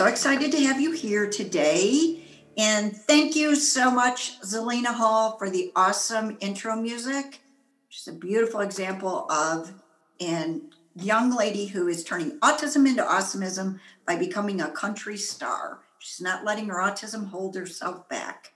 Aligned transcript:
so 0.00 0.06
excited 0.06 0.50
to 0.50 0.58
have 0.58 0.80
you 0.80 0.92
here 0.92 1.28
today. 1.28 2.24
And 2.56 2.96
thank 2.96 3.36
you 3.36 3.54
so 3.54 3.90
much, 3.90 4.40
Zelina 4.40 4.94
Hall, 4.94 5.36
for 5.36 5.50
the 5.50 5.70
awesome 5.76 6.38
intro 6.40 6.74
music. 6.74 7.40
Just 7.90 8.08
a 8.08 8.12
beautiful 8.12 8.60
example 8.60 9.30
of 9.30 9.74
an 10.18 10.70
young 10.96 11.36
lady 11.36 11.66
who 11.66 11.86
is 11.86 12.02
turning 12.02 12.38
autism 12.38 12.88
into 12.88 13.02
awesomeism 13.02 13.78
by 14.06 14.16
becoming 14.16 14.62
a 14.62 14.70
country 14.70 15.18
star. 15.18 15.80
She's 15.98 16.22
not 16.22 16.46
letting 16.46 16.68
her 16.68 16.76
autism 16.76 17.28
hold 17.28 17.54
herself 17.54 18.08
back. 18.08 18.52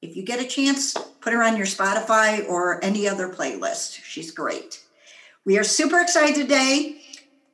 If 0.00 0.16
you 0.16 0.22
get 0.22 0.42
a 0.42 0.48
chance, 0.48 0.94
put 1.20 1.34
her 1.34 1.42
on 1.42 1.58
your 1.58 1.66
Spotify 1.66 2.48
or 2.48 2.82
any 2.82 3.06
other 3.06 3.28
playlist. 3.28 4.02
She's 4.02 4.30
great. 4.30 4.82
We 5.44 5.58
are 5.58 5.64
super 5.64 6.00
excited 6.00 6.36
today. 6.36 6.99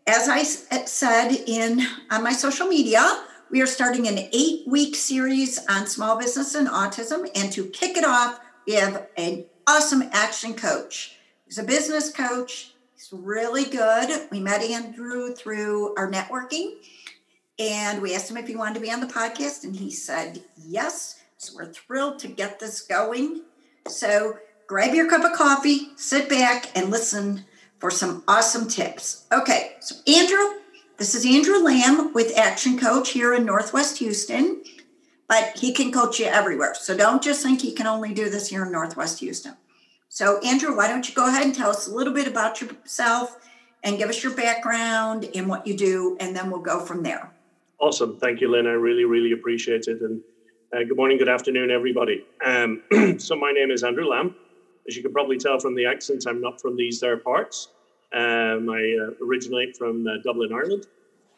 As 0.08 0.28
I 0.28 0.38
eh, 0.70 0.84
said 0.84 1.32
in 1.32 1.84
on 2.12 2.22
my 2.22 2.30
social 2.30 2.68
media, 2.68 3.24
we 3.50 3.60
are 3.60 3.66
starting 3.66 4.06
an 4.06 4.18
eight-week 4.32 4.94
series 4.94 5.58
on 5.68 5.88
small 5.88 6.16
business 6.16 6.54
and 6.54 6.68
autism. 6.68 7.28
And 7.34 7.52
to 7.52 7.66
kick 7.66 7.96
it 7.96 8.04
off, 8.04 8.38
we 8.68 8.74
have 8.74 9.08
an 9.16 9.46
awesome 9.66 10.04
action 10.12 10.54
coach. 10.54 11.16
He's 11.44 11.58
a 11.58 11.64
business 11.64 12.12
coach. 12.12 12.72
He's 12.94 13.08
really 13.12 13.64
good. 13.64 14.28
We 14.30 14.38
met 14.38 14.62
Andrew 14.62 15.34
through 15.34 15.96
our 15.96 16.08
networking, 16.08 16.74
and 17.58 18.00
we 18.00 18.14
asked 18.14 18.30
him 18.30 18.36
if 18.36 18.46
he 18.46 18.54
wanted 18.54 18.74
to 18.74 18.80
be 18.80 18.92
on 18.92 19.00
the 19.00 19.06
podcast, 19.08 19.64
and 19.64 19.74
he 19.74 19.90
said 19.90 20.40
yes. 20.56 21.20
So 21.36 21.54
we're 21.56 21.72
thrilled 21.72 22.20
to 22.20 22.28
get 22.28 22.60
this 22.60 22.80
going. 22.80 23.42
So 23.88 24.38
grab 24.68 24.94
your 24.94 25.10
cup 25.10 25.24
of 25.24 25.36
coffee, 25.36 25.90
sit 25.96 26.28
back, 26.28 26.70
and 26.76 26.92
listen 26.92 27.44
for 27.78 27.90
some 27.90 28.24
awesome 28.26 28.68
tips. 28.68 29.26
Okay, 29.32 29.76
so 29.80 29.96
Andrew, 30.06 30.60
this 30.98 31.14
is 31.14 31.26
Andrew 31.26 31.58
Lamb 31.58 32.12
with 32.12 32.36
Action 32.36 32.78
Coach 32.78 33.10
here 33.10 33.34
in 33.34 33.44
Northwest 33.44 33.98
Houston, 33.98 34.62
but 35.28 35.56
he 35.58 35.72
can 35.72 35.92
coach 35.92 36.18
you 36.18 36.26
everywhere. 36.26 36.74
So 36.74 36.96
don't 36.96 37.22
just 37.22 37.42
think 37.42 37.60
he 37.60 37.72
can 37.72 37.86
only 37.86 38.14
do 38.14 38.30
this 38.30 38.48
here 38.48 38.64
in 38.64 38.72
Northwest 38.72 39.20
Houston. 39.20 39.56
So, 40.08 40.38
Andrew, 40.40 40.74
why 40.74 40.88
don't 40.88 41.06
you 41.08 41.14
go 41.14 41.28
ahead 41.28 41.42
and 41.42 41.54
tell 41.54 41.68
us 41.68 41.88
a 41.88 41.94
little 41.94 42.14
bit 42.14 42.26
about 42.26 42.60
yourself 42.60 43.36
and 43.82 43.98
give 43.98 44.08
us 44.08 44.22
your 44.22 44.34
background 44.34 45.28
and 45.34 45.48
what 45.48 45.66
you 45.66 45.76
do, 45.76 46.16
and 46.20 46.34
then 46.34 46.50
we'll 46.50 46.62
go 46.62 46.80
from 46.80 47.02
there. 47.02 47.32
Awesome. 47.78 48.18
Thank 48.18 48.40
you, 48.40 48.50
Lynn. 48.50 48.66
I 48.66 48.70
really, 48.70 49.04
really 49.04 49.32
appreciate 49.32 49.86
it. 49.88 50.00
And 50.00 50.22
uh, 50.74 50.84
good 50.84 50.96
morning, 50.96 51.18
good 51.18 51.28
afternoon, 51.28 51.70
everybody. 51.70 52.24
Um, 52.44 52.82
so, 53.18 53.36
my 53.36 53.52
name 53.52 53.70
is 53.70 53.82
Andrew 53.82 54.06
Lamb. 54.06 54.34
As 54.88 54.96
you 54.96 55.02
can 55.02 55.12
probably 55.12 55.36
tell 55.36 55.58
from 55.58 55.74
the 55.74 55.86
accent, 55.86 56.24
I'm 56.26 56.40
not 56.40 56.60
from 56.60 56.76
these 56.76 57.00
there 57.00 57.16
parts. 57.16 57.68
Um, 58.14 58.70
I 58.70 58.96
uh, 59.00 59.24
originate 59.24 59.76
from 59.76 60.06
uh, 60.06 60.18
Dublin, 60.22 60.52
Ireland. 60.52 60.86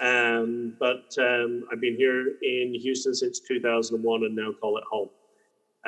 Um, 0.01 0.75
but 0.79 1.15
um, 1.19 1.65
I've 1.73 1.81
been 1.81 1.97
here 1.97 2.35
in 2.43 2.75
Houston 2.75 3.15
since 3.15 3.41
2001 3.41 4.25
and 4.25 4.37
now 4.37 4.53
call 4.61 4.77
it 4.79 4.85
home. 4.85 5.09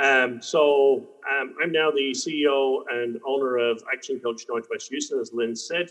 Um, 0.03 0.41
so 0.41 1.07
um, 1.31 1.55
I'm 1.63 1.71
now 1.71 1.91
the 1.91 2.13
CEO 2.13 2.83
and 2.91 3.21
owner 3.27 3.59
of 3.59 3.83
Action 3.93 4.19
Coach 4.21 4.47
Northwest 4.49 4.89
Houston, 4.89 5.21
as 5.21 5.33
Lynn 5.33 5.55
said. 5.55 5.91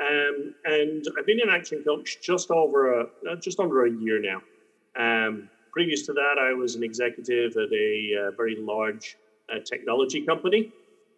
Um, 0.00 0.54
and 0.64 1.04
I've 1.18 1.26
been 1.26 1.40
an 1.40 1.50
Action 1.50 1.84
Coach 1.84 2.18
just 2.22 2.50
over 2.50 3.00
a, 3.00 3.04
uh, 3.30 3.36
just 3.36 3.60
under 3.60 3.84
a 3.84 3.90
year 3.90 4.20
now. 4.20 4.40
Previous 5.72 6.06
to 6.06 6.12
that, 6.12 6.36
I 6.38 6.52
was 6.54 6.76
an 6.76 6.84
executive 6.84 7.56
at 7.56 7.72
a 7.72 8.28
uh, 8.28 8.30
very 8.36 8.56
large 8.56 9.16
uh, 9.52 9.58
technology 9.64 10.24
company 10.24 10.72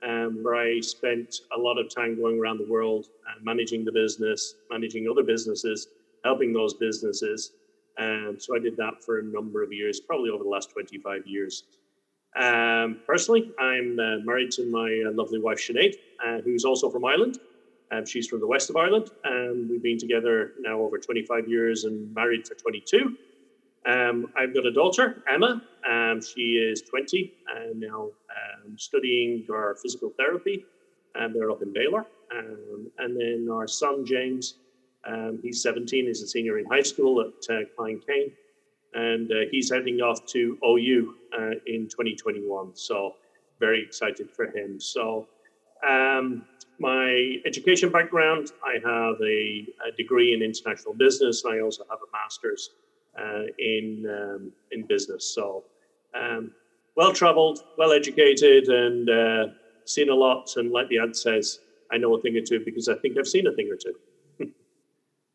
um, 0.06 0.42
where 0.42 0.54
I 0.54 0.80
spent 0.80 1.40
a 1.56 1.58
lot 1.58 1.78
of 1.78 1.92
time 1.92 2.16
going 2.20 2.38
around 2.38 2.58
the 2.58 2.66
world, 2.66 3.06
uh, 3.28 3.40
managing 3.42 3.84
the 3.84 3.92
business, 3.92 4.54
managing 4.70 5.08
other 5.10 5.24
businesses, 5.24 5.88
helping 6.24 6.52
those 6.52 6.74
businesses. 6.74 7.52
Um, 7.98 8.36
so 8.38 8.54
I 8.54 8.58
did 8.58 8.76
that 8.76 9.02
for 9.04 9.18
a 9.18 9.22
number 9.22 9.62
of 9.62 9.72
years, 9.72 10.00
probably 10.00 10.30
over 10.30 10.44
the 10.44 10.50
last 10.50 10.70
25 10.70 11.26
years. 11.26 11.64
Um, 12.36 13.00
personally, 13.06 13.50
I'm 13.58 13.98
uh, 13.98 14.18
married 14.24 14.50
to 14.52 14.70
my 14.70 15.04
uh, 15.06 15.12
lovely 15.12 15.40
wife 15.40 15.58
Sinead, 15.58 15.94
uh, 16.24 16.40
who's 16.42 16.64
also 16.64 16.90
from 16.90 17.04
Ireland. 17.04 17.38
Um, 17.90 18.04
she's 18.04 18.26
from 18.26 18.40
the 18.40 18.46
west 18.46 18.68
of 18.68 18.76
Ireland, 18.76 19.10
and 19.24 19.70
we've 19.70 19.82
been 19.82 19.98
together 19.98 20.52
now 20.60 20.80
over 20.80 20.98
25 20.98 21.48
years 21.48 21.84
and 21.84 22.12
married 22.14 22.46
for 22.46 22.54
22. 22.54 23.16
Um, 23.86 24.32
I've 24.36 24.52
got 24.52 24.66
a 24.66 24.72
daughter, 24.72 25.22
Emma. 25.32 25.62
Um, 25.88 26.20
she 26.20 26.56
is 26.56 26.82
20 26.82 27.32
and 27.56 27.80
now 27.80 28.04
um, 28.04 28.76
studying 28.76 29.44
her 29.48 29.76
physical 29.80 30.12
therapy, 30.18 30.64
and 31.14 31.34
they're 31.34 31.50
up 31.50 31.62
in 31.62 31.72
Baylor. 31.72 32.04
Um, 32.36 32.90
and 32.98 33.18
then 33.18 33.48
our 33.50 33.68
son, 33.68 34.04
James, 34.04 34.54
um, 35.06 35.38
he's 35.42 35.62
17, 35.62 36.06
he's 36.06 36.22
a 36.22 36.26
senior 36.26 36.58
in 36.58 36.64
high 36.66 36.82
school 36.82 37.20
at 37.20 37.54
uh, 37.54 37.60
Klein 37.76 38.00
Cain, 38.06 38.32
and 38.94 39.30
uh, 39.30 39.34
he's 39.52 39.70
heading 39.70 40.00
off 40.00 40.26
to 40.26 40.58
OU 40.66 41.14
uh, 41.38 41.50
in 41.66 41.88
2021. 41.88 42.74
So, 42.74 43.14
very 43.60 43.82
excited 43.82 44.30
for 44.30 44.46
him. 44.46 44.80
So, 44.80 45.28
um, 45.88 46.44
my 46.78 47.36
education 47.46 47.90
background 47.90 48.52
I 48.64 48.74
have 48.84 49.16
a, 49.22 49.66
a, 49.88 49.96
degree 49.96 50.34
in 50.34 50.42
international 50.42 50.94
business, 50.94 51.44
and 51.44 51.54
I 51.54 51.60
also 51.60 51.84
have 51.88 52.00
a 52.00 52.10
master's 52.12 52.70
uh, 53.18 53.42
in 53.58 54.06
um, 54.08 54.52
in 54.72 54.86
business. 54.86 55.34
So, 55.34 55.64
um, 56.14 56.52
well 56.96 57.12
traveled, 57.12 57.60
well 57.78 57.92
educated, 57.92 58.68
and 58.68 59.08
uh, 59.08 59.46
seen 59.84 60.10
a 60.10 60.14
lot. 60.14 60.56
And 60.56 60.70
like 60.70 60.88
the 60.88 60.98
ad 60.98 61.16
says, 61.16 61.60
I 61.90 61.98
know 61.98 62.14
a 62.14 62.20
thing 62.20 62.36
or 62.36 62.42
two 62.42 62.60
because 62.64 62.88
I 62.88 62.94
think 62.94 63.18
I've 63.18 63.28
seen 63.28 63.46
a 63.46 63.52
thing 63.52 63.70
or 63.70 63.76
two. 63.76 64.50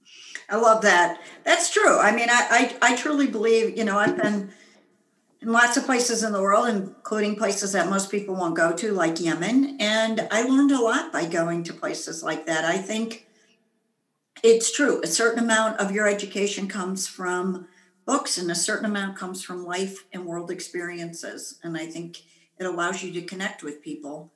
I 0.49 0.57
love 0.57 0.81
that. 0.81 1.21
That's 1.43 1.71
true. 1.71 1.97
I 1.97 2.11
mean, 2.11 2.29
I, 2.29 2.75
I, 2.81 2.93
I 2.93 2.95
truly 2.95 3.27
believe. 3.27 3.77
You 3.77 3.85
know, 3.85 3.97
I've 3.97 4.17
been 4.17 4.51
in 5.41 5.51
lots 5.51 5.77
of 5.77 5.85
places 5.85 6.23
in 6.23 6.33
the 6.33 6.41
world, 6.41 6.67
including 6.67 7.35
places 7.35 7.71
that 7.71 7.89
most 7.89 8.11
people 8.11 8.35
won't 8.35 8.55
go 8.55 8.73
to, 8.73 8.91
like 8.91 9.19
Yemen, 9.19 9.77
and 9.79 10.27
I 10.29 10.43
learned 10.43 10.71
a 10.71 10.81
lot 10.81 11.11
by 11.11 11.25
going 11.25 11.63
to 11.63 11.73
places 11.73 12.21
like 12.21 12.45
that. 12.45 12.65
I 12.65 12.77
think 12.77 13.27
it's 14.43 14.71
true. 14.75 15.01
A 15.03 15.07
certain 15.07 15.43
amount 15.43 15.79
of 15.79 15.91
your 15.91 16.07
education 16.07 16.67
comes 16.67 17.07
from 17.07 17.67
books 18.05 18.37
and 18.37 18.49
a 18.51 18.55
certain 18.55 18.85
amount 18.85 19.15
comes 19.17 19.43
from 19.43 19.65
life 19.65 20.05
and 20.11 20.25
world 20.25 20.51
experiences 20.51 21.59
and 21.63 21.77
i 21.77 21.85
think 21.85 22.21
it 22.59 22.65
allows 22.65 23.01
you 23.01 23.11
to 23.11 23.21
connect 23.21 23.63
with 23.63 23.81
people 23.81 24.31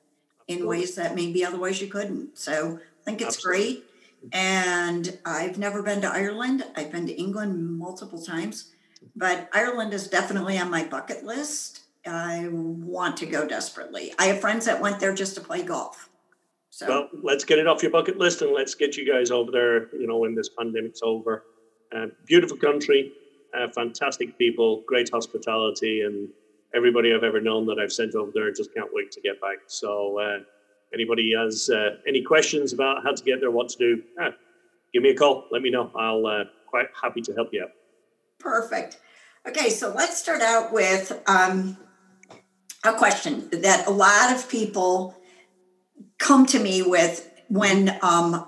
in 0.48 0.66
ways 0.66 0.94
that 0.94 1.14
maybe 1.14 1.44
otherwise 1.44 1.80
you 1.80 1.88
couldn't. 1.88 2.38
So 2.38 2.78
i 2.78 3.04
think 3.04 3.20
it's 3.20 3.36
Absolutely. 3.36 3.64
great 3.64 3.84
and 4.32 5.18
i've 5.24 5.58
never 5.58 5.82
been 5.82 6.00
to 6.00 6.08
ireland. 6.08 6.64
I've 6.74 6.90
been 6.90 7.06
to 7.06 7.12
england 7.12 7.78
multiple 7.78 8.20
times 8.20 8.72
but 9.14 9.48
ireland 9.52 9.92
is 9.92 10.08
definitely 10.08 10.58
on 10.58 10.70
my 10.70 10.84
bucket 10.84 11.24
list. 11.24 11.82
I 12.08 12.46
want 12.50 13.16
to 13.16 13.26
go 13.26 13.48
desperately. 13.48 14.12
I 14.16 14.26
have 14.26 14.40
friends 14.40 14.64
that 14.66 14.80
went 14.80 15.00
there 15.00 15.12
just 15.12 15.34
to 15.34 15.40
play 15.40 15.64
golf 15.64 16.08
so 16.76 16.88
well 16.88 17.08
let's 17.22 17.44
get 17.44 17.58
it 17.58 17.66
off 17.66 17.82
your 17.82 17.92
bucket 17.92 18.18
list 18.18 18.42
and 18.42 18.52
let's 18.52 18.74
get 18.74 18.96
you 18.96 19.04
guys 19.10 19.30
over 19.30 19.50
there 19.50 19.94
you 19.94 20.06
know 20.06 20.18
when 20.18 20.34
this 20.34 20.50
pandemic's 20.58 21.00
over 21.02 21.44
uh, 21.94 22.06
beautiful 22.26 22.56
country 22.56 23.12
uh, 23.56 23.68
fantastic 23.68 24.36
people, 24.38 24.82
great 24.86 25.10
hospitality, 25.10 26.02
and 26.02 26.28
everybody 26.74 27.14
I've 27.14 27.24
ever 27.24 27.40
known 27.40 27.66
that 27.66 27.78
I've 27.78 27.92
sent 27.92 28.14
over 28.14 28.30
there 28.34 28.52
just 28.52 28.74
can't 28.74 28.90
wait 28.92 29.10
to 29.12 29.20
get 29.20 29.40
back. 29.40 29.58
So, 29.66 30.18
uh, 30.18 30.38
anybody 30.92 31.32
has 31.36 31.70
uh, 31.70 31.96
any 32.06 32.22
questions 32.22 32.72
about 32.72 33.02
how 33.04 33.12
to 33.12 33.24
get 33.24 33.40
there, 33.40 33.50
what 33.50 33.68
to 33.70 33.78
do, 33.78 34.02
ah, 34.20 34.30
give 34.92 35.02
me 35.02 35.10
a 35.10 35.14
call. 35.14 35.46
Let 35.50 35.62
me 35.62 35.70
know. 35.70 35.90
I'll 35.94 36.26
uh, 36.26 36.44
quite 36.66 36.86
happy 37.00 37.22
to 37.22 37.34
help 37.34 37.48
you 37.52 37.62
out. 37.62 37.70
Perfect. 38.38 39.00
Okay, 39.48 39.70
so 39.70 39.92
let's 39.94 40.18
start 40.18 40.42
out 40.42 40.72
with 40.72 41.22
um, 41.26 41.76
a 42.84 42.92
question 42.92 43.48
that 43.52 43.86
a 43.86 43.90
lot 43.90 44.34
of 44.34 44.48
people 44.48 45.14
come 46.18 46.46
to 46.46 46.58
me 46.58 46.82
with 46.82 47.30
when 47.48 47.98
um, 48.02 48.46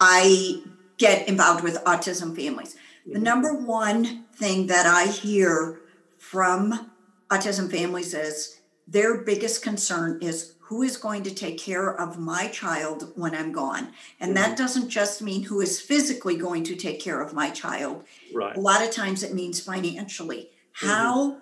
I 0.00 0.62
get 0.98 1.28
involved 1.28 1.62
with 1.62 1.82
autism 1.84 2.34
families. 2.34 2.76
The 3.06 3.18
number 3.18 3.54
one 3.54 4.24
thing 4.34 4.66
that 4.66 4.86
I 4.86 5.06
hear 5.06 5.80
from 6.18 6.90
autism 7.30 7.70
families 7.70 8.14
is 8.14 8.60
their 8.86 9.22
biggest 9.22 9.62
concern 9.62 10.18
is 10.20 10.54
who 10.58 10.82
is 10.82 10.96
going 10.96 11.22
to 11.22 11.32
take 11.32 11.58
care 11.58 11.94
of 11.94 12.18
my 12.18 12.48
child 12.48 13.12
when 13.14 13.34
I'm 13.34 13.52
gone. 13.52 13.92
And 14.18 14.34
mm-hmm. 14.34 14.34
that 14.34 14.58
doesn't 14.58 14.88
just 14.88 15.22
mean 15.22 15.44
who 15.44 15.60
is 15.60 15.80
physically 15.80 16.36
going 16.36 16.64
to 16.64 16.74
take 16.74 17.00
care 17.00 17.20
of 17.20 17.32
my 17.32 17.50
child. 17.50 18.04
Right. 18.34 18.56
A 18.56 18.60
lot 18.60 18.82
of 18.82 18.90
times 18.90 19.22
it 19.22 19.32
means 19.32 19.60
financially. 19.60 20.50
Mm-hmm. 20.80 20.88
How, 20.88 21.36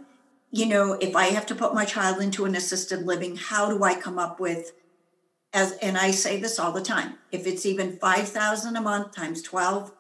you 0.51 0.67
know, 0.67 0.93
if 1.01 1.17
I 1.17 1.29
have 1.29 1.47
to 1.47 1.55
put 1.55 1.75
my 1.75 1.87
child 1.87 2.21
into 2.21 2.45
an 2.45 2.55
assisted 2.55 3.07
living, 3.07 3.37
how 3.37 3.71
do 3.71 3.83
I 3.83 3.95
come 3.95 4.19
up 4.19 4.39
with 4.39 4.73
as 5.55 5.73
and 5.81 5.97
I 5.97 6.11
say 6.11 6.39
this 6.39 6.59
all 6.59 6.73
the 6.73 6.83
time. 6.83 7.15
If 7.33 7.47
it's 7.47 7.65
even 7.65 7.97
5,000 7.97 8.77
a 8.77 8.81
month 8.81 9.15
times 9.15 9.41
12 9.43 9.93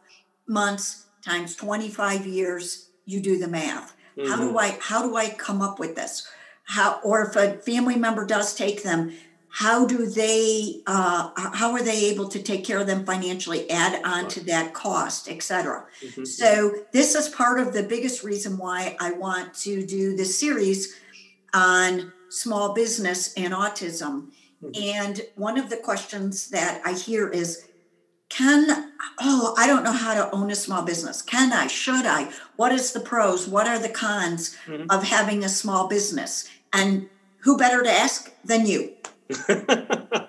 months, 0.46 1.06
times 1.24 1.56
25 1.56 2.26
years, 2.26 2.90
you 3.06 3.20
do 3.20 3.38
the 3.38 3.48
math. 3.48 3.96
Mm-hmm. 4.18 4.28
How 4.28 4.36
do 4.36 4.48
mm-hmm. 4.48 4.58
I 4.58 4.78
how 4.80 5.02
do 5.02 5.16
I 5.16 5.30
come 5.30 5.62
up 5.62 5.78
with 5.78 5.94
this? 5.94 6.26
How 6.64 7.00
or 7.02 7.22
if 7.22 7.36
a 7.36 7.58
family 7.58 7.96
member 7.96 8.26
does 8.26 8.54
take 8.54 8.82
them, 8.82 9.12
how 9.54 9.86
do 9.86 10.06
they 10.06 10.80
uh, 10.88 11.30
how 11.36 11.70
are 11.72 11.82
they 11.82 12.06
able 12.06 12.28
to 12.28 12.42
take 12.42 12.64
care 12.64 12.80
of 12.80 12.88
them 12.88 13.06
financially 13.06 13.70
add 13.70 14.04
on 14.04 14.26
to 14.26 14.40
that 14.44 14.74
cost 14.74 15.30
et 15.30 15.42
cetera 15.44 15.86
mm-hmm. 16.02 16.24
so 16.24 16.74
this 16.92 17.14
is 17.14 17.28
part 17.28 17.60
of 17.60 17.72
the 17.72 17.84
biggest 17.84 18.24
reason 18.24 18.58
why 18.58 18.96
i 18.98 19.12
want 19.12 19.54
to 19.54 19.86
do 19.86 20.16
this 20.16 20.36
series 20.38 20.96
on 21.54 22.12
small 22.30 22.74
business 22.74 23.32
and 23.34 23.54
autism 23.54 24.32
mm-hmm. 24.64 24.82
and 24.82 25.22
one 25.37 25.58
of 25.58 25.70
the 25.70 25.76
questions 25.76 26.50
that 26.50 26.81
i 26.84 26.93
hear 26.93 27.28
is 27.28 27.69
can 28.28 28.93
oh 29.20 29.55
i 29.58 29.66
don't 29.66 29.84
know 29.84 29.93
how 29.93 30.14
to 30.14 30.34
own 30.34 30.50
a 30.50 30.56
small 30.56 30.82
business 30.82 31.22
can 31.22 31.52
i 31.52 31.66
should 31.66 32.06
i 32.06 32.31
what 32.56 32.72
is 32.72 32.93
the 32.93 33.00
pros 33.00 33.46
what 33.46 33.66
are 33.66 33.78
the 33.78 33.88
cons 33.88 34.56
mm-hmm. 34.66 34.90
of 34.90 35.05
having 35.05 35.44
a 35.44 35.49
small 35.49 35.88
business 35.88 36.49
and 36.72 37.08
who 37.38 37.56
better 37.56 37.82
to 37.82 37.90
ask 37.90 38.32
than 38.44 38.66
you 38.66 38.93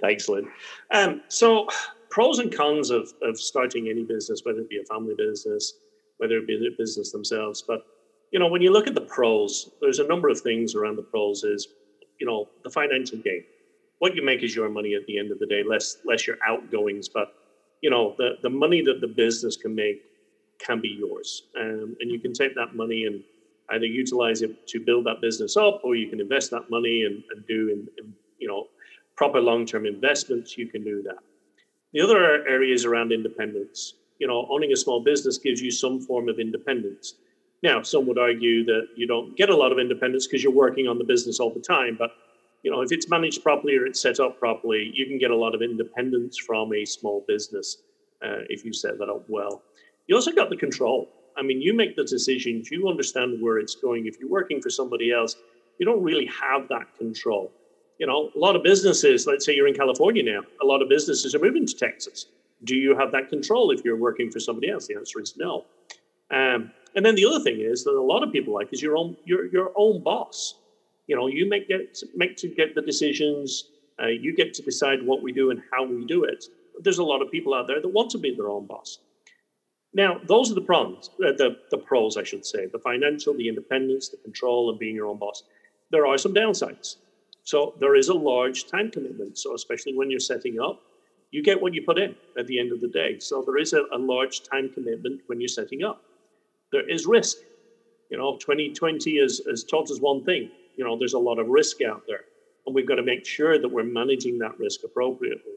Thanks, 0.00 0.28
Lynn. 0.28 0.48
Um, 0.90 1.22
so, 1.28 1.68
pros 2.10 2.38
and 2.38 2.54
cons 2.54 2.90
of, 2.90 3.12
of 3.22 3.38
starting 3.38 3.88
any 3.88 4.04
business, 4.04 4.42
whether 4.44 4.60
it 4.60 4.68
be 4.68 4.78
a 4.78 4.84
family 4.84 5.14
business, 5.16 5.74
whether 6.18 6.38
it 6.38 6.46
be 6.46 6.58
the 6.58 6.70
business 6.76 7.12
themselves. 7.12 7.62
But, 7.66 7.80
you 8.32 8.38
know, 8.38 8.48
when 8.48 8.62
you 8.62 8.72
look 8.72 8.86
at 8.86 8.94
the 8.94 9.00
pros, 9.00 9.70
there's 9.80 9.98
a 9.98 10.06
number 10.06 10.28
of 10.28 10.40
things 10.40 10.74
around 10.74 10.96
the 10.96 11.02
pros 11.02 11.44
is, 11.44 11.68
you 12.18 12.26
know, 12.26 12.48
the 12.62 12.70
financial 12.70 13.18
gain. 13.18 13.44
What 13.98 14.14
you 14.14 14.24
make 14.24 14.42
is 14.42 14.54
your 14.54 14.68
money 14.68 14.94
at 14.94 15.06
the 15.06 15.18
end 15.18 15.30
of 15.30 15.38
the 15.38 15.46
day, 15.46 15.62
less 15.62 15.98
less 16.04 16.26
your 16.26 16.36
outgoings. 16.46 17.08
But, 17.08 17.34
you 17.80 17.90
know, 17.90 18.14
the, 18.18 18.32
the 18.42 18.50
money 18.50 18.82
that 18.82 19.00
the 19.00 19.08
business 19.08 19.56
can 19.56 19.74
make 19.74 20.02
can 20.58 20.80
be 20.80 20.88
yours. 20.88 21.44
Um, 21.58 21.96
and 22.00 22.10
you 22.10 22.18
can 22.18 22.32
take 22.32 22.54
that 22.54 22.74
money 22.74 23.04
and 23.06 23.22
either 23.70 23.86
utilize 23.86 24.42
it 24.42 24.66
to 24.68 24.80
build 24.80 25.06
that 25.06 25.20
business 25.20 25.56
up 25.56 25.80
or 25.84 25.94
you 25.94 26.08
can 26.08 26.20
invest 26.20 26.50
that 26.50 26.68
money 26.70 27.04
and, 27.04 27.22
and 27.34 27.46
do 27.46 27.70
in, 27.70 27.88
in, 27.98 28.12
you 28.38 28.48
know 28.48 28.66
proper 29.16 29.40
long-term 29.40 29.86
investments 29.86 30.58
you 30.58 30.66
can 30.66 30.82
do 30.84 31.02
that 31.02 31.18
the 31.92 32.00
other 32.00 32.46
areas 32.46 32.84
around 32.84 33.12
independence 33.12 33.94
you 34.18 34.26
know 34.26 34.46
owning 34.50 34.72
a 34.72 34.76
small 34.76 35.02
business 35.02 35.38
gives 35.38 35.60
you 35.62 35.70
some 35.70 36.00
form 36.00 36.28
of 36.28 36.38
independence 36.38 37.14
now 37.64 37.82
some 37.82 38.06
would 38.06 38.18
argue 38.18 38.64
that 38.64 38.86
you 38.96 39.06
don't 39.06 39.36
get 39.36 39.50
a 39.50 39.56
lot 39.56 39.72
of 39.72 39.78
independence 39.80 40.26
because 40.26 40.42
you're 40.44 40.52
working 40.52 40.86
on 40.86 40.98
the 40.98 41.04
business 41.04 41.40
all 41.40 41.52
the 41.52 41.60
time 41.60 41.96
but 41.98 42.10
you 42.62 42.70
know 42.70 42.80
if 42.82 42.92
it's 42.92 43.08
managed 43.08 43.42
properly 43.42 43.76
or 43.76 43.84
it's 43.86 44.00
set 44.00 44.20
up 44.20 44.38
properly 44.38 44.92
you 44.94 45.06
can 45.06 45.18
get 45.18 45.32
a 45.32 45.36
lot 45.36 45.54
of 45.54 45.62
independence 45.62 46.38
from 46.38 46.72
a 46.72 46.84
small 46.84 47.24
business 47.26 47.78
uh, 48.24 48.42
if 48.48 48.64
you 48.64 48.72
set 48.72 48.98
that 48.98 49.08
up 49.08 49.24
well 49.28 49.62
you 50.06 50.14
also 50.14 50.30
got 50.30 50.48
the 50.50 50.56
control 50.56 51.08
I 51.36 51.42
mean, 51.42 51.60
you 51.60 51.74
make 51.74 51.96
the 51.96 52.04
decisions, 52.04 52.70
you 52.70 52.88
understand 52.88 53.40
where 53.40 53.58
it's 53.58 53.74
going. 53.74 54.06
If 54.06 54.18
you're 54.18 54.28
working 54.28 54.60
for 54.60 54.70
somebody 54.70 55.12
else, 55.12 55.36
you 55.78 55.86
don't 55.86 56.02
really 56.02 56.26
have 56.26 56.68
that 56.68 56.96
control. 56.96 57.50
You 57.98 58.06
know, 58.06 58.30
a 58.34 58.38
lot 58.38 58.56
of 58.56 58.62
businesses, 58.62 59.26
let's 59.26 59.44
say 59.44 59.54
you're 59.54 59.68
in 59.68 59.74
California 59.74 60.22
now, 60.22 60.42
a 60.62 60.66
lot 60.66 60.82
of 60.82 60.88
businesses 60.88 61.34
are 61.34 61.38
moving 61.38 61.66
to 61.66 61.76
Texas. 61.76 62.26
Do 62.64 62.76
you 62.76 62.96
have 62.96 63.12
that 63.12 63.28
control 63.28 63.70
if 63.70 63.84
you're 63.84 63.96
working 63.96 64.30
for 64.30 64.40
somebody 64.40 64.70
else? 64.70 64.86
The 64.86 64.94
answer 64.96 65.20
is 65.20 65.34
no. 65.36 65.64
Um, 66.30 66.72
and 66.94 67.04
then 67.04 67.14
the 67.14 67.24
other 67.24 67.40
thing 67.40 67.60
is 67.60 67.84
that 67.84 67.92
a 67.92 68.00
lot 68.00 68.22
of 68.22 68.32
people 68.32 68.54
like 68.54 68.72
is 68.72 68.82
your 68.82 68.96
own 68.96 69.16
your 69.24 69.46
your 69.46 69.72
own 69.76 70.02
boss. 70.02 70.54
You 71.06 71.16
know, 71.16 71.26
you 71.26 71.48
make 71.48 71.68
get 71.68 72.02
make 72.14 72.36
to 72.38 72.48
get 72.48 72.74
the 72.74 72.82
decisions. 72.82 73.70
Uh, 74.02 74.06
you 74.06 74.34
get 74.34 74.54
to 74.54 74.62
decide 74.62 75.02
what 75.02 75.22
we 75.22 75.32
do 75.32 75.50
and 75.50 75.62
how 75.70 75.84
we 75.84 76.04
do 76.04 76.24
it. 76.24 76.46
There's 76.80 76.98
a 76.98 77.04
lot 77.04 77.22
of 77.22 77.30
people 77.30 77.54
out 77.54 77.68
there 77.68 77.80
that 77.80 77.88
want 77.88 78.10
to 78.10 78.18
be 78.18 78.34
their 78.34 78.48
own 78.48 78.66
boss. 78.66 78.98
Now, 79.92 80.20
those 80.26 80.50
are 80.50 80.54
the 80.54 80.60
pros, 80.60 81.10
uh, 81.24 81.30
the, 81.38 81.56
the 81.70 81.78
pros, 81.78 82.16
I 82.16 82.24
should 82.24 82.44
say 82.44 82.66
the 82.66 82.80
financial, 82.80 83.32
the 83.32 83.48
independence, 83.48 84.08
the 84.08 84.16
control, 84.16 84.70
and 84.70 84.78
being 84.78 84.96
your 84.96 85.06
own 85.06 85.18
boss. 85.18 85.44
There 85.90 86.06
are 86.06 86.18
some 86.18 86.34
downsides. 86.34 86.96
So, 87.44 87.74
there 87.78 87.94
is 87.94 88.08
a 88.08 88.14
large 88.14 88.66
time 88.66 88.90
commitment. 88.90 89.38
So, 89.38 89.54
especially 89.54 89.94
when 89.96 90.10
you're 90.10 90.18
setting 90.18 90.58
up, 90.58 90.80
you 91.30 91.42
get 91.42 91.60
what 91.60 91.74
you 91.74 91.82
put 91.82 91.98
in 91.98 92.16
at 92.36 92.46
the 92.48 92.58
end 92.58 92.72
of 92.72 92.80
the 92.80 92.88
day. 92.88 93.20
So, 93.20 93.42
there 93.42 93.58
is 93.58 93.72
a, 93.72 93.84
a 93.92 93.98
large 93.98 94.42
time 94.42 94.70
commitment 94.74 95.20
when 95.26 95.40
you're 95.40 95.48
setting 95.48 95.84
up. 95.84 96.02
There 96.74 96.88
is 96.88 97.06
risk. 97.06 97.38
You 98.10 98.18
know, 98.18 98.36
2020 98.36 99.20
has, 99.20 99.40
has 99.48 99.64
taught 99.64 99.90
us 99.90 100.00
one 100.00 100.24
thing 100.24 100.50
you 100.76 100.84
know, 100.84 100.98
there's 100.98 101.14
a 101.14 101.18
lot 101.18 101.38
of 101.38 101.48
risk 101.48 101.82
out 101.82 102.02
there. 102.06 102.24
And 102.66 102.74
we've 102.74 102.86
got 102.86 102.96
to 102.96 103.02
make 103.02 103.26
sure 103.26 103.58
that 103.58 103.68
we're 103.68 103.84
managing 103.84 104.38
that 104.38 104.58
risk 104.58 104.80
appropriately. 104.84 105.52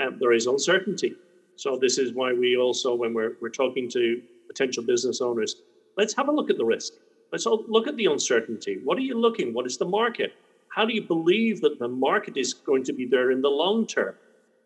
Um, 0.00 0.18
there 0.20 0.32
is 0.32 0.46
uncertainty. 0.46 1.14
So 1.56 1.76
this 1.76 1.98
is 1.98 2.12
why 2.12 2.32
we 2.32 2.56
also, 2.56 2.94
when 2.94 3.12
we're, 3.12 3.36
we're 3.40 3.50
talking 3.50 3.88
to 3.90 4.22
potential 4.46 4.82
business 4.82 5.20
owners, 5.20 5.56
let's 5.96 6.14
have 6.14 6.28
a 6.28 6.32
look 6.32 6.50
at 6.50 6.56
the 6.56 6.64
risk. 6.64 6.94
Let's 7.32 7.46
look 7.46 7.86
at 7.86 7.96
the 7.96 8.06
uncertainty. 8.06 8.80
What 8.82 8.98
are 8.98 9.02
you 9.02 9.18
looking? 9.18 9.52
What 9.52 9.66
is 9.66 9.76
the 9.76 9.84
market? 9.84 10.32
How 10.68 10.84
do 10.84 10.94
you 10.94 11.02
believe 11.02 11.60
that 11.60 11.78
the 11.78 11.88
market 11.88 12.36
is 12.36 12.54
going 12.54 12.84
to 12.84 12.92
be 12.92 13.06
there 13.06 13.30
in 13.30 13.42
the 13.42 13.50
long 13.50 13.86
term? 13.86 14.14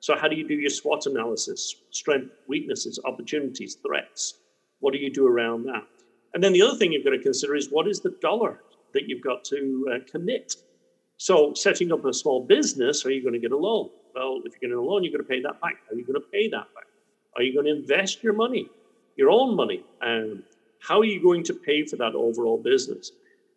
So 0.01 0.17
how 0.17 0.29
do 0.29 0.37
you 0.37 0.47
do 0.47 0.55
your 0.55 0.71
SWOT 0.71 1.07
analysis? 1.07 1.77
Strength, 1.91 2.31
weaknesses, 2.47 3.01
opportunities, 3.05 3.77
threats. 3.77 4.35
What 4.85 4.93
do 4.93 4.99
you 4.99 5.11
do 5.11 5.27
around 5.27 5.65
that? 5.65 5.83
And 6.35 6.45
then 6.45 6.53
the 6.53 6.61
other 6.61 6.77
thing 6.77 6.93
you've 6.93 7.07
got 7.07 7.13
to 7.13 7.19
consider 7.19 7.55
is 7.55 7.71
what 7.71 7.89
is 7.89 8.01
the 8.01 8.15
dollar 8.21 8.61
that 8.93 9.09
you've 9.09 9.23
got 9.23 9.43
to 9.45 9.89
uh, 9.91 9.99
commit? 10.13 10.57
So 11.17 11.55
setting 11.55 11.91
up 11.91 12.05
a 12.05 12.13
small 12.13 12.45
business, 12.45 13.07
are 13.07 13.11
you 13.11 13.23
going 13.23 13.33
to 13.33 13.41
get 13.41 13.53
a 13.53 13.57
loan? 13.57 13.89
Well, 14.15 14.43
if 14.45 14.53
you're 14.53 14.61
getting 14.61 14.77
a 14.77 14.83
loan, 14.83 15.03
you're 15.03 15.11
going 15.11 15.25
to 15.25 15.29
pay 15.29 15.41
that 15.41 15.59
back. 15.63 15.77
Are 15.91 15.97
you 15.97 16.05
going 16.05 16.21
to 16.21 16.27
pay 16.31 16.51
that 16.51 16.67
back? 16.75 16.85
Are 17.35 17.43
you 17.43 17.55
going 17.55 17.65
to 17.65 17.73
invest 17.73 18.23
your 18.23 18.35
money, 18.35 18.69
your 19.17 19.31
own 19.31 19.57
money? 19.57 19.83
And 20.03 20.43
how 20.81 21.01
are 21.01 21.07
you 21.07 21.23
going 21.23 21.45
to 21.45 21.55
pay 21.55 21.87
for 21.87 21.97
that 21.97 22.15
overall 22.15 22.59
business? 22.59 23.11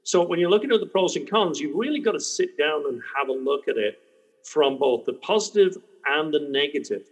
So 0.03 0.25
when 0.25 0.39
you're 0.39 0.49
looking 0.49 0.71
at 0.71 0.79
the 0.79 0.85
pros 0.85 1.17
and 1.17 1.29
cons, 1.29 1.59
you've 1.59 1.75
really 1.75 1.99
got 1.99 2.13
to 2.13 2.21
sit 2.21 2.57
down 2.57 2.85
and 2.87 3.01
have 3.17 3.27
a 3.27 3.33
look 3.33 3.67
at 3.67 3.75
it 3.75 3.99
from 4.45 4.79
both 4.79 5.03
the 5.03 5.11
positive 5.11 5.75
and 6.05 6.33
the 6.33 6.47
negative. 6.49 7.03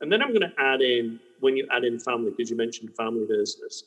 And 0.00 0.12
then 0.12 0.22
I'm 0.22 0.28
going 0.28 0.48
to 0.48 0.60
add 0.60 0.80
in 0.80 1.18
when 1.40 1.56
you 1.56 1.66
add 1.74 1.84
in 1.84 1.98
family, 1.98 2.30
because 2.30 2.50
you 2.50 2.56
mentioned 2.56 2.94
family 2.96 3.26
business. 3.26 3.84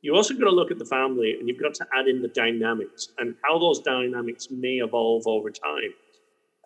You 0.00 0.14
also 0.14 0.34
got 0.34 0.44
to 0.44 0.50
look 0.50 0.70
at 0.70 0.78
the 0.78 0.84
family 0.84 1.36
and 1.38 1.48
you've 1.48 1.60
got 1.60 1.74
to 1.74 1.86
add 1.94 2.06
in 2.06 2.22
the 2.22 2.28
dynamics 2.28 3.08
and 3.18 3.34
how 3.42 3.58
those 3.58 3.80
dynamics 3.80 4.48
may 4.50 4.76
evolve 4.76 5.26
over 5.26 5.50
time. 5.50 5.92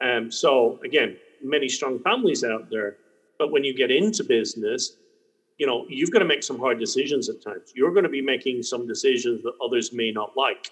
Um, 0.03 0.31
so 0.31 0.79
again, 0.85 1.17
many 1.43 1.69
strong 1.69 1.99
families 2.01 2.45
out 2.45 2.69
there. 2.71 2.97
But 3.39 3.51
when 3.51 3.65
you 3.65 3.75
get 3.75 3.91
into 3.91 4.23
business, 4.23 4.97
you 5.59 5.67
know, 5.67 5.87
you've 5.89 6.11
got 6.11 6.19
to 6.19 6.25
make 6.25 6.43
some 6.43 6.59
hard 6.59 6.79
decisions 6.79 7.29
at 7.29 7.43
times. 7.43 7.73
You're 7.75 7.93
going 7.93 8.05
to 8.05 8.11
be 8.11 8.21
making 8.23 8.63
some 8.63 8.87
decisions 8.87 9.43
that 9.43 9.53
others 9.65 9.93
may 9.93 10.11
not 10.11 10.37
like 10.37 10.71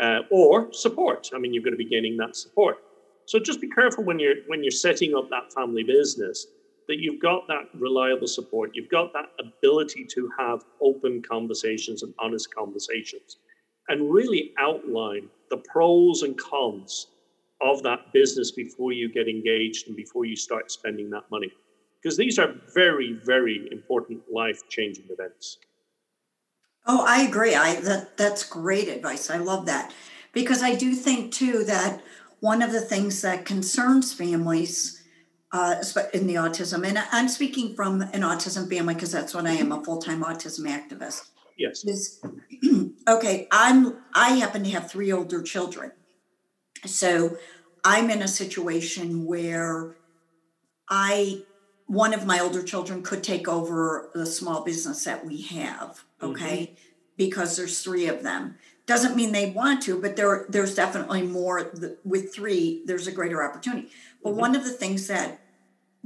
uh, 0.00 0.20
or 0.30 0.72
support. 0.72 1.30
I 1.34 1.38
mean, 1.38 1.52
you're 1.52 1.62
going 1.62 1.72
to 1.72 1.78
be 1.78 1.88
gaining 1.88 2.16
that 2.18 2.36
support. 2.36 2.78
So 3.26 3.38
just 3.40 3.60
be 3.60 3.68
careful 3.68 4.04
when 4.04 4.18
you're 4.18 4.36
when 4.46 4.62
you're 4.62 4.70
setting 4.70 5.14
up 5.14 5.28
that 5.30 5.52
family 5.52 5.82
business 5.82 6.46
that 6.88 6.98
you've 6.98 7.20
got 7.20 7.46
that 7.48 7.68
reliable 7.74 8.26
support. 8.26 8.70
You've 8.74 8.88
got 8.88 9.12
that 9.12 9.30
ability 9.40 10.04
to 10.14 10.30
have 10.38 10.64
open 10.80 11.22
conversations 11.22 12.02
and 12.02 12.14
honest 12.18 12.54
conversations 12.54 13.38
and 13.88 14.12
really 14.12 14.52
outline 14.58 15.28
the 15.50 15.58
pros 15.58 16.22
and 16.22 16.36
cons 16.38 17.08
of 17.60 17.82
that 17.82 18.12
business 18.12 18.50
before 18.50 18.92
you 18.92 19.08
get 19.10 19.28
engaged 19.28 19.88
and 19.88 19.96
before 19.96 20.24
you 20.24 20.36
start 20.36 20.70
spending 20.70 21.10
that 21.10 21.24
money. 21.30 21.50
Because 22.02 22.16
these 22.16 22.38
are 22.38 22.54
very, 22.74 23.14
very 23.24 23.68
important 23.72 24.20
life 24.32 24.68
changing 24.68 25.06
events. 25.10 25.58
Oh, 26.86 27.04
I 27.06 27.22
agree. 27.22 27.54
I 27.54 27.80
that 27.80 28.16
that's 28.16 28.44
great 28.44 28.88
advice. 28.88 29.28
I 29.28 29.38
love 29.38 29.66
that. 29.66 29.92
Because 30.32 30.62
I 30.62 30.74
do 30.74 30.94
think 30.94 31.32
too 31.32 31.64
that 31.64 32.02
one 32.40 32.62
of 32.62 32.70
the 32.70 32.80
things 32.80 33.22
that 33.22 33.44
concerns 33.44 34.12
families 34.12 34.95
uh, 35.56 35.82
in 36.12 36.26
the 36.26 36.34
autism, 36.34 36.86
and 36.86 36.98
I'm 37.12 37.28
speaking 37.28 37.74
from 37.74 38.02
an 38.02 38.20
autism 38.20 38.68
family 38.68 38.94
because 38.94 39.12
that's 39.12 39.34
what 39.34 39.46
I 39.46 39.52
am, 39.52 39.72
a 39.72 39.82
full-time 39.82 40.22
autism 40.22 40.66
activist. 40.66 41.30
Yes. 41.56 41.82
Is 41.84 42.20
okay. 43.08 43.48
I'm. 43.50 43.96
I 44.14 44.30
happen 44.30 44.64
to 44.64 44.70
have 44.70 44.90
three 44.90 45.10
older 45.10 45.42
children, 45.42 45.92
so 46.84 47.38
I'm 47.82 48.10
in 48.10 48.20
a 48.20 48.28
situation 48.28 49.24
where 49.24 49.96
I, 50.90 51.42
one 51.86 52.12
of 52.12 52.26
my 52.26 52.38
older 52.40 52.62
children 52.62 53.02
could 53.02 53.24
take 53.24 53.48
over 53.48 54.10
the 54.14 54.26
small 54.26 54.62
business 54.62 55.04
that 55.04 55.24
we 55.24 55.40
have, 55.42 56.04
okay? 56.20 56.58
Mm-hmm. 56.58 56.74
Because 57.16 57.56
there's 57.56 57.82
three 57.82 58.08
of 58.08 58.22
them. 58.22 58.56
Doesn't 58.84 59.16
mean 59.16 59.32
they 59.32 59.50
want 59.50 59.82
to, 59.84 59.98
but 59.98 60.16
there 60.16 60.44
there's 60.50 60.74
definitely 60.74 61.22
more 61.22 61.72
with 62.04 62.34
three, 62.34 62.82
there's 62.84 63.06
a 63.06 63.12
greater 63.12 63.42
opportunity. 63.42 63.88
But 64.22 64.30
mm-hmm. 64.30 64.40
one 64.40 64.54
of 64.54 64.64
the 64.64 64.72
things 64.72 65.06
that 65.06 65.40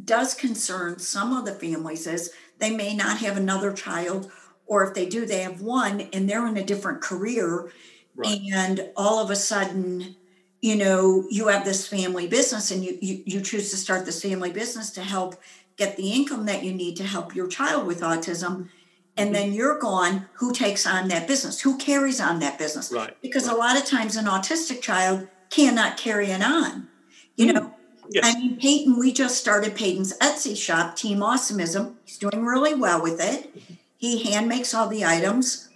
does 0.02 0.34
concern 0.34 0.98
some 0.98 1.36
of 1.36 1.44
the 1.44 1.52
families 1.52 2.06
is 2.06 2.32
they 2.58 2.74
may 2.74 2.94
not 2.94 3.18
have 3.18 3.36
another 3.36 3.72
child, 3.72 4.30
or 4.66 4.86
if 4.86 4.94
they 4.94 5.06
do, 5.06 5.26
they 5.26 5.42
have 5.42 5.60
one 5.60 6.02
and 6.12 6.28
they're 6.28 6.46
in 6.46 6.56
a 6.56 6.64
different 6.64 7.00
career. 7.00 7.70
Right. 8.14 8.40
And 8.52 8.90
all 8.96 9.22
of 9.22 9.30
a 9.30 9.36
sudden, 9.36 10.16
you 10.60 10.76
know 10.76 11.24
you 11.30 11.48
have 11.48 11.64
this 11.64 11.86
family 11.86 12.26
business 12.26 12.70
and 12.70 12.84
you, 12.84 12.98
you 13.00 13.22
you 13.24 13.40
choose 13.40 13.70
to 13.70 13.76
start 13.76 14.04
this 14.04 14.22
family 14.22 14.52
business 14.52 14.90
to 14.90 15.02
help 15.02 15.36
get 15.76 15.96
the 15.96 16.12
income 16.12 16.46
that 16.46 16.62
you 16.62 16.72
need 16.72 16.96
to 16.96 17.04
help 17.04 17.34
your 17.34 17.46
child 17.46 17.86
with 17.86 18.02
autism 18.02 18.68
and 19.16 19.28
mm-hmm. 19.28 19.32
then 19.32 19.52
you're 19.54 19.78
gone 19.78 20.26
who 20.34 20.52
takes 20.52 20.86
on 20.86 21.08
that 21.08 21.26
business 21.26 21.62
who 21.62 21.78
carries 21.78 22.20
on 22.20 22.40
that 22.40 22.58
business 22.58 22.92
right 22.92 23.16
because 23.22 23.46
right. 23.46 23.56
a 23.56 23.58
lot 23.58 23.76
of 23.76 23.86
times 23.86 24.16
an 24.16 24.26
autistic 24.26 24.82
child 24.82 25.26
cannot 25.48 25.96
carry 25.96 26.26
it 26.26 26.42
on 26.42 26.88
You 27.36 27.46
mm. 27.46 27.54
know, 27.54 27.74
yes. 28.10 28.24
I 28.24 28.38
mean, 28.38 28.56
Peyton, 28.58 28.98
we 28.98 29.12
just 29.12 29.38
started 29.38 29.74
Peyton's 29.74 30.16
Etsy 30.18 30.56
shop, 30.56 30.96
Team 30.96 31.18
Awesomeism. 31.18 31.94
He's 32.04 32.18
doing 32.18 32.44
really 32.44 32.74
well 32.74 33.02
with 33.02 33.20
it. 33.20 33.50
He 33.96 34.24
hand 34.24 34.48
makes 34.48 34.74
all 34.74 34.88
the 34.88 35.04
items, 35.04 35.68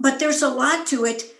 but 0.00 0.18
there's 0.18 0.42
a 0.42 0.48
lot 0.48 0.86
to 0.88 1.04
it 1.04 1.34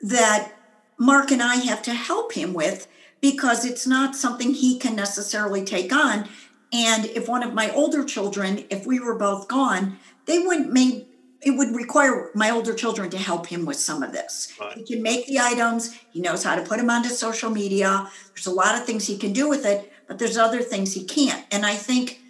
that 0.00 0.52
Mark 0.98 1.30
and 1.30 1.42
I 1.42 1.56
have 1.56 1.82
to 1.82 1.94
help 1.94 2.32
him 2.32 2.52
with 2.54 2.86
because 3.20 3.64
it's 3.64 3.86
not 3.86 4.16
something 4.16 4.54
he 4.54 4.78
can 4.78 4.96
necessarily 4.96 5.64
take 5.64 5.92
on. 5.92 6.28
And 6.72 7.06
if 7.06 7.28
one 7.28 7.42
of 7.42 7.54
my 7.54 7.70
older 7.70 8.04
children, 8.04 8.64
if 8.70 8.86
we 8.86 9.00
were 9.00 9.18
both 9.18 9.48
gone, 9.48 9.98
they 10.26 10.38
wouldn't 10.38 10.72
make 10.72 11.09
it 11.42 11.52
would 11.52 11.74
require 11.74 12.30
my 12.34 12.50
older 12.50 12.74
children 12.74 13.10
to 13.10 13.18
help 13.18 13.46
him 13.46 13.64
with 13.64 13.76
some 13.76 14.02
of 14.02 14.12
this. 14.12 14.52
Right. 14.60 14.76
He 14.76 14.84
can 14.84 15.02
make 15.02 15.26
the 15.26 15.38
items, 15.38 15.94
he 16.12 16.20
knows 16.20 16.44
how 16.44 16.54
to 16.54 16.62
put 16.62 16.78
them 16.78 16.90
onto 16.90 17.08
social 17.08 17.50
media. 17.50 18.10
There's 18.34 18.46
a 18.46 18.52
lot 18.52 18.74
of 18.76 18.84
things 18.84 19.06
he 19.06 19.16
can 19.16 19.32
do 19.32 19.48
with 19.48 19.64
it, 19.64 19.92
but 20.06 20.18
there's 20.18 20.36
other 20.36 20.60
things 20.60 20.94
he 20.94 21.04
can't. 21.04 21.44
And 21.50 21.64
I 21.64 21.74
think 21.74 22.20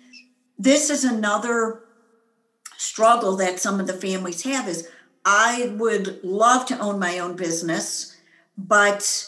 this 0.59 0.91
is 0.91 1.05
another 1.05 1.83
struggle 2.77 3.37
that 3.37 3.59
some 3.59 3.81
of 3.81 3.87
the 3.87 3.93
families 3.93 4.43
have 4.45 4.69
is 4.69 4.89
I 5.25 5.75
would 5.77 6.23
love 6.23 6.67
to 6.67 6.79
own 6.79 6.99
my 6.99 7.19
own 7.19 7.37
business, 7.37 8.17
but 8.57 9.27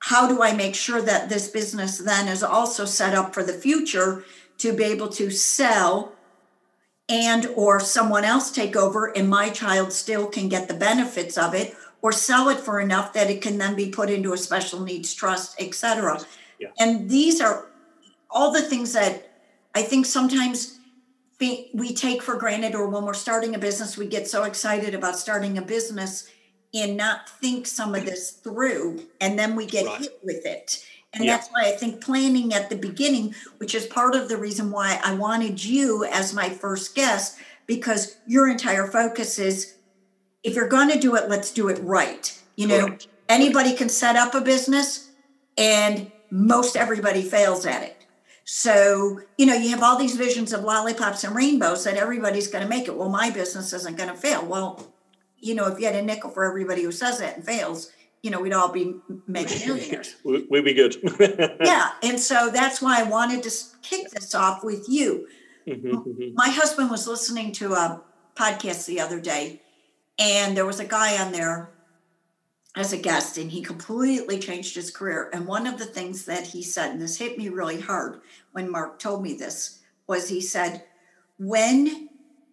how 0.00 0.28
do 0.28 0.42
I 0.42 0.54
make 0.54 0.74
sure 0.74 1.02
that 1.02 1.28
this 1.28 1.48
business 1.48 1.98
then 1.98 2.28
is 2.28 2.42
also 2.42 2.84
set 2.84 3.14
up 3.14 3.34
for 3.34 3.42
the 3.42 3.52
future 3.52 4.24
to 4.58 4.72
be 4.72 4.84
able 4.84 5.08
to 5.08 5.30
sell 5.30 6.12
and 7.08 7.46
or 7.56 7.80
someone 7.80 8.24
else 8.24 8.50
take 8.50 8.76
over 8.76 9.06
and 9.16 9.28
my 9.28 9.48
child 9.48 9.92
still 9.92 10.26
can 10.26 10.48
get 10.48 10.68
the 10.68 10.74
benefits 10.74 11.38
of 11.38 11.54
it 11.54 11.74
or 12.02 12.12
sell 12.12 12.48
it 12.48 12.60
for 12.60 12.80
enough 12.80 13.12
that 13.12 13.30
it 13.30 13.40
can 13.40 13.58
then 13.58 13.74
be 13.74 13.88
put 13.88 14.10
into 14.10 14.32
a 14.32 14.38
special 14.38 14.80
needs 14.80 15.14
trust 15.14 15.60
etc 15.60 16.20
yeah. 16.58 16.68
and 16.78 17.08
these 17.08 17.40
are 17.40 17.66
all 18.30 18.52
the 18.52 18.62
things 18.62 18.92
that 18.92 19.30
i 19.74 19.82
think 19.82 20.04
sometimes 20.04 20.78
we 21.40 21.94
take 21.94 22.20
for 22.20 22.36
granted 22.36 22.74
or 22.74 22.88
when 22.88 23.04
we're 23.04 23.14
starting 23.14 23.54
a 23.54 23.58
business 23.58 23.96
we 23.96 24.06
get 24.06 24.26
so 24.26 24.44
excited 24.44 24.94
about 24.94 25.16
starting 25.16 25.56
a 25.56 25.62
business 25.62 26.28
and 26.74 26.96
not 26.96 27.28
think 27.28 27.66
some 27.66 27.94
of 27.94 28.04
this 28.04 28.32
through 28.32 29.02
and 29.20 29.38
then 29.38 29.56
we 29.56 29.64
get 29.64 29.86
right. 29.86 30.00
hit 30.00 30.18
with 30.22 30.44
it 30.44 30.84
and 31.18 31.26
yeah. 31.26 31.36
that's 31.36 31.48
why 31.48 31.64
I 31.64 31.72
think 31.72 32.00
planning 32.00 32.54
at 32.54 32.70
the 32.70 32.76
beginning, 32.76 33.34
which 33.58 33.74
is 33.74 33.86
part 33.86 34.14
of 34.14 34.28
the 34.28 34.36
reason 34.36 34.70
why 34.70 35.00
I 35.02 35.14
wanted 35.14 35.64
you 35.64 36.04
as 36.04 36.32
my 36.32 36.48
first 36.48 36.94
guest, 36.94 37.38
because 37.66 38.16
your 38.26 38.48
entire 38.48 38.86
focus 38.86 39.38
is 39.38 39.74
if 40.44 40.54
you're 40.54 40.68
going 40.68 40.90
to 40.90 40.98
do 40.98 41.16
it, 41.16 41.28
let's 41.28 41.50
do 41.50 41.68
it 41.68 41.78
right. 41.82 42.40
You 42.54 42.68
know, 42.68 42.96
anybody 43.28 43.74
can 43.74 43.88
set 43.88 44.16
up 44.16 44.34
a 44.34 44.40
business 44.40 45.10
and 45.56 46.10
most 46.30 46.76
everybody 46.76 47.22
fails 47.22 47.66
at 47.66 47.82
it. 47.82 48.06
So, 48.44 49.20
you 49.36 49.44
know, 49.44 49.54
you 49.54 49.70
have 49.70 49.82
all 49.82 49.98
these 49.98 50.16
visions 50.16 50.52
of 50.52 50.62
lollipops 50.62 51.24
and 51.24 51.36
rainbows 51.36 51.84
that 51.84 51.96
everybody's 51.96 52.46
going 52.46 52.62
to 52.62 52.68
make 52.68 52.86
it. 52.86 52.96
Well, 52.96 53.10
my 53.10 53.30
business 53.30 53.72
isn't 53.72 53.98
going 53.98 54.08
to 54.08 54.14
fail. 54.14 54.46
Well, 54.46 54.86
you 55.38 55.54
know, 55.54 55.66
if 55.66 55.78
you 55.78 55.86
had 55.86 55.96
a 55.96 56.02
nickel 56.02 56.30
for 56.30 56.44
everybody 56.44 56.82
who 56.82 56.92
says 56.92 57.18
that 57.18 57.36
and 57.36 57.44
fails, 57.44 57.92
you 58.22 58.30
know, 58.30 58.40
we'd 58.40 58.52
all 58.52 58.72
be 58.72 58.94
making 59.26 59.66
millionaires. 59.66 60.16
we'd 60.24 60.64
be 60.64 60.74
good. 60.74 60.96
yeah. 61.60 61.90
And 62.02 62.18
so 62.18 62.50
that's 62.50 62.82
why 62.82 63.00
I 63.00 63.04
wanted 63.04 63.42
to 63.44 63.50
kick 63.82 64.10
this 64.10 64.34
off 64.34 64.64
with 64.64 64.86
you. 64.88 65.28
Mm-hmm, 65.66 65.88
mm-hmm. 65.88 66.34
My 66.34 66.48
husband 66.48 66.90
was 66.90 67.06
listening 67.06 67.52
to 67.52 67.74
a 67.74 68.02
podcast 68.34 68.86
the 68.86 69.00
other 69.00 69.20
day, 69.20 69.60
and 70.18 70.56
there 70.56 70.66
was 70.66 70.80
a 70.80 70.84
guy 70.84 71.22
on 71.22 71.32
there 71.32 71.70
as 72.76 72.92
a 72.92 72.96
guest, 72.96 73.38
and 73.38 73.50
he 73.50 73.60
completely 73.60 74.38
changed 74.38 74.74
his 74.74 74.90
career. 74.90 75.30
And 75.32 75.46
one 75.46 75.66
of 75.66 75.78
the 75.78 75.84
things 75.84 76.24
that 76.26 76.46
he 76.46 76.62
said, 76.62 76.92
and 76.92 77.00
this 77.00 77.18
hit 77.18 77.36
me 77.36 77.48
really 77.48 77.80
hard 77.80 78.20
when 78.52 78.70
Mark 78.70 78.98
told 78.98 79.22
me 79.22 79.34
this, 79.34 79.80
was 80.06 80.28
he 80.28 80.40
said, 80.40 80.84
when 81.38 82.08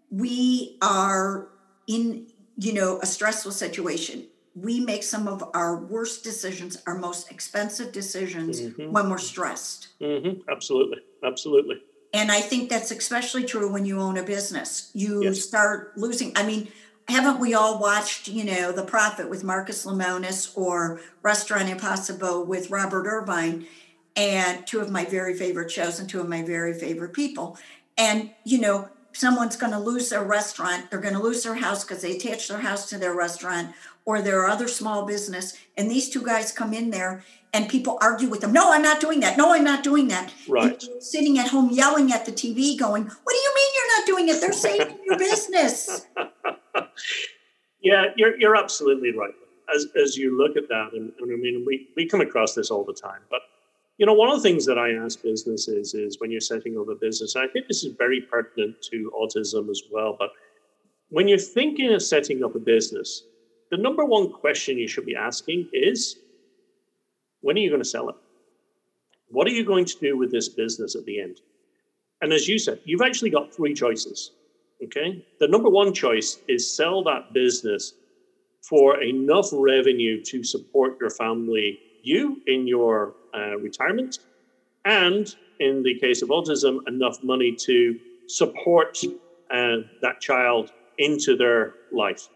we 0.10 0.78
are 0.82 1.50
in, 1.88 2.28
you 2.58 2.74
know, 2.74 3.00
a 3.02 3.06
stressful 3.06 3.52
situation, 3.52 4.26
we 4.56 4.80
make 4.80 5.04
some 5.04 5.28
of 5.28 5.44
our 5.54 5.78
worst 5.78 6.24
decisions, 6.24 6.82
our 6.88 6.98
most 6.98 7.30
expensive 7.30 7.92
decisions 7.92 8.62
mm-hmm. 8.62 8.92
when 8.92 9.10
we're 9.10 9.18
stressed. 9.18 9.90
Mm-hmm. 10.00 10.50
Absolutely. 10.50 11.00
Absolutely. 11.24 11.82
And 12.14 12.32
I 12.32 12.40
think 12.40 12.70
that's 12.70 12.92
especially 12.92 13.44
true 13.44 13.72
when 13.72 13.86
you 13.86 14.00
own 14.00 14.18
a 14.18 14.24
business. 14.24 14.92
You 14.94 15.24
yes. 15.24 15.42
start 15.42 15.98
losing. 15.98 16.32
I 16.38 16.46
mean, 16.46 16.70
haven't 17.10 17.40
we 17.40 17.54
all 17.54 17.80
watched, 17.80 18.30
you 18.30 18.46
know, 18.46 18.72
The 18.72 18.86
Profit 18.86 19.30
with 19.30 19.44
Marcus 19.44 19.86
Lemonis 19.86 20.58
or 20.58 21.02
Restaurant 21.22 21.70
Impossible 21.70 22.46
with 22.46 22.72
Robert 22.72 23.06
Irvine? 23.06 23.68
And 24.16 24.66
two 24.66 24.80
of 24.80 24.90
my 24.90 25.04
very 25.04 25.34
favorite 25.38 25.70
shows 25.70 26.00
and 26.00 26.10
two 26.10 26.22
of 26.22 26.30
my 26.30 26.42
very 26.42 26.74
favorite 26.74 27.12
people. 27.12 27.58
And, 27.98 28.32
you 28.46 28.60
know, 28.62 28.88
someone's 29.12 29.58
going 29.58 29.74
to 29.74 29.80
lose 29.80 30.10
their 30.10 30.24
restaurant, 30.24 30.90
they're 30.90 31.02
going 31.02 31.14
to 31.14 31.22
lose 31.22 31.44
their 31.44 31.56
house 31.56 31.84
because 31.84 32.02
they 32.02 32.16
attach 32.16 32.48
their 32.48 32.60
house 32.60 32.90
to 32.90 32.98
their 32.98 33.14
restaurant, 33.14 33.74
or 34.06 34.22
their 34.22 34.46
other 34.46 34.68
small 34.68 35.06
business 35.06 35.58
and 35.76 35.90
these 35.90 36.10
two 36.10 36.24
guys 36.24 36.52
come 36.52 36.74
in 36.74 36.92
there 36.92 37.24
and 37.54 37.68
people 37.68 37.98
argue 38.02 38.30
with 38.30 38.42
them 38.42 38.54
no 38.54 38.72
i'm 38.72 38.82
not 38.82 39.02
doing 39.02 39.20
that. 39.20 39.38
No 39.38 39.54
i'm 39.54 39.64
not 39.64 39.84
doing 39.84 40.08
that. 40.10 40.32
Right. 40.48 40.84
Sitting 41.00 41.38
at 41.40 41.50
home 41.50 41.70
yelling 41.72 42.12
at 42.12 42.26
the 42.26 42.32
tv 42.32 42.78
going 42.78 43.04
what 43.04 43.34
do 43.34 43.38
you 43.38 43.54
mean 43.56 43.72
you're 43.76 43.98
not 43.98 44.08
doing 44.08 44.30
it? 44.30 44.40
They're 44.40 44.54
saving 44.54 44.98
your 45.04 45.18
business. 45.28 46.06
Yeah 47.82 48.06
you're, 48.16 48.40
you're 48.40 48.56
absolutely 48.56 49.12
right. 49.18 49.34
As, 49.76 49.88
as 50.00 50.16
you 50.16 50.38
look 50.38 50.56
at 50.58 50.70
that 50.70 50.90
and, 50.94 51.12
and 51.20 51.34
i 51.34 51.36
mean 51.36 51.64
we, 51.66 51.90
we 51.96 52.06
come 52.08 52.22
across 52.22 52.54
this 52.54 52.70
all 52.70 52.84
the 52.84 52.94
time 52.94 53.22
but 53.32 53.42
you 53.98 54.06
know 54.06 54.14
one 54.14 54.30
of 54.30 54.36
the 54.38 54.44
things 54.48 54.64
that 54.68 54.78
i 54.78 54.92
ask 54.92 55.24
businesses 55.24 55.96
is 55.96 56.20
when 56.20 56.30
you're 56.30 56.40
setting 56.40 56.78
up 56.78 56.88
a 56.88 56.94
business 56.94 57.36
i 57.36 57.48
think 57.48 57.68
this 57.68 57.84
is 57.84 57.94
very 57.98 58.22
pertinent 58.22 58.80
to 58.84 59.12
autism 59.20 59.72
as 59.72 59.82
well 59.92 60.16
but 60.20 60.30
when 61.10 61.28
you're 61.28 61.38
thinking 61.40 61.94
of 61.94 62.04
setting 62.04 62.44
up 62.44 62.54
a 62.54 62.60
business 62.60 63.24
the 63.76 63.82
number 63.82 64.06
one 64.06 64.32
question 64.32 64.78
you 64.78 64.88
should 64.88 65.06
be 65.06 65.18
asking 65.18 65.68
is 65.74 66.18
when 67.42 67.58
are 67.58 67.60
you 67.60 67.70
going 67.70 67.82
to 67.82 67.88
sell 67.88 68.08
it? 68.08 68.16
What 69.28 69.48
are 69.48 69.52
you 69.52 69.66
going 69.66 69.84
to 69.84 70.00
do 70.00 70.18
with 70.18 70.32
this 70.32 70.48
business 70.48 70.96
at 70.96 71.04
the 71.04 71.20
end? 71.20 71.42
And 72.22 72.32
as 72.32 72.48
you 72.48 72.58
said, 72.58 72.80
you've 72.86 73.02
actually 73.02 73.32
got 73.32 73.54
three 73.54 73.74
choices. 73.74 74.32
Okay. 74.82 75.26
The 75.42 75.50
number 75.50 75.70
one 75.70 75.94
choice 75.94 76.40
is 76.48 76.74
sell 76.74 77.04
that 77.04 77.34
business 77.34 77.96
for 78.62 79.04
enough 79.04 79.50
revenue 79.52 80.24
to 80.24 80.42
support 80.42 80.98
your 81.02 81.10
family, 81.10 81.78
you 82.02 82.42
in 82.48 82.68
your 82.68 83.14
uh, 83.34 83.58
retirement, 83.58 84.20
and 84.86 85.36
in 85.60 85.84
the 85.84 86.00
case 86.00 86.22
of 86.22 86.30
autism, 86.30 86.80
enough 86.88 87.22
money 87.24 87.52
to 87.52 88.00
support 88.28 88.98
uh, 89.52 89.78
that 90.02 90.22
child 90.22 90.72
into 90.98 91.36
their 91.36 91.74
life. 91.92 92.30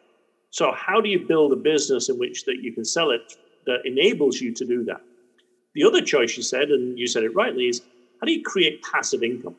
So 0.51 0.71
how 0.71 0.99
do 0.99 1.09
you 1.09 1.19
build 1.19 1.53
a 1.53 1.55
business 1.55 2.09
in 2.09 2.17
which 2.17 2.45
that 2.45 2.57
you 2.61 2.73
can 2.73 2.83
sell 2.83 3.11
it 3.11 3.37
that 3.65 3.85
enables 3.85 4.41
you 4.41 4.53
to 4.53 4.65
do 4.65 4.83
that? 4.85 5.01
The 5.75 5.83
other 5.83 6.01
choice 6.01 6.35
you 6.35 6.43
said, 6.43 6.69
and 6.71 6.97
you 6.97 7.07
said 7.07 7.23
it 7.23 7.35
rightly, 7.35 7.67
is 7.67 7.81
how 8.19 8.25
do 8.25 8.31
you 8.31 8.41
create 8.43 8.83
passive 8.83 9.23
income? 9.23 9.55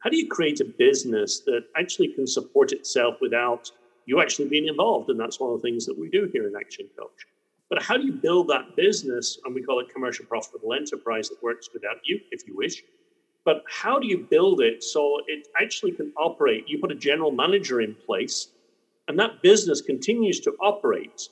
How 0.00 0.10
do 0.10 0.16
you 0.16 0.28
create 0.28 0.60
a 0.60 0.64
business 0.64 1.40
that 1.40 1.64
actually 1.76 2.08
can 2.08 2.26
support 2.26 2.72
itself 2.72 3.16
without 3.20 3.70
you 4.04 4.20
actually 4.20 4.48
being 4.48 4.68
involved? 4.68 5.08
And 5.08 5.18
that's 5.18 5.40
one 5.40 5.52
of 5.52 5.60
the 5.60 5.62
things 5.62 5.86
that 5.86 5.98
we 5.98 6.10
do 6.10 6.28
here 6.32 6.46
in 6.46 6.54
Action 6.54 6.86
Coach. 6.98 7.26
But 7.68 7.82
how 7.82 7.96
do 7.96 8.06
you 8.06 8.12
build 8.12 8.48
that 8.48 8.76
business? 8.76 9.38
And 9.44 9.54
we 9.54 9.62
call 9.62 9.80
it 9.80 9.88
commercial 9.92 10.26
profitable 10.26 10.74
enterprise 10.74 11.28
that 11.30 11.42
works 11.42 11.70
without 11.72 11.96
you, 12.04 12.20
if 12.30 12.46
you 12.46 12.56
wish. 12.56 12.82
But 13.44 13.64
how 13.68 13.98
do 13.98 14.06
you 14.06 14.18
build 14.18 14.60
it 14.60 14.84
so 14.84 15.20
it 15.26 15.48
actually 15.60 15.92
can 15.92 16.12
operate? 16.16 16.68
You 16.68 16.78
put 16.78 16.92
a 16.92 16.96
general 16.96 17.32
manager 17.32 17.80
in 17.80 17.94
place 17.94 18.48
and 19.08 19.18
that 19.18 19.42
business 19.42 19.80
continues 19.80 20.40
to 20.40 20.52
operate 20.60 21.28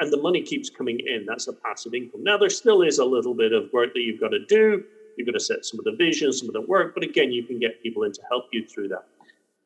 and 0.00 0.12
the 0.12 0.20
money 0.20 0.42
keeps 0.42 0.68
coming 0.68 0.98
in. 0.98 1.24
That's 1.26 1.46
a 1.48 1.52
passive 1.52 1.94
income. 1.94 2.24
Now, 2.24 2.36
there 2.36 2.50
still 2.50 2.82
is 2.82 2.98
a 2.98 3.04
little 3.04 3.34
bit 3.34 3.52
of 3.52 3.72
work 3.72 3.94
that 3.94 4.00
you've 4.00 4.20
got 4.20 4.30
to 4.30 4.44
do. 4.46 4.84
You've 5.16 5.26
got 5.26 5.34
to 5.34 5.40
set 5.40 5.64
some 5.64 5.78
of 5.78 5.84
the 5.84 5.92
vision, 5.92 6.32
some 6.32 6.48
of 6.48 6.54
the 6.54 6.62
work, 6.62 6.94
but 6.94 7.04
again, 7.04 7.30
you 7.30 7.44
can 7.44 7.58
get 7.58 7.82
people 7.82 8.02
in 8.04 8.12
to 8.12 8.22
help 8.28 8.46
you 8.52 8.66
through 8.66 8.88
that. 8.88 9.04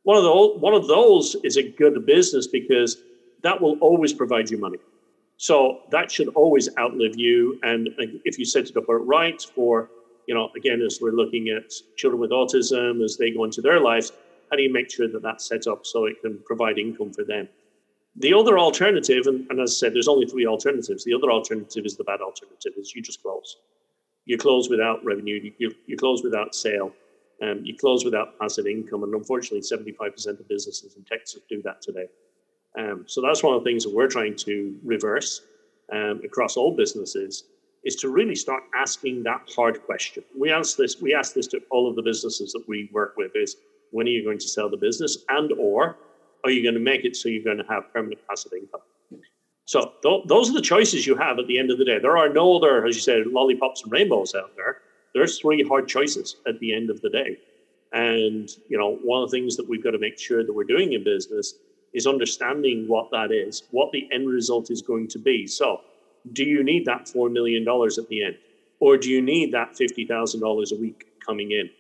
One 0.03 0.17
of 0.17 0.25
those, 0.25 0.61
one 0.61 0.75
of 0.75 0.87
those 0.89 1.37
is 1.43 1.57
a 1.57 1.63
good 1.63 2.05
business 2.05 2.47
because 2.47 2.99
that 3.43 3.61
will 3.61 3.79
always 3.79 4.13
provide 4.13 4.51
you 4.51 4.59
money. 4.59 4.79
So 5.37 5.81
that 5.91 6.11
should 6.11 6.29
always 6.29 6.69
outlive 6.79 7.17
you. 7.17 7.59
And 7.63 7.91
if 8.25 8.39
you 8.39 8.45
set 8.45 8.69
it 8.69 8.77
up 8.77 8.85
right 8.89 9.41
for, 9.55 9.91
you 10.27 10.35
know, 10.35 10.51
again, 10.57 10.81
as 10.81 10.99
we're 11.01 11.13
looking 11.13 11.49
at 11.49 11.73
children 11.97 12.21
with 12.21 12.31
autism 12.31 13.05
as 13.05 13.17
they 13.17 13.31
go 13.31 13.45
into 13.45 13.61
their 13.61 13.81
lives, 13.81 14.13
how 14.51 14.57
do 14.57 14.63
you 14.63 14.73
make 14.73 14.91
sure 14.91 15.09
that 15.09 15.23
that's 15.23 15.47
set 15.47 15.67
up 15.67 15.85
so 15.85 16.05
it 16.07 16.21
can 16.23 16.39
provide 16.45 16.79
income 16.79 17.13
for 17.13 17.25
them? 17.25 17.49
The 18.17 18.33
other 18.33 18.59
alternative, 18.59 19.27
and, 19.27 19.47
and 19.51 19.61
as 19.61 19.73
I 19.73 19.75
said, 19.75 19.95
there's 19.95 20.09
only 20.09 20.27
three 20.27 20.47
alternatives. 20.47 21.05
The 21.05 21.15
other 21.15 21.31
alternative 21.31 21.85
is 21.85 21.97
the 21.97 22.05
bad 22.05 22.21
alternative, 22.21 22.73
is 22.79 22.95
you 22.95 23.03
just 23.03 23.23
close. 23.23 23.57
You 24.25 24.39
close 24.39 24.71
without 24.71 25.05
revenue, 25.05 25.53
you, 25.59 25.75
you 25.87 25.97
close 25.97 26.23
without 26.23 26.55
sale, 26.55 26.93
um, 27.43 27.61
you 27.63 27.77
close 27.77 28.05
without 28.05 28.39
passive 28.39 28.67
income. 28.67 29.03
And 29.03 29.15
unfortunately, 29.15 29.61
75% 29.61 30.41
of 30.41 30.49
businesses 30.49 30.97
in 30.97 31.05
Texas 31.05 31.43
do 31.49 31.61
that 31.63 31.83
today. 31.83 32.07
Um, 32.79 33.05
so 33.07 33.21
that's 33.21 33.43
one 33.43 33.55
of 33.55 33.63
the 33.63 33.71
things 33.71 33.85
that 33.85 33.95
we're 33.95 34.09
trying 34.09 34.37
to 34.37 34.77
reverse 34.83 35.43
um, 35.93 36.21
across 36.25 36.57
all 36.57 36.75
businesses 36.75 37.45
is 37.85 37.97
to 37.97 38.09
really 38.09 38.35
start 38.35 38.65
asking 38.75 39.23
that 39.23 39.43
hard 39.55 39.83
question. 39.85 40.25
We 40.37 40.51
ask 40.51 40.77
this, 40.77 41.01
we 41.01 41.15
ask 41.15 41.35
this 41.35 41.47
to 41.49 41.61
all 41.71 41.89
of 41.89 41.95
the 41.95 42.03
businesses 42.03 42.53
that 42.53 42.65
we 42.67 42.91
work 42.93 43.15
with 43.17 43.33
is 43.37 43.57
when 43.97 44.07
are 44.07 44.11
you 44.11 44.23
going 44.23 44.39
to 44.39 44.49
sell 44.49 44.69
the 44.69 44.77
business 44.77 45.25
and 45.31 45.51
or 45.53 45.97
are 46.45 46.51
you 46.51 46.63
going 46.63 46.75
to 46.75 46.81
make 46.81 47.05
it 47.05 47.17
so 47.17 47.31
you're 47.31 47.43
going 47.43 47.57
to 47.57 47.65
have 47.69 47.91
permanent 47.95 48.21
passive 48.29 48.53
income? 48.53 48.83
So 49.65 49.93
th- 50.03 50.25
those 50.27 50.51
are 50.51 50.53
the 50.53 50.61
choices 50.61 51.07
you 51.07 51.17
have 51.17 51.39
at 51.39 51.47
the 51.47 51.59
end 51.59 51.71
of 51.71 51.79
the 51.79 51.85
day. 51.85 51.99
There 51.99 52.19
are 52.19 52.29
no 52.29 52.57
other, 52.57 52.87
as 52.87 52.95
you 52.95 53.01
said, 53.01 53.27
lollipops 53.27 53.83
and 53.83 53.91
rainbows 53.91 54.35
out 54.35 54.55
there. 54.55 54.79
There's 55.15 55.39
three 55.39 55.65
hard 55.67 55.89
choices 55.89 56.37
at 56.47 56.61
the 56.61 56.75
end 56.75 56.91
of 56.91 57.01
the 57.01 57.09
day. 57.09 57.39
And 57.93 58.49
you 58.69 58.77
know, 58.79 58.99
one 59.03 59.23
of 59.23 59.31
the 59.31 59.37
things 59.37 59.57
that 59.57 59.67
we've 59.69 59.83
got 59.83 59.93
to 59.93 59.99
make 59.99 60.19
sure 60.19 60.45
that 60.45 60.53
we're 60.53 60.65
doing 60.65 60.93
in 60.93 61.03
business 61.03 61.55
is 61.95 62.07
understanding 62.07 62.85
what 62.87 63.11
that 63.13 63.33
is, 63.33 63.63
what 63.71 63.91
the 63.93 64.07
end 64.13 64.29
result 64.29 64.71
is 64.71 64.83
going 64.83 65.09
to 65.09 65.19
be. 65.19 65.47
So, 65.47 65.81
do 66.33 66.45
you 66.45 66.63
need 66.63 66.85
that 66.85 67.09
four 67.09 67.31
million 67.31 67.65
dollars 67.65 67.99
at 67.99 68.09
the 68.09 68.25
end, 68.25 68.37
or 68.79 68.99
do 68.99 69.09
you 69.11 69.23
need 69.23 69.55
that 69.55 69.77
fifty 69.77 70.05
thousand 70.05 70.41
dollars 70.41 70.73
a 70.73 70.77
week 70.77 71.07
coming 71.25 71.53
in? 71.53 71.71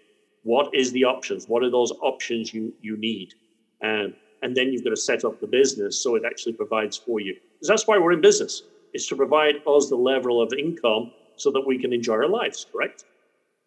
What 0.47 0.73
is 0.73 0.93
the 0.93 1.03
options? 1.03 1.49
What 1.49 1.65
are 1.65 1.71
those 1.71 1.91
options 2.03 2.55
you 2.55 2.73
you 2.81 2.97
need? 2.97 3.35
Um, 3.83 4.15
and 4.43 4.57
then 4.57 4.73
you've 4.73 4.85
got 4.85 4.91
to 4.91 4.97
set 4.97 5.25
up 5.25 5.41
the 5.41 5.47
business 5.49 6.01
so 6.01 6.15
it 6.15 6.23
actually 6.25 6.53
provides 6.53 6.97
for 6.97 7.19
you. 7.19 7.35
Because 7.35 7.67
that's 7.67 7.87
why 7.89 7.99
we're 7.99 8.13
in 8.13 8.21
business. 8.21 8.63
Is 8.95 9.09
to 9.09 9.17
provide 9.17 9.57
us 9.67 9.89
the 9.89 9.97
level 9.97 10.41
of 10.41 10.53
income 10.53 11.11
so 11.35 11.51
that 11.51 11.67
we 11.67 11.79
can 11.79 11.93
enjoy 11.93 12.15
our 12.15 12.29
lives. 12.29 12.65
Correct? 12.73 13.05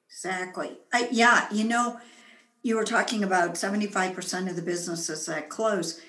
Exactly. 0.10 0.78
Yeah, 1.12 1.48
you 1.52 1.66
know, 1.66 2.00
you 2.64 2.78
were 2.78 2.86
talking 2.86 3.26
about 3.26 3.56
75% 3.56 4.50
of 4.50 4.56
the 4.56 4.62
businesses 4.62 5.26
that 5.26 5.50
close. 5.50 6.00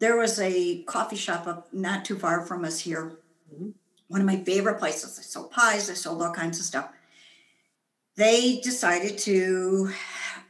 There 0.00 0.16
was 0.16 0.40
a 0.40 0.82
coffee 0.82 1.16
shop 1.16 1.46
up 1.46 1.72
not 1.72 2.04
too 2.04 2.18
far 2.18 2.44
from 2.44 2.64
us 2.64 2.80
here. 2.80 3.12
Mm-hmm. 3.54 3.70
One 4.08 4.20
of 4.20 4.26
my 4.26 4.38
favorite 4.38 4.80
places. 4.80 5.20
I 5.20 5.22
sold 5.22 5.52
pies, 5.52 5.88
I 5.88 5.94
sold 5.94 6.20
all 6.20 6.32
kinds 6.32 6.58
of 6.58 6.64
stuff. 6.64 6.90
They 8.16 8.60
decided 8.60 9.18
to, 9.18 9.92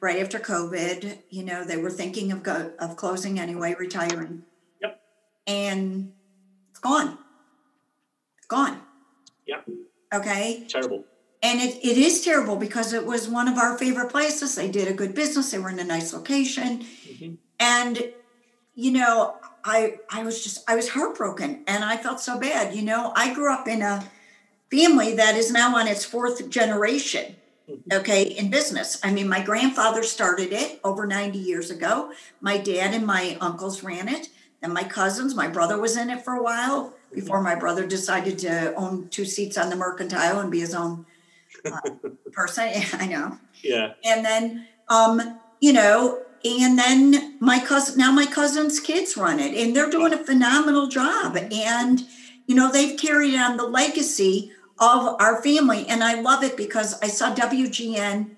right 0.01 0.23
after 0.23 0.39
COVID, 0.39 1.19
you 1.31 1.45
know, 1.45 1.65
they 1.65 1.77
were 1.77 1.91
thinking 1.91 2.33
of 2.33 2.43
go, 2.43 2.73
of 2.79 2.97
closing 2.97 3.39
anyway, 3.41 3.75
retiring. 3.79 4.43
Yep. 4.81 5.01
And 5.47 6.13
it's 6.71 6.79
gone. 6.79 7.19
It's 8.39 8.47
gone. 8.47 8.81
Yeah. 9.47 9.61
Okay. 10.13 10.67
Terrible 10.69 11.05
and 11.43 11.61
it, 11.61 11.77
it 11.85 11.99
is 11.99 12.25
terrible 12.25 12.57
because 12.57 12.95
it 12.95 13.05
was 13.05 13.29
one 13.29 13.47
of 13.47 13.59
our 13.59 13.77
favorite 13.77 14.11
places 14.11 14.55
they 14.55 14.71
did 14.71 14.89
a 14.89 14.95
good 14.95 15.15
business 15.15 15.51
they 15.51 15.59
were 15.59 15.69
in 15.69 15.79
a 15.79 15.85
nice 15.85 16.15
location 16.15 16.79
mm-hmm. 16.79 17.35
and 17.61 18.13
you 18.75 18.91
know 18.91 19.37
i 19.63 19.97
i 20.11 20.25
was 20.25 20.43
just 20.43 20.69
i 20.69 20.75
was 20.75 20.89
heartbroken 20.89 21.63
and 21.67 21.85
i 21.85 21.95
felt 21.95 22.21
so 22.21 22.41
bad 22.41 22.75
you 22.75 22.81
know 22.81 23.13
i 23.15 23.35
grew 23.35 23.53
up 23.53 23.69
in 23.69 23.83
a 23.83 24.03
family 24.71 25.15
that 25.15 25.37
is 25.37 25.51
now 25.51 25.77
on 25.77 25.89
its 25.89 26.05
fourth 26.05 26.49
generation. 26.51 27.37
Okay 27.93 28.23
in 28.23 28.51
business 28.51 28.99
i 29.03 29.13
mean 29.13 29.29
my 29.29 29.43
grandfather 29.43 30.03
started 30.03 30.53
it 30.53 30.81
over 30.85 31.07
90 31.07 31.39
years 31.39 31.71
ago 31.71 32.13
my 32.41 32.57
dad 32.57 32.95
and 32.95 33.07
my 33.07 33.37
uncles 33.41 33.83
ran 33.83 34.09
it 34.09 34.29
and 34.63 34.73
my 34.73 34.85
cousins 34.85 35.35
my 35.35 35.49
brother 35.49 35.79
was 35.79 35.97
in 35.97 36.11
it 36.11 36.25
for 36.25 36.35
a 36.35 36.43
while 36.43 36.95
before 37.17 37.43
my 37.43 37.55
brother 37.55 37.87
decided 37.87 38.39
to 38.39 38.75
own 38.75 39.09
two 39.09 39.25
seats 39.25 39.57
on 39.57 39.71
the 39.71 39.77
mercantile 39.77 40.39
and 40.39 40.51
be 40.51 40.61
his 40.61 40.75
own 40.75 41.07
uh, 41.65 41.81
person. 42.33 42.71
I 42.93 43.07
know. 43.07 43.39
Yeah. 43.63 43.95
And 44.05 44.25
then, 44.25 44.67
um, 44.89 45.41
you 45.61 45.73
know, 45.73 46.23
and 46.45 46.79
then 46.79 47.39
my 47.41 47.59
cousin, 47.59 47.99
now 47.99 48.13
my 48.13 48.27
cousin's 48.27 48.79
kids 48.79 49.17
run 49.17 49.41
it, 49.41 49.57
and 49.57 49.75
they're 49.75 49.91
doing 49.91 50.13
a 50.13 50.25
phenomenal 50.25 50.87
job. 50.87 51.37
And, 51.37 52.03
you 52.47 52.55
know, 52.55 52.71
they've 52.71 52.97
carried 52.99 53.35
on 53.35 53.57
the 53.57 53.65
legacy 53.65 54.53
of 54.79 55.17
our 55.21 55.43
family. 55.43 55.87
And 55.89 56.05
I 56.05 56.21
love 56.21 56.43
it 56.43 56.57
because 56.57 57.01
I 57.01 57.09
saw 57.09 57.35
WGN 57.35 58.37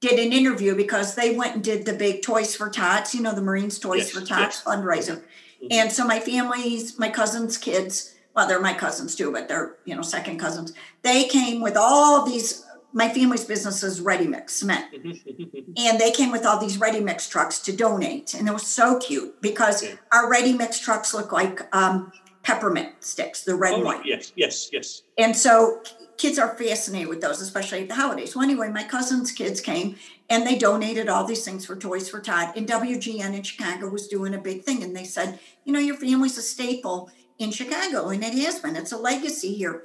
did 0.00 0.18
an 0.18 0.32
interview 0.32 0.74
because 0.74 1.14
they 1.14 1.36
went 1.36 1.56
and 1.56 1.64
did 1.64 1.84
the 1.84 1.92
big 1.92 2.22
Toys 2.22 2.56
for 2.56 2.70
Tots, 2.70 3.14
you 3.14 3.20
know, 3.20 3.34
the 3.34 3.42
Marines 3.42 3.78
Toys 3.78 3.98
yes, 3.98 4.10
for 4.10 4.20
Tots 4.20 4.28
yes. 4.30 4.64
fundraiser. 4.64 5.16
Mm-hmm. 5.16 5.66
And 5.70 5.92
so 5.92 6.06
my 6.06 6.20
family's, 6.20 6.98
my 6.98 7.10
cousin's 7.10 7.58
kids, 7.58 8.14
well, 8.34 8.48
they're 8.48 8.60
my 8.60 8.72
cousins 8.72 9.14
too, 9.14 9.30
but 9.30 9.48
they're, 9.48 9.76
you 9.84 9.94
know, 9.94 10.02
second 10.02 10.38
cousins. 10.38 10.72
They 11.02 11.24
came 11.24 11.60
with 11.60 11.76
all 11.76 12.24
these, 12.24 12.64
my 12.94 13.10
family's 13.10 13.44
business 13.44 13.82
is 13.82 14.00
ready 14.00 14.26
mix 14.26 14.54
cement. 14.54 14.86
and 14.94 16.00
they 16.00 16.10
came 16.12 16.32
with 16.32 16.46
all 16.46 16.58
these 16.58 16.78
ready 16.78 17.00
mix 17.00 17.28
trucks 17.28 17.58
to 17.60 17.76
donate. 17.76 18.32
And 18.32 18.48
it 18.48 18.52
was 18.52 18.66
so 18.66 18.98
cute 18.98 19.42
because 19.42 19.82
yeah. 19.84 19.96
our 20.12 20.30
ready 20.30 20.54
mix 20.54 20.78
trucks 20.78 21.12
look 21.12 21.30
like 21.30 21.68
um, 21.76 22.10
peppermint 22.42 22.92
sticks, 23.00 23.42
the 23.44 23.54
red 23.54 23.74
oh, 23.74 23.84
one. 23.84 24.02
Yes, 24.04 24.32
yes, 24.36 24.70
yes. 24.72 25.02
And 25.18 25.36
so 25.36 25.82
kids 26.16 26.38
are 26.38 26.56
fascinated 26.56 27.08
with 27.08 27.20
those, 27.20 27.40
especially 27.40 27.82
at 27.82 27.88
the 27.88 27.94
holidays. 27.94 28.34
Well, 28.34 28.44
anyway, 28.44 28.68
my 28.68 28.84
cousin's 28.84 29.32
kids 29.32 29.60
came 29.60 29.96
and 30.28 30.46
they 30.46 30.56
donated 30.56 31.08
all 31.08 31.24
these 31.24 31.44
things 31.44 31.66
for 31.66 31.76
Toys 31.76 32.08
for 32.08 32.20
Tots. 32.20 32.56
And 32.56 32.68
WGN 32.68 33.34
in 33.34 33.42
Chicago 33.42 33.88
was 33.88 34.08
doing 34.08 34.34
a 34.34 34.38
big 34.38 34.62
thing. 34.62 34.82
And 34.82 34.96
they 34.96 35.04
said, 35.04 35.38
you 35.64 35.72
know, 35.72 35.80
your 35.80 35.96
family's 35.96 36.38
a 36.38 36.42
staple 36.42 37.10
in 37.38 37.50
Chicago, 37.50 38.08
and 38.10 38.22
it 38.22 38.34
has 38.34 38.58
been. 38.58 38.76
It's 38.76 38.92
a 38.92 38.98
legacy 38.98 39.54
here. 39.54 39.84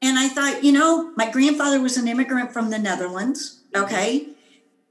And 0.00 0.18
I 0.18 0.28
thought, 0.28 0.64
you 0.64 0.72
know, 0.72 1.12
my 1.14 1.30
grandfather 1.30 1.80
was 1.80 1.96
an 1.96 2.08
immigrant 2.08 2.52
from 2.52 2.70
the 2.70 2.78
Netherlands, 2.78 3.60
mm-hmm. 3.72 3.84
okay? 3.84 4.28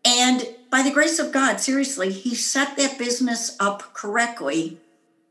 And 0.05 0.47
by 0.69 0.83
the 0.83 0.91
grace 0.91 1.17
of 1.17 1.31
God, 1.31 1.59
seriously, 1.59 2.11
he 2.11 2.35
set 2.35 2.77
that 2.77 2.99
business 2.99 3.57
up 3.59 3.93
correctly 3.93 4.77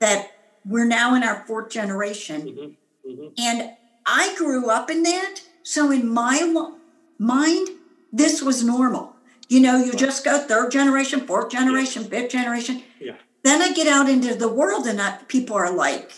that 0.00 0.32
we're 0.66 0.86
now 0.86 1.14
in 1.14 1.22
our 1.22 1.44
fourth 1.46 1.70
generation. 1.70 2.42
Mm-hmm. 2.42 3.10
Mm-hmm. 3.10 3.26
And 3.38 3.72
I 4.06 4.34
grew 4.36 4.70
up 4.70 4.90
in 4.90 5.02
that. 5.02 5.40
So 5.62 5.90
in 5.90 6.08
my 6.08 6.40
lo- 6.40 6.76
mind, 7.18 7.68
this 8.12 8.42
was 8.42 8.64
normal. 8.64 9.14
You 9.48 9.60
know, 9.60 9.76
you 9.76 9.92
just 9.92 10.24
go 10.24 10.38
third 10.38 10.70
generation, 10.70 11.26
fourth 11.26 11.50
generation, 11.50 12.04
fifth 12.04 12.30
generation. 12.30 12.82
Yeah. 12.98 13.16
Then 13.42 13.60
I 13.60 13.72
get 13.72 13.86
out 13.86 14.08
into 14.08 14.34
the 14.34 14.48
world 14.48 14.86
and 14.86 15.00
I, 15.00 15.18
people 15.28 15.56
are 15.56 15.72
like, 15.72 16.10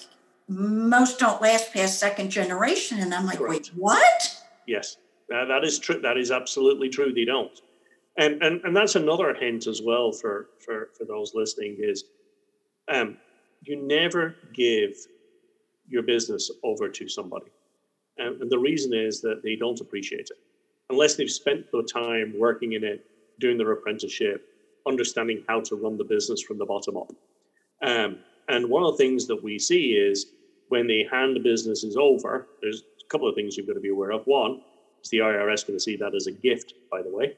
most 0.48 1.18
don't 1.18 1.42
last 1.42 1.72
past 1.72 1.98
second 1.98 2.30
generation. 2.30 3.00
And 3.00 3.12
I'm 3.12 3.26
like, 3.26 3.38
Correct. 3.38 3.50
wait, 3.50 3.70
what? 3.74 4.42
Yes, 4.66 4.96
that 5.28 5.64
is 5.64 5.78
true. 5.80 6.00
That 6.00 6.16
is 6.16 6.30
absolutely 6.30 6.88
true. 6.88 7.12
They 7.12 7.24
don't. 7.24 7.50
And, 8.16 8.42
and, 8.42 8.60
and 8.64 8.74
that's 8.74 8.94
another 8.94 9.34
hint 9.34 9.66
as 9.66 9.82
well 9.82 10.12
for, 10.12 10.48
for, 10.64 10.90
for 10.96 11.04
those 11.04 11.32
listening 11.34 11.76
is 11.80 12.04
um, 12.88 13.18
you 13.66 13.76
never 13.76 14.34
give 14.54 14.94
your 15.88 16.02
business 16.02 16.50
over 16.62 16.88
to 16.88 17.08
somebody. 17.08 17.46
And, 18.18 18.40
and 18.40 18.50
the 18.50 18.58
reason 18.58 18.94
is 18.94 19.20
that 19.22 19.42
they 19.42 19.56
don't 19.56 19.80
appreciate 19.80 20.28
it. 20.30 20.38
Unless 20.90 21.16
they've 21.16 21.30
spent 21.30 21.70
the 21.70 21.82
time 21.82 22.34
working 22.38 22.72
in 22.72 22.84
it, 22.84 23.04
doing 23.40 23.58
their 23.58 23.72
apprenticeship, 23.72 24.48
understanding 24.86 25.44
how 25.48 25.60
to 25.60 25.76
run 25.76 25.96
the 25.96 26.04
business 26.04 26.40
from 26.42 26.58
the 26.58 26.64
bottom 26.64 26.96
up. 26.96 27.12
Um, 27.82 28.18
and 28.48 28.68
one 28.68 28.84
of 28.84 28.92
the 28.92 28.98
things 28.98 29.26
that 29.26 29.42
we 29.42 29.58
see 29.58 29.90
is 29.92 30.26
when 30.68 30.86
the 30.86 31.04
hand 31.10 31.36
the 31.36 31.40
business 31.40 31.84
is 31.84 31.96
over, 31.96 32.46
there's 32.62 32.82
a 33.04 33.08
couple 33.08 33.28
of 33.28 33.34
things 33.34 33.56
you've 33.56 33.66
got 33.66 33.74
to 33.74 33.80
be 33.80 33.88
aware 33.88 34.12
of. 34.12 34.22
One, 34.26 34.62
is 35.02 35.10
the 35.10 35.18
IRS 35.18 35.66
going 35.66 35.76
to 35.76 35.82
see 35.82 35.96
that 35.96 36.14
as 36.14 36.26
a 36.26 36.32
gift, 36.32 36.74
by 36.90 37.02
the 37.02 37.10
way? 37.10 37.36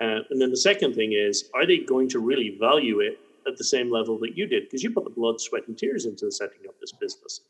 Uh, 0.00 0.20
and 0.30 0.40
then 0.40 0.50
the 0.50 0.56
second 0.56 0.94
thing 0.94 1.12
is, 1.12 1.50
are 1.54 1.66
they 1.66 1.78
going 1.78 2.08
to 2.10 2.18
really 2.18 2.56
value 2.60 3.00
it 3.00 3.18
at 3.46 3.56
the 3.56 3.64
same 3.64 3.90
level 3.90 4.18
that 4.20 4.36
you 4.36 4.46
did? 4.46 4.64
Because 4.64 4.82
you 4.82 4.90
put 4.90 5.04
the 5.04 5.10
blood, 5.10 5.40
sweat, 5.40 5.66
and 5.68 5.76
tears 5.76 6.06
into 6.06 6.26
the 6.26 6.32
setting 6.32 6.60
up 6.68 6.74
this 6.80 6.92
business. 6.92 7.40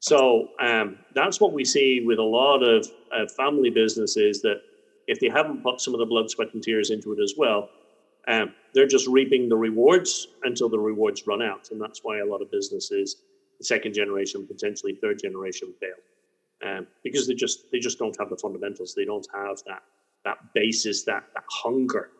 So 0.00 0.48
um, 0.60 0.98
that's 1.14 1.40
what 1.40 1.52
we 1.52 1.64
see 1.64 2.02
with 2.04 2.18
a 2.18 2.22
lot 2.22 2.62
of 2.62 2.86
uh, 3.14 3.26
family 3.36 3.70
businesses 3.70 4.42
that 4.42 4.60
if 5.06 5.20
they 5.20 5.28
haven't 5.28 5.62
put 5.62 5.80
some 5.80 5.94
of 5.94 6.00
the 6.00 6.06
blood, 6.06 6.30
sweat, 6.30 6.48
and 6.52 6.62
tears 6.62 6.90
into 6.90 7.12
it 7.12 7.22
as 7.22 7.34
well, 7.36 7.70
um, 8.28 8.54
they're 8.74 8.86
just 8.86 9.06
reaping 9.06 9.48
the 9.48 9.56
rewards 9.56 10.28
until 10.44 10.68
the 10.68 10.78
rewards 10.78 11.26
run 11.26 11.42
out. 11.42 11.68
And 11.70 11.80
that's 11.80 12.00
why 12.02 12.18
a 12.18 12.24
lot 12.24 12.42
of 12.42 12.50
businesses 12.50 13.16
second 13.62 13.94
generation, 13.94 14.46
potentially 14.46 14.98
third 15.00 15.18
generation 15.20 15.72
fail, 15.80 16.68
um, 16.68 16.86
because 17.02 17.26
they 17.26 17.34
just 17.34 17.70
they 17.72 17.78
just 17.78 17.98
don't 17.98 18.16
have 18.18 18.30
the 18.30 18.36
fundamentals. 18.36 18.94
They 18.94 19.04
don't 19.04 19.26
have 19.32 19.58
that 19.66 19.82
that 20.24 20.38
basis, 20.54 21.04
that 21.04 21.24
that 21.34 21.44
hunger 21.50 22.10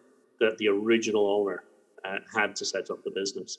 that 0.41 0.59
the 0.59 0.69
original 0.69 1.27
owner 1.27 1.65
uh, 2.05 2.19
had 2.35 2.57
to 2.57 2.65
set 2.65 2.91
up 2.91 3.03
the 3.05 3.11
business. 3.11 3.59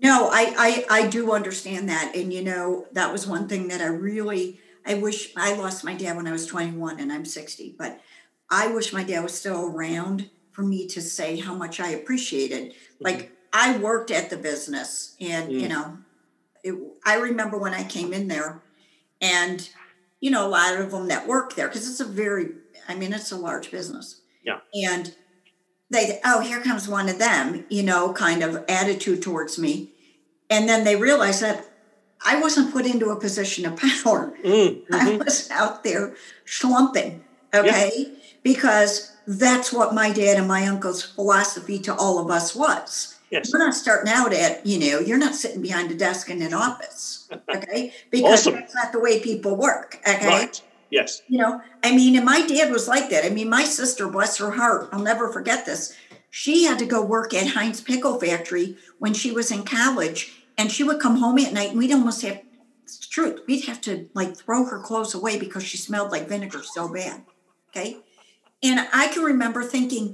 No, 0.00 0.28
I, 0.30 0.84
I 0.90 1.02
I 1.02 1.08
do 1.08 1.32
understand 1.32 1.88
that, 1.88 2.14
and 2.14 2.32
you 2.32 2.42
know 2.42 2.86
that 2.92 3.12
was 3.12 3.26
one 3.26 3.48
thing 3.48 3.68
that 3.68 3.80
I 3.80 3.86
really 3.86 4.60
I 4.86 4.94
wish 4.94 5.32
I 5.36 5.54
lost 5.54 5.84
my 5.84 5.94
dad 5.94 6.16
when 6.16 6.26
I 6.26 6.32
was 6.32 6.46
21 6.46 7.00
and 7.00 7.12
I'm 7.12 7.24
60, 7.24 7.76
but 7.78 8.00
I 8.50 8.66
wish 8.66 8.92
my 8.92 9.02
dad 9.02 9.22
was 9.22 9.32
still 9.32 9.66
around 9.66 10.28
for 10.52 10.62
me 10.62 10.86
to 10.88 11.00
say 11.00 11.38
how 11.38 11.54
much 11.54 11.80
I 11.80 11.90
appreciated. 11.90 12.72
Mm-hmm. 12.72 13.04
Like 13.04 13.32
I 13.52 13.78
worked 13.78 14.10
at 14.10 14.30
the 14.30 14.36
business, 14.36 15.16
and 15.20 15.50
mm. 15.50 15.60
you 15.60 15.68
know 15.68 15.98
it, 16.62 16.74
I 17.04 17.16
remember 17.16 17.56
when 17.56 17.74
I 17.74 17.84
came 17.84 18.12
in 18.12 18.28
there, 18.28 18.62
and 19.20 19.68
you 20.24 20.30
know, 20.30 20.46
a 20.46 20.48
lot 20.48 20.74
of 20.80 20.90
them 20.90 21.08
that 21.08 21.28
work 21.28 21.54
there 21.54 21.68
because 21.68 21.86
it's 21.86 22.00
a 22.00 22.04
very, 22.06 22.48
I 22.88 22.94
mean, 22.94 23.12
it's 23.12 23.30
a 23.30 23.36
large 23.36 23.70
business. 23.70 24.22
Yeah. 24.42 24.60
And 24.72 25.14
they, 25.90 26.20
oh, 26.24 26.40
here 26.40 26.60
comes 26.60 26.88
one 26.88 27.08
of 27.08 27.18
them, 27.18 27.64
you 27.68 27.82
know, 27.82 28.12
kind 28.12 28.42
of 28.42 28.64
attitude 28.68 29.22
towards 29.22 29.58
me, 29.58 29.92
and 30.50 30.68
then 30.68 30.84
they 30.84 30.96
realize 30.96 31.40
that 31.40 31.66
I 32.24 32.40
wasn't 32.40 32.72
put 32.72 32.86
into 32.86 33.10
a 33.10 33.20
position 33.20 33.66
of 33.66 33.76
power. 33.76 34.34
Mm-hmm. 34.44 34.94
I 34.94 35.16
was 35.16 35.50
out 35.50 35.84
there 35.84 36.14
schlumping, 36.46 37.20
okay? 37.54 37.90
Yeah. 37.96 38.08
Because 38.42 39.16
that's 39.26 39.72
what 39.72 39.94
my 39.94 40.12
dad 40.12 40.36
and 40.36 40.46
my 40.46 40.66
uncle's 40.66 41.02
philosophy 41.02 41.78
to 41.80 41.94
all 41.94 42.18
of 42.18 42.30
us 42.30 42.54
was. 42.54 43.16
Yes. 43.30 43.50
We're 43.52 43.58
not 43.58 43.74
starting 43.74 44.12
out 44.12 44.32
at, 44.32 44.66
you 44.66 44.78
know, 44.78 45.00
you're 45.00 45.18
not 45.18 45.34
sitting 45.34 45.62
behind 45.62 45.90
a 45.90 45.94
desk 45.94 46.30
in 46.30 46.42
an 46.42 46.54
office, 46.54 47.28
okay? 47.54 47.92
Because 48.10 48.46
awesome. 48.46 48.54
that's 48.54 48.74
not 48.74 48.92
the 48.92 49.00
way 49.00 49.20
people 49.20 49.56
work, 49.56 49.98
okay? 50.06 50.26
Right. 50.26 50.62
Yes. 50.94 51.22
You 51.26 51.38
know, 51.38 51.60
I 51.82 51.90
mean, 51.90 52.14
and 52.14 52.24
my 52.24 52.46
dad 52.46 52.70
was 52.70 52.86
like 52.86 53.10
that. 53.10 53.24
I 53.24 53.30
mean, 53.30 53.50
my 53.50 53.64
sister, 53.64 54.08
bless 54.08 54.38
her 54.38 54.52
heart, 54.52 54.90
I'll 54.92 55.02
never 55.02 55.28
forget 55.28 55.66
this. 55.66 55.92
She 56.30 56.64
had 56.64 56.78
to 56.78 56.86
go 56.86 57.04
work 57.04 57.34
at 57.34 57.48
Heinz 57.48 57.80
Pickle 57.80 58.20
Factory 58.20 58.76
when 59.00 59.12
she 59.12 59.32
was 59.32 59.50
in 59.50 59.64
college, 59.64 60.32
and 60.56 60.70
she 60.70 60.84
would 60.84 61.00
come 61.00 61.16
home 61.16 61.38
at 61.40 61.52
night, 61.52 61.70
and 61.70 61.78
we'd 61.78 61.90
almost 61.90 62.22
have, 62.22 62.40
it's 62.84 63.08
truth, 63.08 63.40
we'd 63.48 63.64
have 63.64 63.80
to 63.80 64.08
like 64.14 64.36
throw 64.36 64.64
her 64.66 64.78
clothes 64.78 65.14
away 65.14 65.36
because 65.36 65.64
she 65.64 65.76
smelled 65.76 66.12
like 66.12 66.28
vinegar 66.28 66.62
so 66.62 66.86
bad. 66.86 67.24
Okay. 67.70 67.96
And 68.62 68.86
I 68.92 69.08
can 69.08 69.24
remember 69.24 69.64
thinking, 69.64 70.06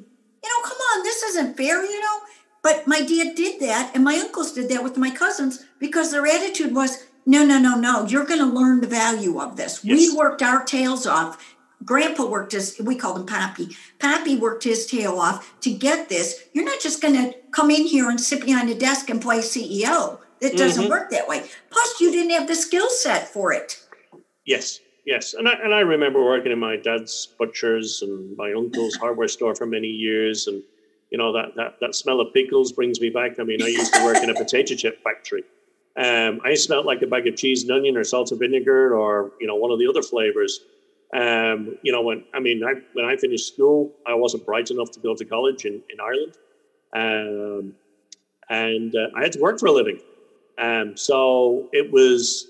you 0.43 0.49
know, 0.49 0.63
come 0.65 0.79
on, 0.79 1.03
this 1.03 1.23
isn't 1.23 1.59
fair, 1.59 1.85
you 1.85 2.01
know. 2.01 2.21
But 2.63 2.87
my 2.87 3.01
dad 3.01 3.35
did 3.35 3.61
that, 3.61 3.93
and 3.95 4.03
my 4.03 4.17
uncles 4.17 4.53
did 4.53 4.71
that 4.71 4.83
with 4.83 4.97
my 4.97 5.11
cousins 5.11 5.67
because 5.79 6.11
their 6.11 6.27
attitude 6.27 6.75
was, 6.75 7.05
no, 7.27 7.45
no, 7.45 7.59
no, 7.59 7.77
no, 7.77 8.07
you're 8.07 8.25
going 8.25 8.41
to 8.41 8.47
learn 8.47 8.81
the 8.81 8.87
value 8.87 9.41
of 9.41 9.57
this. 9.57 9.85
Yes. 9.85 9.99
We 9.99 10.17
worked 10.17 10.43
our 10.43 10.65
tails 10.65 11.07
off. 11.07 11.57
Grandpa 11.85 12.27
worked 12.27 12.53
his, 12.53 12.79
we 12.83 12.95
called 12.97 13.19
him 13.21 13.27
Pappy. 13.27 13.69
Pappy 13.99 14.37
worked 14.37 14.65
his 14.65 14.87
tail 14.87 15.19
off 15.19 15.59
to 15.63 15.73
get 15.73 16.09
this. 16.09 16.45
You're 16.53 16.65
not 16.65 16.81
just 16.81 17.01
going 17.01 17.15
to 17.15 17.35
come 17.53 17.71
in 17.71 17.87
here 17.87 18.11
and 18.11 18.21
sit 18.21 18.45
behind 18.45 18.69
a 18.69 18.75
desk 18.75 19.09
and 19.09 19.21
play 19.23 19.39
CEO. 19.39 20.19
It 20.41 20.57
doesn't 20.57 20.85
Mhm. 20.85 20.91
work 20.91 21.11
that 21.11 21.29
way. 21.29 21.45
Plus, 21.71 22.01
you 22.01 22.11
didn't 22.11 22.31
have 22.33 22.49
the 22.49 22.55
skill 22.55 22.89
set 22.91 23.33
for 23.33 23.53
it. 23.53 23.79
Yes, 24.47 24.81
yes, 25.07 25.35
and 25.35 25.47
I 25.49 25.53
and 25.53 25.75
I 25.75 25.81
remember 25.81 26.25
working 26.25 26.51
in 26.51 26.59
my 26.59 26.77
dad's 26.77 27.27
butcher's 27.39 28.01
and 28.03 28.37
my 28.37 28.53
uncle's 28.55 28.95
hardware 29.03 29.29
store 29.29 29.55
for 29.55 29.67
many 29.67 29.89
years, 29.89 30.47
and 30.47 30.63
you 31.11 31.19
know 31.19 31.33
that 31.35 31.55
that 31.57 31.77
that 31.81 31.95
smell 31.95 32.21
of 32.21 32.33
pickles 32.33 32.73
brings 32.73 33.01
me 33.03 33.11
back. 33.11 33.39
I 33.39 33.45
mean, 33.45 33.63
I 33.63 33.67
used 33.69 33.93
to 33.95 34.03
work 34.03 34.17
in 34.23 34.31
a 34.31 34.35
potato 34.35 34.75
chip 34.75 35.03
factory. 35.05 35.45
Um, 35.97 36.41
I 36.45 36.55
smelled 36.55 36.87
like 36.87 37.03
a 37.03 37.07
bag 37.07 37.27
of 37.27 37.37
cheese 37.37 37.63
and 37.63 37.73
onion 37.73 37.97
or 37.97 38.05
salt 38.05 38.31
and 38.31 38.41
vinegar 38.41 38.95
or 38.95 39.33
you 39.41 39.47
know 39.47 39.57
one 39.57 39.71
of 39.71 39.79
the 39.79 39.89
other 39.89 40.03
flavors. 40.03 40.61
Um, 41.13 41.77
you 41.83 41.91
know 41.91 42.03
when 42.03 42.25
I 42.33 42.41
mean 42.41 42.63
I, 42.65 42.75
when 42.93 43.05
I 43.05 43.17
finished 43.17 43.53
school, 43.53 43.93
I 44.07 44.15
wasn't 44.15 44.47
bright 44.47 44.71
enough 44.71 44.91
to 44.93 45.01
go 45.01 45.15
to 45.15 45.25
college 45.25 45.65
in 45.65 45.83
in 45.91 46.01
Ireland, 46.01 46.37
um, 46.95 47.75
and 48.49 48.95
uh, 48.95 49.09
I 49.17 49.23
had 49.23 49.33
to 49.33 49.41
work 49.41 49.59
for 49.59 49.67
a 49.67 49.73
living. 49.73 50.01
Um, 50.59 50.97
so 50.97 51.69
it 51.73 51.91
was. 51.93 52.47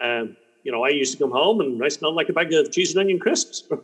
Um, 0.00 0.36
you 0.64 0.72
know, 0.72 0.82
I 0.82 0.88
used 0.88 1.12
to 1.12 1.18
come 1.18 1.30
home 1.30 1.60
and 1.60 1.84
I 1.84 1.88
smelled 1.88 2.14
like 2.14 2.30
a 2.30 2.32
bag 2.32 2.50
of 2.54 2.72
cheese 2.72 2.92
and 2.92 3.00
onion 3.00 3.18
crisps. 3.18 3.64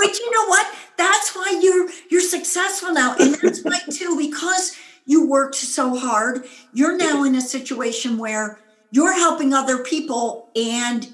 But 0.00 0.18
you 0.18 0.30
know 0.30 0.46
what? 0.46 0.66
That's 0.96 1.34
why 1.34 1.58
you're 1.60 1.88
you're 2.10 2.20
successful 2.20 2.92
now, 2.92 3.16
and 3.18 3.34
that's 3.34 3.62
why 3.62 3.80
too 3.90 4.16
because 4.16 4.76
you 5.10 5.26
worked 5.26 5.56
so 5.56 5.96
hard. 5.98 6.44
You're 6.72 6.96
now 6.96 7.24
in 7.24 7.34
a 7.34 7.40
situation 7.40 8.16
where 8.16 8.60
you're 8.92 9.12
helping 9.12 9.52
other 9.52 9.82
people, 9.82 10.48
and 10.54 11.08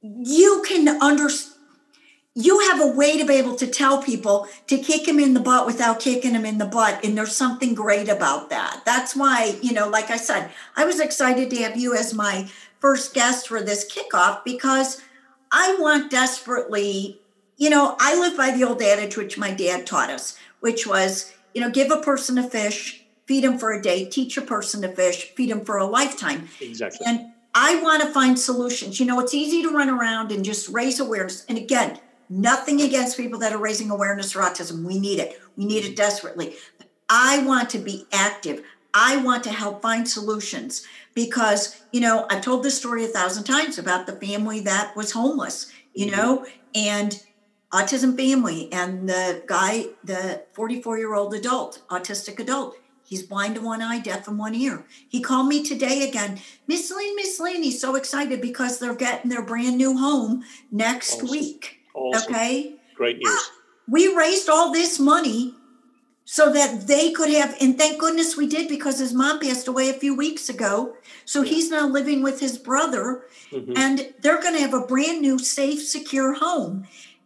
you 0.00 0.64
can 0.64 0.86
understand. 1.02 1.58
You 2.34 2.60
have 2.70 2.80
a 2.80 2.86
way 2.86 3.18
to 3.18 3.26
be 3.26 3.34
able 3.34 3.56
to 3.56 3.66
tell 3.66 4.02
people 4.02 4.46
to 4.68 4.78
kick 4.78 5.06
him 5.08 5.18
in 5.18 5.34
the 5.34 5.40
butt 5.40 5.66
without 5.66 5.98
kicking 5.98 6.34
him 6.34 6.46
in 6.46 6.58
the 6.58 6.64
butt. 6.64 7.04
And 7.04 7.18
there's 7.18 7.36
something 7.36 7.74
great 7.74 8.08
about 8.08 8.50
that. 8.50 8.82
That's 8.86 9.16
why, 9.16 9.56
you 9.60 9.72
know, 9.72 9.88
like 9.88 10.10
I 10.10 10.16
said, 10.16 10.50
I 10.76 10.84
was 10.84 11.00
excited 11.00 11.50
to 11.50 11.62
have 11.64 11.76
you 11.76 11.94
as 11.94 12.14
my 12.14 12.48
first 12.78 13.14
guest 13.14 13.48
for 13.48 13.60
this 13.60 13.84
kickoff 13.92 14.44
because 14.44 15.02
I 15.50 15.76
want 15.78 16.10
desperately, 16.10 17.20
you 17.58 17.68
know, 17.68 17.96
I 17.98 18.18
live 18.18 18.36
by 18.36 18.52
the 18.52 18.64
old 18.64 18.80
adage 18.80 19.16
which 19.16 19.36
my 19.36 19.50
dad 19.50 19.86
taught 19.86 20.08
us, 20.08 20.38
which 20.60 20.86
was, 20.86 21.34
you 21.54 21.60
know, 21.60 21.70
give 21.70 21.90
a 21.90 22.00
person 22.00 22.38
a 22.38 22.48
fish, 22.48 23.06
feed 23.26 23.44
them 23.44 23.58
for 23.58 23.72
a 23.72 23.82
day, 23.82 24.08
teach 24.08 24.36
a 24.36 24.42
person 24.42 24.82
to 24.82 24.88
fish, 24.94 25.32
feed 25.34 25.50
them 25.50 25.64
for 25.64 25.76
a 25.78 25.86
lifetime. 25.86 26.48
exactly. 26.60 27.06
And 27.06 27.32
I 27.54 27.82
want 27.82 28.02
to 28.02 28.08
find 28.12 28.38
solutions. 28.38 28.98
You 28.98 29.06
know, 29.06 29.20
it's 29.20 29.34
easy 29.34 29.62
to 29.62 29.70
run 29.70 29.90
around 29.90 30.32
and 30.32 30.44
just 30.44 30.68
raise 30.68 30.98
awareness. 31.00 31.44
And 31.46 31.58
again, 31.58 32.00
nothing 32.28 32.80
against 32.80 33.16
people 33.16 33.38
that 33.40 33.52
are 33.52 33.58
raising 33.58 33.90
awareness 33.90 34.32
for 34.32 34.40
autism. 34.40 34.84
We 34.84 34.98
need 34.98 35.18
it. 35.18 35.38
We 35.56 35.66
need 35.66 35.84
it 35.84 35.96
desperately. 35.96 36.56
But 36.78 36.88
I 37.08 37.42
want 37.42 37.70
to 37.70 37.78
be 37.78 38.06
active. 38.12 38.62
I 38.94 39.16
want 39.18 39.44
to 39.44 39.50
help 39.50 39.82
find 39.82 40.08
solutions 40.08 40.82
because, 41.14 41.74
you 41.92 42.00
know, 42.00 42.26
I've 42.30 42.42
told 42.42 42.62
this 42.62 42.76
story 42.76 43.04
a 43.04 43.08
thousand 43.08 43.44
times 43.44 43.78
about 43.78 44.06
the 44.06 44.16
family 44.16 44.60
that 44.60 44.94
was 44.96 45.12
homeless, 45.12 45.70
you 45.94 46.06
Mhm. 46.06 46.12
know, 46.16 46.46
and 46.74 47.20
autism 47.72 48.16
family 48.16 48.70
and 48.72 49.08
the 49.08 49.42
guy, 49.46 49.86
the 50.04 50.42
44 50.52 50.98
year 50.98 51.14
old 51.14 51.34
adult, 51.34 51.82
autistic 51.88 52.38
adult, 52.38 52.76
he's 53.04 53.22
blind 53.22 53.56
in 53.56 53.64
one 53.64 53.80
eye, 53.82 53.98
deaf 53.98 54.28
in 54.28 54.36
one 54.38 54.54
ear. 54.54 54.84
He 55.08 55.20
called 55.20 55.48
me 55.48 55.62
today 55.64 56.08
again. 56.08 56.38
Miss 56.66 56.90
Lynn, 56.90 57.16
Miss 57.16 57.40
Lynn, 57.40 57.62
he's 57.62 57.80
so 57.80 57.94
excited 57.96 58.40
because 58.40 58.78
they're 58.78 58.94
getting 58.94 59.30
their 59.30 59.42
brand 59.44 59.76
new 59.78 59.96
home 59.96 60.44
next 60.70 61.14
Awesome. 61.16 61.28
week. 61.30 61.78
Awesome. 61.94 62.34
Okay. 62.34 62.74
Great 62.94 63.18
news. 63.18 63.50
We 63.88 64.14
raised 64.14 64.48
all 64.48 64.72
this 64.72 64.98
money 65.00 65.54
so 66.24 66.52
that 66.52 66.86
they 66.86 67.10
could 67.10 67.28
have, 67.30 67.54
and 67.60 67.76
thank 67.76 67.98
goodness 67.98 68.36
we 68.36 68.46
did 68.46 68.68
because 68.68 68.98
his 69.00 69.12
mom 69.12 69.40
passed 69.40 69.66
away 69.66 69.90
a 69.90 69.94
few 69.94 70.14
weeks 70.14 70.48
ago. 70.48 70.94
So 71.24 71.42
he's 71.42 71.68
now 71.70 71.88
living 71.88 72.22
with 72.22 72.38
his 72.40 72.56
brother 72.58 73.24
Mhm. 73.50 73.72
and 73.76 74.14
they're 74.20 74.40
going 74.40 74.54
to 74.54 74.60
have 74.60 74.72
a 74.72 74.86
brand 74.86 75.20
new, 75.20 75.38
safe, 75.38 75.84
secure 75.86 76.34
home. 76.34 76.84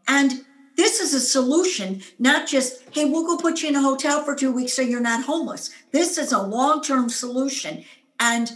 And 0.08 0.44
this 0.76 1.00
is 1.00 1.14
a 1.14 1.20
solution, 1.20 2.02
not 2.18 2.46
just, 2.46 2.82
hey, 2.92 3.06
we'll 3.06 3.26
go 3.26 3.38
put 3.38 3.62
you 3.62 3.68
in 3.70 3.76
a 3.76 3.82
hotel 3.82 4.22
for 4.22 4.34
two 4.34 4.52
weeks 4.52 4.74
so 4.74 4.82
you're 4.82 5.00
not 5.00 5.24
homeless. 5.24 5.70
This 5.90 6.18
is 6.18 6.32
a 6.32 6.42
long 6.42 6.82
term 6.82 7.08
solution. 7.08 7.84
And 8.20 8.50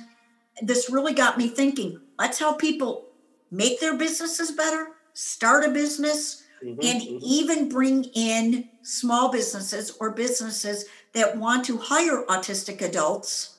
this 0.62 0.90
really 0.90 1.14
got 1.14 1.38
me 1.38 1.48
thinking 1.48 2.00
let's 2.18 2.38
help 2.38 2.58
people 2.60 3.06
make 3.50 3.80
their 3.80 3.96
businesses 3.96 4.52
better, 4.52 4.88
start 5.14 5.64
a 5.64 5.70
business, 5.70 6.44
Mhm, 6.62 6.78
and 6.82 7.00
mhm. 7.00 7.18
even 7.22 7.68
bring 7.70 8.04
in 8.04 8.68
small 8.82 9.30
businesses 9.30 9.92
or 9.98 10.10
businesses 10.10 10.84
that 11.14 11.38
want 11.38 11.64
to 11.64 11.78
hire 11.78 12.24
autistic 12.28 12.82
adults. 12.82 13.56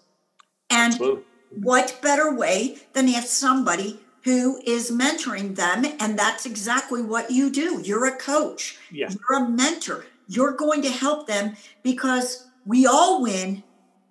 And 0.69 0.93
Absolutely. 0.93 1.23
what 1.49 1.99
better 2.01 2.31
way 2.33 2.77
than 2.93 3.07
have 3.07 3.25
somebody 3.25 4.00
who 4.23 4.61
is 4.65 4.91
mentoring 4.91 5.55
them? 5.55 5.85
And 5.99 6.17
that's 6.17 6.45
exactly 6.45 7.01
what 7.01 7.31
you 7.31 7.51
do. 7.51 7.81
You're 7.83 8.05
a 8.05 8.15
coach, 8.15 8.77
Yeah. 8.91 9.09
you're 9.09 9.39
a 9.43 9.49
mentor. 9.49 10.05
You're 10.27 10.53
going 10.53 10.81
to 10.83 10.89
help 10.89 11.27
them 11.27 11.55
because 11.83 12.47
we 12.65 12.85
all 12.85 13.21
win. 13.21 13.63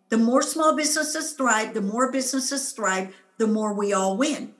The 0.09 0.19
more 0.19 0.43
small 0.43 0.75
businesses 0.77 1.33
thrive, 1.33 1.73
the 1.75 1.81
more 1.81 2.11
businesses 2.11 2.73
thrive, 2.73 3.15
the 3.39 3.47
more 3.47 3.73
we 3.73 3.93
all 3.93 4.17
win. 4.17 4.53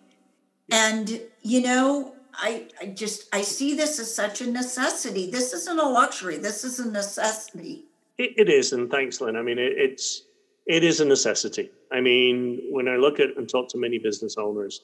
And, 0.71 1.21
you 1.43 1.61
know, 1.61 2.15
I, 2.33 2.69
I 2.81 2.87
just 2.87 3.29
I 3.35 3.43
see 3.43 3.75
this 3.75 3.99
as 3.99 4.15
such 4.15 4.41
a 4.41 4.51
necessity. 4.51 5.31
This 5.31 5.53
isn't 5.53 5.79
a 5.79 5.89
luxury. 5.89 6.39
This 6.39 6.65
is 6.65 6.79
a 6.79 6.91
necessity. 6.91 7.85
It, 8.19 8.35
it 8.37 8.49
is, 8.49 8.73
and 8.73 8.91
thanks, 8.91 9.21
Lynn. 9.21 9.37
I 9.37 9.43
mean, 9.43 9.59
it, 9.59 9.73
it's 9.77 10.23
it 10.67 10.85
is 10.85 11.01
a 11.01 11.05
necessity. 11.05 11.71
I 11.91 12.01
mean, 12.01 12.61
when 12.71 12.87
I 12.89 12.97
look 12.97 13.19
at 13.19 13.37
and 13.37 13.49
talk 13.49 13.69
to 13.71 13.79
many 13.79 13.99
business 13.99 14.37
owners, 14.39 14.83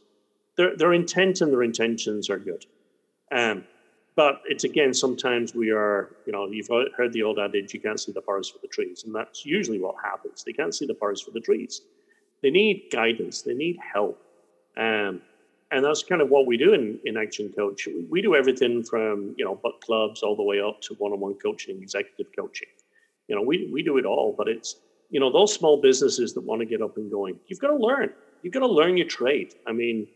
their 0.56 0.76
their 0.76 0.92
intent 0.92 1.40
and 1.40 1.52
their 1.52 1.62
intentions 1.62 2.30
are 2.30 2.38
good, 2.38 2.66
um, 3.32 3.64
but 4.14 4.42
it's 4.46 4.64
again 4.64 4.94
sometimes 4.94 5.54
we 5.54 5.70
are, 5.70 6.16
you 6.26 6.32
know, 6.32 6.46
you've 6.46 6.68
heard 6.96 7.12
the 7.12 7.22
old 7.22 7.38
adage, 7.38 7.74
you 7.74 7.80
can't 7.80 8.00
see 8.00 8.12
the 8.12 8.22
forest 8.22 8.52
for 8.52 8.58
the 8.60 8.68
trees, 8.68 9.04
and 9.04 9.14
that's 9.14 9.44
usually 9.44 9.78
what 9.78 9.94
happens. 10.02 10.42
They 10.44 10.52
can't 10.52 10.74
see 10.74 10.86
the 10.86 10.94
forest 10.94 11.24
for 11.24 11.30
the 11.30 11.40
trees. 11.40 11.82
They 12.42 12.50
need 12.50 12.88
guidance. 12.92 13.42
They 13.42 13.54
need 13.54 13.78
help. 13.92 14.20
Um, 14.76 15.22
and 15.70 15.84
that's 15.84 16.02
kind 16.02 16.22
of 16.22 16.28
what 16.28 16.46
we 16.46 16.56
do 16.56 16.74
in, 16.74 16.98
in 17.04 17.16
Action 17.16 17.52
Coach. 17.52 17.88
We, 18.08 18.22
do 18.22 18.34
everything 18.36 18.84
from 18.84 19.34
you 19.36 19.44
know 19.44 19.56
book 19.56 19.80
clubs 19.80 20.22
all 20.22 20.36
the 20.36 20.42
way 20.42 20.60
up 20.60 20.80
to 20.82 20.94
one-on-one 20.94 21.34
coaching, 21.34 21.82
executive 21.82 22.28
coaching. 22.38 22.68
You 23.28 23.34
know, 23.34 23.42
we 23.42 23.68
we 23.72 23.82
do 23.82 23.98
it 23.98 24.06
all, 24.06 24.34
but 24.36 24.48
it's 24.48 24.76
you 25.10 25.18
know 25.18 25.32
those 25.32 25.52
small 25.52 25.80
businesses 25.80 26.34
that 26.34 26.42
want 26.42 26.60
to 26.60 26.66
get 26.66 26.82
up 26.82 26.96
and 26.96 27.10
going. 27.10 27.38
You've 27.48 27.58
got 27.58 27.68
to 27.68 27.76
learn. 27.76 28.10
You've 28.42 28.52
got 28.52 28.60
to 28.60 28.68
learn 28.68 28.96
your 28.96 29.08
trade. 29.08 29.54
I 29.66 29.72
mean, 29.72 30.06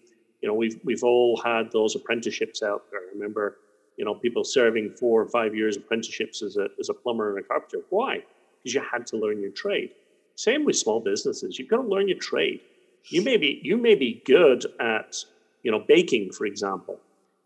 you 0.40 0.48
know, 0.48 0.54
we've 0.54 0.78
we've 0.84 1.04
all 1.04 1.40
had 1.42 1.70
those 1.72 1.94
apprenticeships 1.94 2.62
out 2.62 2.82
there. 2.90 3.00
I 3.00 3.12
remember, 3.12 3.58
you 3.96 4.04
know, 4.04 4.14
people 4.14 4.44
serving 4.44 4.94
four 4.98 5.20
or 5.20 5.28
five 5.28 5.54
years 5.54 5.76
apprenticeships 5.76 6.42
as 6.42 6.56
a 6.56 6.68
as 6.78 6.88
a 6.88 6.94
plumber 6.94 7.30
and 7.30 7.44
a 7.44 7.46
carpenter. 7.46 7.84
Why? 7.90 8.22
Because 8.58 8.74
you 8.74 8.82
had 8.92 9.06
to 9.08 9.16
learn 9.16 9.40
your 9.40 9.50
trade. 9.50 9.90
Same 10.36 10.64
with 10.64 10.76
small 10.76 11.00
businesses. 11.00 11.58
You've 11.58 11.68
got 11.68 11.82
to 11.82 11.88
learn 11.88 12.08
your 12.08 12.18
trade. 12.18 12.60
You 13.06 13.22
may 13.22 13.36
be 13.36 13.60
you 13.62 13.76
may 13.76 13.94
be 13.94 14.22
good 14.24 14.64
at 14.80 15.16
you 15.62 15.70
know 15.70 15.80
baking, 15.86 16.32
for 16.32 16.46
example, 16.46 16.98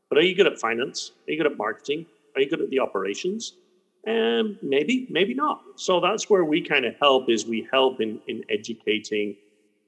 but 0.09 0.19
are 0.19 0.23
you 0.23 0.35
good 0.35 0.47
at 0.47 0.59
finance? 0.59 1.13
Are 1.27 1.33
you 1.33 1.39
good 1.43 1.51
at 1.53 1.59
marketing? 1.59 2.07
Are 2.35 2.41
you 2.41 2.49
good 2.51 2.61
at 2.61 2.71
the 2.71 2.81
operations? 2.81 3.55
Um, 4.07 4.59
maybe, 4.61 5.07
maybe 5.09 5.33
not. 5.35 5.63
So 5.77 5.99
that's 5.99 6.29
where 6.29 6.45
we 6.45 6.61
kind 6.61 6.85
of 6.85 6.95
help 7.01 7.31
is 7.31 7.47
we 7.47 7.67
help 7.73 8.01
in 8.01 8.21
in 8.29 8.45
educating, 8.49 9.37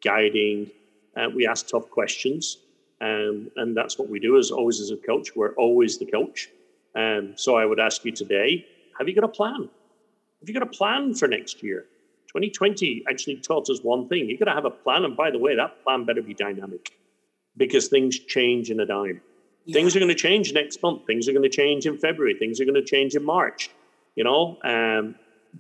guiding, 0.03 0.71
Uh, 1.17 1.29
we 1.35 1.47
ask 1.47 1.69
tough 1.69 1.89
questions, 1.91 2.59
um, 3.01 3.51
and 3.57 3.77
that's 3.77 3.99
what 3.99 4.09
we 4.09 4.19
do. 4.19 4.39
As 4.39 4.51
always, 4.51 4.81
as 4.81 4.91
a 4.91 4.97
coach, 4.97 5.37
we're 5.37 5.55
always 5.55 5.99
the 5.99 6.07
coach. 6.07 6.49
Um, 6.95 7.35
so 7.37 7.57
I 7.57 7.67
would 7.67 7.81
ask 7.81 8.05
you 8.05 8.13
today: 8.13 8.67
Have 8.99 9.09
you 9.09 9.15
got 9.15 9.25
a 9.25 9.29
plan? 9.29 9.69
Have 10.41 10.49
you 10.49 10.55
got 10.55 10.63
a 10.63 10.67
plan 10.71 11.15
for 11.15 11.29
next 11.29 11.63
year? 11.63 11.87
2020 12.29 13.05
actually 13.09 13.37
taught 13.37 13.69
us 13.69 13.81
one 13.83 14.09
thing: 14.09 14.29
You've 14.29 14.39
got 14.39 14.47
to 14.47 14.53
have 14.53 14.65
a 14.65 14.71
plan. 14.71 15.05
And 15.05 15.17
by 15.17 15.31
the 15.31 15.39
way, 15.39 15.55
that 15.57 15.83
plan 15.85 16.05
better 16.05 16.23
be 16.23 16.35
dynamic, 16.35 16.93
because 17.57 17.89
things 17.89 18.19
change 18.19 18.71
in 18.71 18.81
a 18.81 18.87
dime. 18.87 19.21
Yeah. 19.67 19.75
Things 19.75 19.97
are 19.97 19.99
going 19.99 20.09
to 20.09 20.15
change 20.15 20.53
next 20.53 20.83
month. 20.83 21.07
Things 21.07 21.29
are 21.29 21.33
going 21.33 21.43
to 21.43 21.49
change 21.49 21.87
in 21.87 21.99
February. 21.99 22.35
Things 22.35 22.61
are 22.61 22.65
going 22.65 22.77
to 22.77 22.85
change 22.85 23.15
in 23.15 23.25
March. 23.25 23.71
You 24.15 24.25
know, 24.25 24.57
um, 24.65 25.17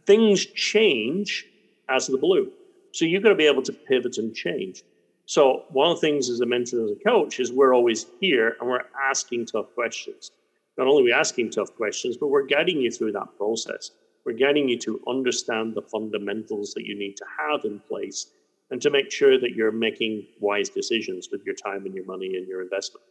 things 0.06 0.46
change 0.46 1.44
as 1.88 2.06
the 2.06 2.16
blue. 2.16 2.50
So 2.92 3.04
you've 3.04 3.22
got 3.22 3.28
to 3.30 3.34
be 3.34 3.46
able 3.46 3.62
to 3.62 3.72
pivot 3.72 4.16
and 4.16 4.34
change. 4.34 4.82
So 5.26 5.64
one 5.70 5.90
of 5.90 5.96
the 5.96 6.06
things 6.06 6.30
as 6.30 6.40
a 6.40 6.46
mentor 6.46 6.80
and 6.80 6.90
as 6.90 6.96
a 6.96 7.04
coach 7.04 7.40
is 7.40 7.52
we're 7.52 7.74
always 7.74 8.06
here 8.20 8.56
and 8.60 8.70
we're 8.70 8.84
asking 9.10 9.46
tough 9.46 9.74
questions. 9.74 10.30
Not 10.78 10.86
only 10.86 11.02
are 11.02 11.04
we 11.06 11.12
asking 11.12 11.50
tough 11.50 11.74
questions, 11.76 12.16
but 12.16 12.28
we're 12.28 12.46
guiding 12.46 12.80
you 12.80 12.90
through 12.90 13.12
that 13.12 13.36
process. 13.36 13.90
We're 14.24 14.32
guiding 14.32 14.68
you 14.68 14.78
to 14.80 15.00
understand 15.08 15.74
the 15.74 15.82
fundamentals 15.82 16.74
that 16.74 16.84
you 16.84 16.96
need 16.96 17.16
to 17.16 17.24
have 17.38 17.64
in 17.64 17.80
place 17.80 18.26
and 18.70 18.80
to 18.82 18.90
make 18.90 19.10
sure 19.10 19.38
that 19.38 19.52
you're 19.52 19.72
making 19.72 20.26
wise 20.40 20.68
decisions 20.68 21.28
with 21.30 21.44
your 21.44 21.54
time 21.54 21.86
and 21.86 21.94
your 21.94 22.04
money 22.04 22.36
and 22.36 22.46
your 22.46 22.62
investment. 22.62 23.04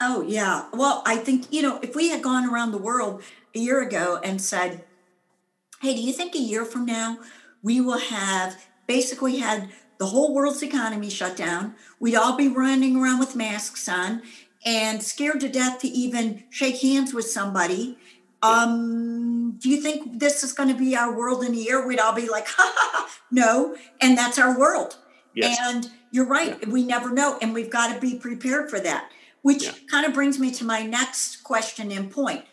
Oh, 0.00 0.22
yeah. 0.22 0.68
Well, 0.72 1.02
I 1.06 1.16
think, 1.16 1.46
you 1.50 1.62
know, 1.62 1.78
if 1.82 1.96
we 1.96 2.10
had 2.10 2.22
gone 2.22 2.48
around 2.48 2.72
the 2.72 2.78
world 2.78 3.22
a 3.54 3.58
year 3.58 3.80
ago 3.80 4.20
and 4.22 4.40
said, 4.42 4.84
hey, 5.80 5.94
do 5.94 6.02
you 6.02 6.12
think 6.12 6.34
a 6.34 6.38
year 6.38 6.64
from 6.64 6.84
now 6.84 7.18
we 7.62 7.80
will 7.80 7.98
have 7.98 8.66
basically 8.86 9.38
had 9.38 9.70
the 9.98 10.06
whole 10.06 10.34
world's 10.34 10.62
economy 10.62 11.10
shut 11.10 11.36
down. 11.36 11.74
We'd 11.98 12.16
all 12.16 12.36
be 12.36 12.48
running 12.48 12.96
around 12.96 13.18
with 13.18 13.36
masks 13.36 13.88
on 13.88 14.22
and 14.64 15.02
scared 15.02 15.40
to 15.40 15.48
death 15.48 15.80
to 15.80 15.88
even 15.88 16.44
shake 16.50 16.80
hands 16.80 17.14
with 17.14 17.26
somebody. 17.26 17.98
Um, 18.42 19.56
do 19.58 19.70
you 19.70 19.80
think 19.80 20.18
this 20.18 20.44
is 20.44 20.52
going 20.52 20.68
to 20.68 20.74
be 20.74 20.96
our 20.96 21.16
world 21.16 21.42
in 21.44 21.52
a 21.52 21.56
year? 21.56 21.86
We'd 21.86 22.00
all 22.00 22.14
be 22.14 22.28
like, 22.28 22.46
ha 22.48 22.72
ha 22.74 22.90
ha, 22.92 23.20
no. 23.30 23.76
And 24.00 24.16
that's 24.16 24.38
our 24.38 24.58
world. 24.58 24.96
Yes. 25.34 25.58
And 25.62 25.90
you're 26.10 26.26
right. 26.26 26.58
Yeah. 26.60 26.68
We 26.68 26.84
never 26.84 27.12
know. 27.12 27.38
And 27.40 27.54
we've 27.54 27.70
got 27.70 27.94
to 27.94 28.00
be 28.00 28.18
prepared 28.18 28.70
for 28.70 28.80
that, 28.80 29.10
which 29.42 29.64
yeah. 29.64 29.72
kind 29.90 30.06
of 30.06 30.14
brings 30.14 30.38
me 30.38 30.50
to 30.52 30.64
my 30.64 30.82
next 30.82 31.44
question 31.44 31.90
and 31.90 32.10
point. 32.10 32.44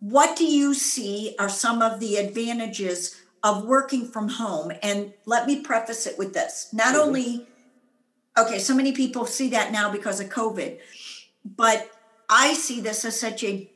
What 0.00 0.36
do 0.36 0.44
you 0.44 0.74
see 0.74 1.34
are 1.38 1.48
some 1.48 1.82
of 1.82 2.00
the 2.00 2.16
advantages 2.16 3.16
of 3.46 3.64
working 3.64 4.04
from 4.08 4.28
home. 4.28 4.72
And 4.82 5.12
let 5.24 5.46
me 5.46 5.60
preface 5.60 6.04
it 6.04 6.18
with 6.18 6.34
this 6.34 6.68
not 6.72 6.88
mm-hmm. 6.88 7.00
only, 7.00 7.46
okay, 8.36 8.58
so 8.58 8.74
many 8.74 8.90
people 8.90 9.24
see 9.24 9.50
that 9.50 9.70
now 9.70 9.90
because 9.90 10.18
of 10.18 10.28
COVID, 10.28 10.78
but 11.44 11.88
I 12.28 12.54
see 12.54 12.80
this 12.80 13.04
as 13.04 13.18
such 13.18 13.44
a 13.44 13.70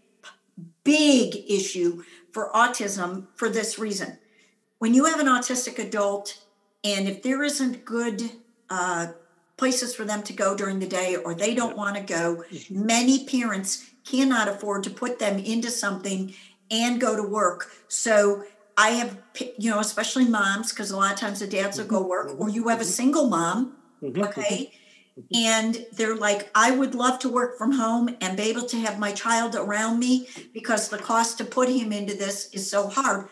big 0.83 1.37
issue 1.49 2.03
for 2.33 2.51
autism 2.53 3.29
for 3.37 3.49
this 3.49 3.79
reason. 3.79 4.19
When 4.79 4.93
you 4.93 5.05
have 5.05 5.21
an 5.21 5.29
autistic 5.29 5.79
adult, 5.79 6.43
and 6.83 7.07
if 7.07 7.23
there 7.23 7.45
isn't 7.45 7.85
good 7.85 8.29
uh, 8.71 9.09
places 9.57 9.95
for 9.95 10.05
them 10.05 10.25
to 10.25 10.33
go 10.33 10.57
during 10.57 10.81
the 10.81 10.89
day 10.89 11.15
or 11.15 11.33
they 11.33 11.55
don't 11.55 11.77
want 11.77 11.97
to 11.97 12.03
go, 12.03 12.43
mm-hmm. 12.51 12.87
many 12.87 13.25
parents 13.25 13.89
cannot 14.05 14.49
afford 14.49 14.83
to 14.83 14.91
put 14.91 15.21
them 15.21 15.39
into 15.39 15.71
something 15.71 16.35
and 16.73 17.01
go 17.01 17.15
to 17.15 17.23
work. 17.23 17.71
So 17.87 18.43
I 18.77 18.91
have, 18.91 19.19
you 19.59 19.71
know, 19.71 19.81
especially 19.81 20.27
moms, 20.27 20.71
because 20.71 20.91
a 20.91 20.97
lot 20.97 21.13
of 21.13 21.19
times 21.19 21.41
the 21.41 21.47
dads 21.47 21.79
will 21.79 21.87
go 21.87 22.01
mm-hmm. 22.01 22.09
work, 22.09 22.41
or 22.41 22.49
you 22.49 22.69
have 22.69 22.81
a 22.81 22.83
mm-hmm. 22.83 22.91
single 22.91 23.29
mom, 23.29 23.77
mm-hmm. 24.03 24.23
okay? 24.23 24.73
And 25.35 25.87
they're 25.93 26.17
like, 26.17 26.51
I 26.55 26.71
would 26.71 26.95
love 26.95 27.19
to 27.21 27.29
work 27.29 27.59
from 27.59 27.73
home 27.73 28.17
and 28.21 28.37
be 28.37 28.45
able 28.45 28.67
to 28.67 28.77
have 28.79 28.99
my 28.99 29.13
child 29.13 29.55
around 29.55 29.99
me 29.99 30.29
because 30.55 30.89
the 30.89 30.99
cost 30.99 31.37
to 31.39 31.45
put 31.45 31.69
him 31.69 31.93
into 31.93 32.15
this 32.15 32.49
is 32.53 32.71
so 32.71 32.89
hard. 32.89 33.29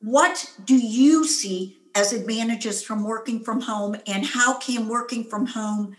What 0.00 0.52
do 0.64 0.76
you 0.76 1.26
see 1.26 1.78
as 1.94 2.12
advantages 2.12 2.82
from 2.82 3.04
working 3.04 3.42
from 3.42 3.60
home, 3.60 3.96
and 4.06 4.24
how 4.24 4.58
can 4.58 4.88
working 4.88 5.24
from 5.24 5.46
home 5.46 5.96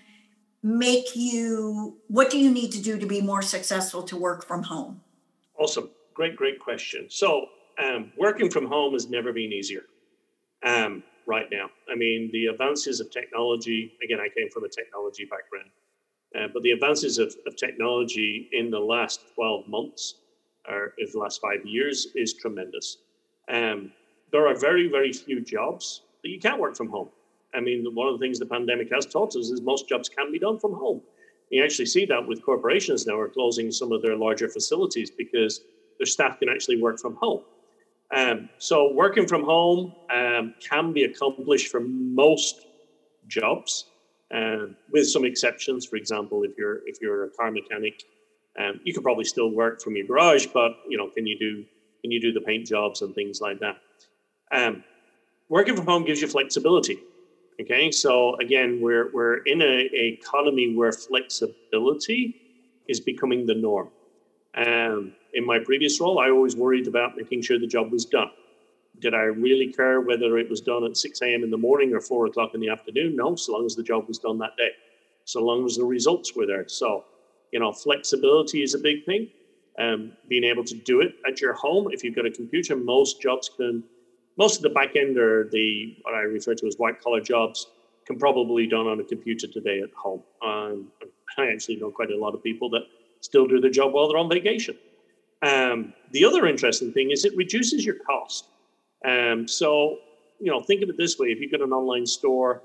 make 0.61 1.15
you? 1.15 1.97
What 2.07 2.29
do 2.29 2.39
you 2.39 2.49
need 2.49 2.71
to 2.71 2.81
do 2.81 2.97
to 2.97 3.05
be 3.05 3.21
more 3.21 3.41
successful 3.41 4.03
to 4.03 4.17
work 4.17 4.45
from 4.45 4.63
home? 4.63 5.01
Awesome. 5.57 5.89
Great, 6.13 6.35
great 6.35 6.59
question. 6.59 7.07
So, 7.09 7.47
um, 7.81 8.11
working 8.17 8.49
from 8.49 8.65
home 8.65 8.93
has 8.93 9.09
never 9.09 9.33
been 9.33 9.51
easier 9.51 9.83
um, 10.63 11.03
right 11.25 11.47
now. 11.51 11.69
I 11.91 11.95
mean, 11.95 12.29
the 12.31 12.47
advances 12.47 12.99
of 12.99 13.11
technology, 13.11 13.93
again, 14.03 14.19
I 14.19 14.29
came 14.29 14.49
from 14.49 14.63
a 14.63 14.69
technology 14.69 15.25
background, 15.25 15.69
uh, 16.37 16.47
but 16.53 16.63
the 16.63 16.71
advances 16.71 17.17
of, 17.17 17.33
of, 17.45 17.55
technology 17.55 18.49
in 18.51 18.71
the 18.71 18.79
last 18.79 19.21
12 19.35 19.67
months 19.67 20.15
or 20.67 20.93
in 20.97 21.07
the 21.11 21.19
last 21.19 21.41
five 21.41 21.65
years 21.65 22.07
is 22.15 22.33
tremendous. 22.33 22.97
Um, 23.49 23.91
there 24.31 24.47
are 24.47 24.55
very, 24.55 24.87
very 24.89 25.13
few 25.13 25.41
jobs 25.41 26.01
that 26.23 26.29
you 26.29 26.39
can't 26.39 26.59
work 26.59 26.75
from 26.75 26.89
home. 26.89 27.09
I 27.53 27.59
mean, 27.59 27.85
one 27.93 28.07
of 28.07 28.19
the 28.19 28.25
things 28.25 28.39
the 28.39 28.45
pandemic 28.45 28.91
has 28.91 29.05
taught 29.05 29.35
us 29.35 29.49
is 29.49 29.61
most 29.61 29.87
jobs 29.87 30.09
can 30.09 30.31
be 30.31 30.39
done 30.39 30.59
from 30.59 30.73
home. 30.73 31.01
You 31.51 31.63
actually 31.63 31.85
see 31.85 32.05
that 32.05 32.25
with 32.25 32.43
corporations 32.43 33.05
now 33.05 33.19
are 33.19 33.29
closing 33.29 33.71
some 33.71 33.91
of 33.91 34.01
their 34.01 34.15
larger 34.15 34.49
facilities 34.49 35.11
because 35.11 35.61
their 35.99 36.07
staff 36.07 36.39
can 36.39 36.49
actually 36.49 36.81
work 36.81 36.99
from 36.99 37.15
home. 37.15 37.41
Um, 38.15 38.49
so 38.59 38.91
working 38.93 39.27
from 39.27 39.43
home 39.43 39.95
um, 40.13 40.53
can 40.69 40.93
be 40.93 41.03
accomplished 41.03 41.69
for 41.69 41.81
most 41.81 42.65
jobs, 43.27 43.87
um, 44.33 44.75
with 44.91 45.07
some 45.09 45.25
exceptions. 45.25 45.85
For 45.85 45.97
example, 45.97 46.43
if 46.43 46.51
you're 46.57 46.81
if 46.85 46.97
you're 47.01 47.25
a 47.25 47.31
car 47.31 47.51
mechanic, 47.51 48.03
um, 48.59 48.79
you 48.83 48.93
could 48.93 49.03
probably 49.03 49.25
still 49.25 49.49
work 49.51 49.81
from 49.81 49.95
your 49.95 50.05
garage, 50.05 50.47
but 50.53 50.73
you 50.87 50.97
know, 50.97 51.09
can 51.09 51.27
you 51.27 51.37
do 51.39 51.65
can 52.03 52.11
you 52.11 52.21
do 52.21 52.33
the 52.33 52.41
paint 52.41 52.67
jobs 52.67 53.01
and 53.01 53.15
things 53.15 53.39
like 53.41 53.59
that? 53.59 53.77
Um, 54.51 54.83
working 55.49 55.75
from 55.75 55.87
home 55.87 56.05
gives 56.05 56.21
you 56.21 56.27
flexibility. 56.27 57.03
Okay, 57.61 57.91
so 57.91 58.35
again, 58.37 58.79
we're 58.81 59.11
we're 59.13 59.37
in 59.39 59.61
a, 59.61 59.65
a 59.65 60.07
economy 60.19 60.73
where 60.75 60.91
flexibility 60.91 62.35
is 62.87 63.01
becoming 63.01 63.45
the 63.45 63.55
norm. 63.55 63.91
Um, 64.55 65.13
in 65.33 65.45
my 65.45 65.59
previous 65.59 65.99
role, 65.99 66.19
I 66.19 66.29
always 66.29 66.55
worried 66.55 66.87
about 66.87 67.17
making 67.17 67.41
sure 67.41 67.59
the 67.59 67.67
job 67.67 67.91
was 67.91 68.05
done. 68.05 68.29
Did 68.99 69.13
I 69.13 69.23
really 69.23 69.73
care 69.73 70.01
whether 70.01 70.37
it 70.37 70.49
was 70.49 70.61
done 70.61 70.83
at 70.83 70.95
6 70.95 71.21
a.m. 71.21 71.43
in 71.43 71.49
the 71.49 71.57
morning 71.57 71.93
or 71.93 71.99
4 71.99 72.27
o'clock 72.27 72.51
in 72.53 72.61
the 72.61 72.69
afternoon? 72.69 73.15
No, 73.15 73.35
so 73.35 73.53
long 73.53 73.65
as 73.65 73.75
the 73.75 73.83
job 73.83 74.07
was 74.07 74.19
done 74.19 74.37
that 74.39 74.55
day, 74.57 74.69
so 75.25 75.43
long 75.43 75.65
as 75.65 75.75
the 75.75 75.83
results 75.83 76.35
were 76.35 76.45
there. 76.45 76.67
So, 76.67 77.05
you 77.51 77.59
know, 77.59 77.71
flexibility 77.71 78.61
is 78.61 78.75
a 78.75 78.79
big 78.79 79.05
thing. 79.05 79.29
Um, 79.79 80.11
being 80.29 80.43
able 80.43 80.63
to 80.65 80.75
do 80.75 81.01
it 81.01 81.15
at 81.27 81.41
your 81.41 81.53
home, 81.53 81.87
if 81.91 82.03
you've 82.03 82.15
got 82.15 82.27
a 82.27 82.31
computer, 82.31 82.75
most 82.75 83.19
jobs 83.19 83.49
can, 83.57 83.83
most 84.37 84.57
of 84.57 84.61
the 84.61 84.69
back 84.69 84.95
end 84.95 85.17
or 85.17 85.49
the 85.51 85.97
what 86.03 86.13
I 86.13 86.19
refer 86.19 86.53
to 86.53 86.67
as 86.67 86.75
white 86.77 87.01
collar 87.01 87.21
jobs 87.21 87.65
can 88.05 88.19
probably 88.19 88.65
be 88.65 88.69
done 88.69 88.85
on 88.85 88.99
a 88.99 89.03
computer 89.03 89.47
today 89.47 89.81
at 89.81 89.91
home. 89.95 90.21
Um, 90.45 90.91
I 91.37 91.47
actually 91.47 91.77
know 91.77 91.89
quite 91.89 92.11
a 92.11 92.17
lot 92.17 92.35
of 92.35 92.43
people 92.43 92.69
that 92.71 92.83
still 93.21 93.47
do 93.47 93.59
their 93.59 93.71
job 93.71 93.93
while 93.93 94.07
they're 94.07 94.17
on 94.17 94.29
vacation. 94.29 94.77
Um, 95.43 95.93
the 96.11 96.25
other 96.25 96.47
interesting 96.47 96.91
thing 96.93 97.11
is 97.11 97.25
it 97.25 97.35
reduces 97.35 97.85
your 97.85 97.95
cost. 97.95 98.45
Um, 99.05 99.47
so, 99.47 99.97
you 100.39 100.51
know, 100.51 100.61
think 100.61 100.81
of 100.81 100.89
it 100.89 100.97
this 100.97 101.19
way: 101.19 101.27
if 101.27 101.39
you've 101.39 101.51
got 101.51 101.61
an 101.61 101.73
online 101.73 102.05
store, 102.05 102.61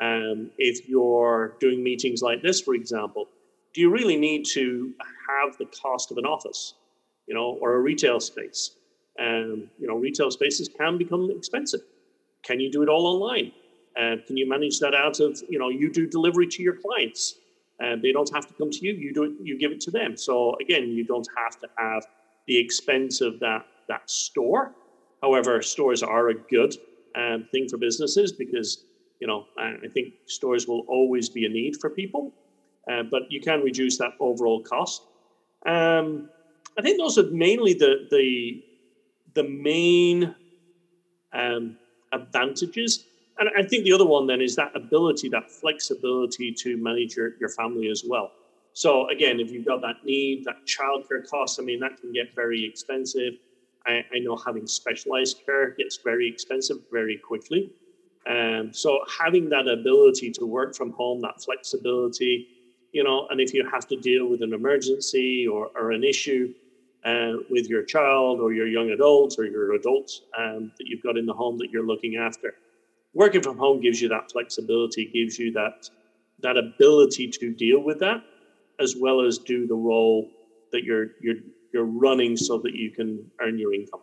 um, 0.00 0.50
if 0.58 0.88
you're 0.88 1.56
doing 1.60 1.82
meetings 1.82 2.22
like 2.22 2.42
this, 2.42 2.60
for 2.60 2.74
example, 2.74 3.28
do 3.74 3.80
you 3.80 3.90
really 3.90 4.16
need 4.16 4.44
to 4.52 4.92
have 5.28 5.56
the 5.58 5.66
cost 5.66 6.10
of 6.10 6.18
an 6.18 6.24
office, 6.24 6.74
you 7.26 7.34
know, 7.34 7.58
or 7.60 7.74
a 7.74 7.80
retail 7.80 8.20
space? 8.20 8.76
Um, 9.20 9.68
you 9.78 9.86
know, 9.86 9.96
retail 9.96 10.30
spaces 10.30 10.68
can 10.68 10.96
become 10.96 11.30
expensive. 11.36 11.80
Can 12.44 12.60
you 12.60 12.70
do 12.72 12.82
it 12.82 12.88
all 12.88 13.06
online? 13.06 13.52
Uh, 13.94 14.16
can 14.26 14.38
you 14.38 14.48
manage 14.48 14.78
that 14.78 14.94
out 14.94 15.20
of, 15.20 15.38
you 15.50 15.58
know, 15.58 15.68
you 15.68 15.92
do 15.92 16.06
delivery 16.06 16.46
to 16.46 16.62
your 16.62 16.76
clients? 16.76 17.34
and 17.82 18.00
they 18.00 18.12
don't 18.12 18.32
have 18.32 18.46
to 18.46 18.54
come 18.54 18.70
to 18.70 18.86
you. 18.86 18.92
You 18.92 19.12
do 19.12 19.24
it, 19.24 19.32
you 19.42 19.58
give 19.58 19.72
it 19.72 19.80
to 19.82 19.90
them. 19.90 20.16
So 20.16 20.56
again, 20.60 20.88
you 20.88 21.04
don't 21.04 21.26
have 21.36 21.58
to 21.60 21.68
have 21.76 22.06
the 22.52 22.60
expense 22.60 23.20
of 23.20 23.40
that 23.40 23.62
that 23.88 24.02
store. 24.08 24.74
However, 25.22 25.62
stores 25.62 26.02
are 26.02 26.28
a 26.28 26.34
good 26.50 26.72
um, 27.16 27.46
thing 27.52 27.66
for 27.68 27.78
businesses 27.78 28.32
because 28.32 28.78
you 29.20 29.26
know 29.26 29.48
I 29.58 29.88
think 29.94 30.14
stores 30.26 30.66
will 30.68 30.84
always 30.88 31.30
be 31.30 31.44
a 31.46 31.48
need 31.48 31.74
for 31.80 31.90
people, 31.90 32.34
uh, 32.90 33.04
but 33.10 33.24
you 33.28 33.40
can 33.40 33.62
reduce 33.62 33.98
that 33.98 34.12
overall 34.20 34.62
cost. 34.62 35.06
Um, 35.66 36.30
I 36.78 36.82
think 36.82 36.98
those 36.98 37.18
are 37.18 37.30
mainly 37.30 37.74
the 37.74 38.06
the 38.10 38.60
the 39.34 39.44
main 39.44 40.34
um, 41.32 41.76
advantages 42.12 43.00
and 43.38 43.48
I 43.58 43.62
think 43.62 43.84
the 43.84 43.92
other 43.94 44.06
one 44.06 44.26
then 44.26 44.42
is 44.42 44.56
that 44.56 44.70
ability, 44.74 45.30
that 45.30 45.50
flexibility 45.50 46.52
to 46.58 46.76
manage 46.76 47.16
your, 47.16 47.32
your 47.40 47.48
family 47.48 47.88
as 47.88 48.04
well. 48.06 48.34
So 48.74 49.08
again, 49.08 49.40
if 49.40 49.50
you've 49.50 49.66
got 49.66 49.82
that 49.82 50.04
need, 50.04 50.44
that 50.44 50.66
childcare 50.66 51.28
cost, 51.28 51.60
I 51.60 51.62
mean, 51.62 51.80
that 51.80 52.00
can 52.00 52.12
get 52.12 52.34
very 52.34 52.64
expensive. 52.64 53.34
I, 53.86 54.04
I 54.14 54.18
know 54.20 54.36
having 54.36 54.66
specialized 54.66 55.42
care 55.44 55.70
gets 55.70 55.98
very 56.02 56.28
expensive 56.28 56.78
very 56.90 57.18
quickly. 57.18 57.72
Um, 58.26 58.72
so 58.72 59.00
having 59.20 59.48
that 59.50 59.66
ability 59.68 60.30
to 60.32 60.46
work 60.46 60.74
from 60.74 60.92
home, 60.92 61.20
that 61.22 61.42
flexibility, 61.42 62.46
you 62.92 63.02
know, 63.02 63.26
and 63.30 63.40
if 63.40 63.52
you 63.52 63.68
have 63.68 63.86
to 63.88 63.96
deal 63.96 64.28
with 64.28 64.42
an 64.42 64.52
emergency 64.52 65.46
or, 65.46 65.70
or 65.74 65.90
an 65.90 66.04
issue 66.04 66.54
uh, 67.04 67.32
with 67.50 67.68
your 67.68 67.82
child 67.82 68.40
or 68.40 68.52
your 68.52 68.68
young 68.68 68.90
adults 68.90 69.38
or 69.38 69.44
your 69.44 69.74
adults 69.74 70.22
um, 70.38 70.70
that 70.78 70.86
you've 70.86 71.02
got 71.02 71.16
in 71.16 71.26
the 71.26 71.32
home 71.32 71.58
that 71.58 71.70
you're 71.70 71.86
looking 71.86 72.16
after, 72.16 72.54
working 73.12 73.42
from 73.42 73.58
home 73.58 73.80
gives 73.80 74.00
you 74.00 74.08
that 74.08 74.30
flexibility, 74.30 75.06
gives 75.06 75.38
you 75.38 75.52
that 75.52 75.90
that 76.40 76.56
ability 76.56 77.28
to 77.28 77.52
deal 77.52 77.80
with 77.80 78.00
that, 78.00 78.22
as 78.80 78.96
well 78.96 79.20
as 79.20 79.38
do 79.38 79.66
the 79.66 79.74
role 79.74 80.30
that 80.72 80.84
you're 80.84 81.12
you're 81.20 81.42
you're 81.72 81.84
running 81.84 82.36
so 82.36 82.58
that 82.58 82.74
you 82.74 82.90
can 82.90 83.30
earn 83.40 83.58
your 83.58 83.72
income. 83.74 84.02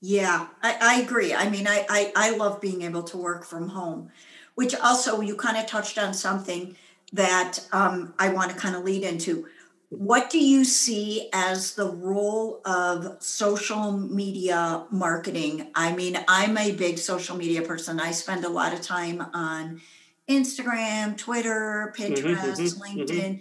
Yeah, 0.00 0.48
I, 0.62 0.76
I 0.80 1.00
agree. 1.00 1.32
I 1.32 1.48
mean, 1.48 1.66
I, 1.66 1.86
I 1.88 2.12
I 2.14 2.36
love 2.36 2.60
being 2.60 2.82
able 2.82 3.02
to 3.04 3.16
work 3.16 3.44
from 3.44 3.68
home, 3.68 4.10
which 4.54 4.74
also 4.74 5.20
you 5.20 5.36
kind 5.36 5.56
of 5.56 5.66
touched 5.66 5.98
on 5.98 6.12
something 6.14 6.76
that 7.12 7.60
um, 7.72 8.14
I 8.18 8.28
want 8.30 8.50
to 8.50 8.56
kind 8.56 8.74
of 8.74 8.84
lead 8.84 9.02
into. 9.02 9.46
What 9.90 10.28
do 10.28 10.38
you 10.44 10.64
see 10.64 11.28
as 11.32 11.74
the 11.74 11.88
role 11.88 12.60
of 12.64 13.22
social 13.22 13.92
media 13.92 14.84
marketing? 14.90 15.70
I 15.74 15.94
mean, 15.94 16.18
I'm 16.26 16.58
a 16.58 16.72
big 16.72 16.98
social 16.98 17.36
media 17.36 17.62
person. 17.62 18.00
I 18.00 18.10
spend 18.10 18.44
a 18.44 18.48
lot 18.48 18.72
of 18.72 18.82
time 18.82 19.24
on 19.32 19.80
Instagram, 20.28 21.16
Twitter, 21.16 21.92
mm-hmm, 21.96 22.14
Pinterest, 22.14 22.58
mm-hmm, 22.58 22.82
LinkedIn. 22.82 23.08
Mm-hmm. 23.08 23.40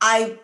I, 0.00 0.38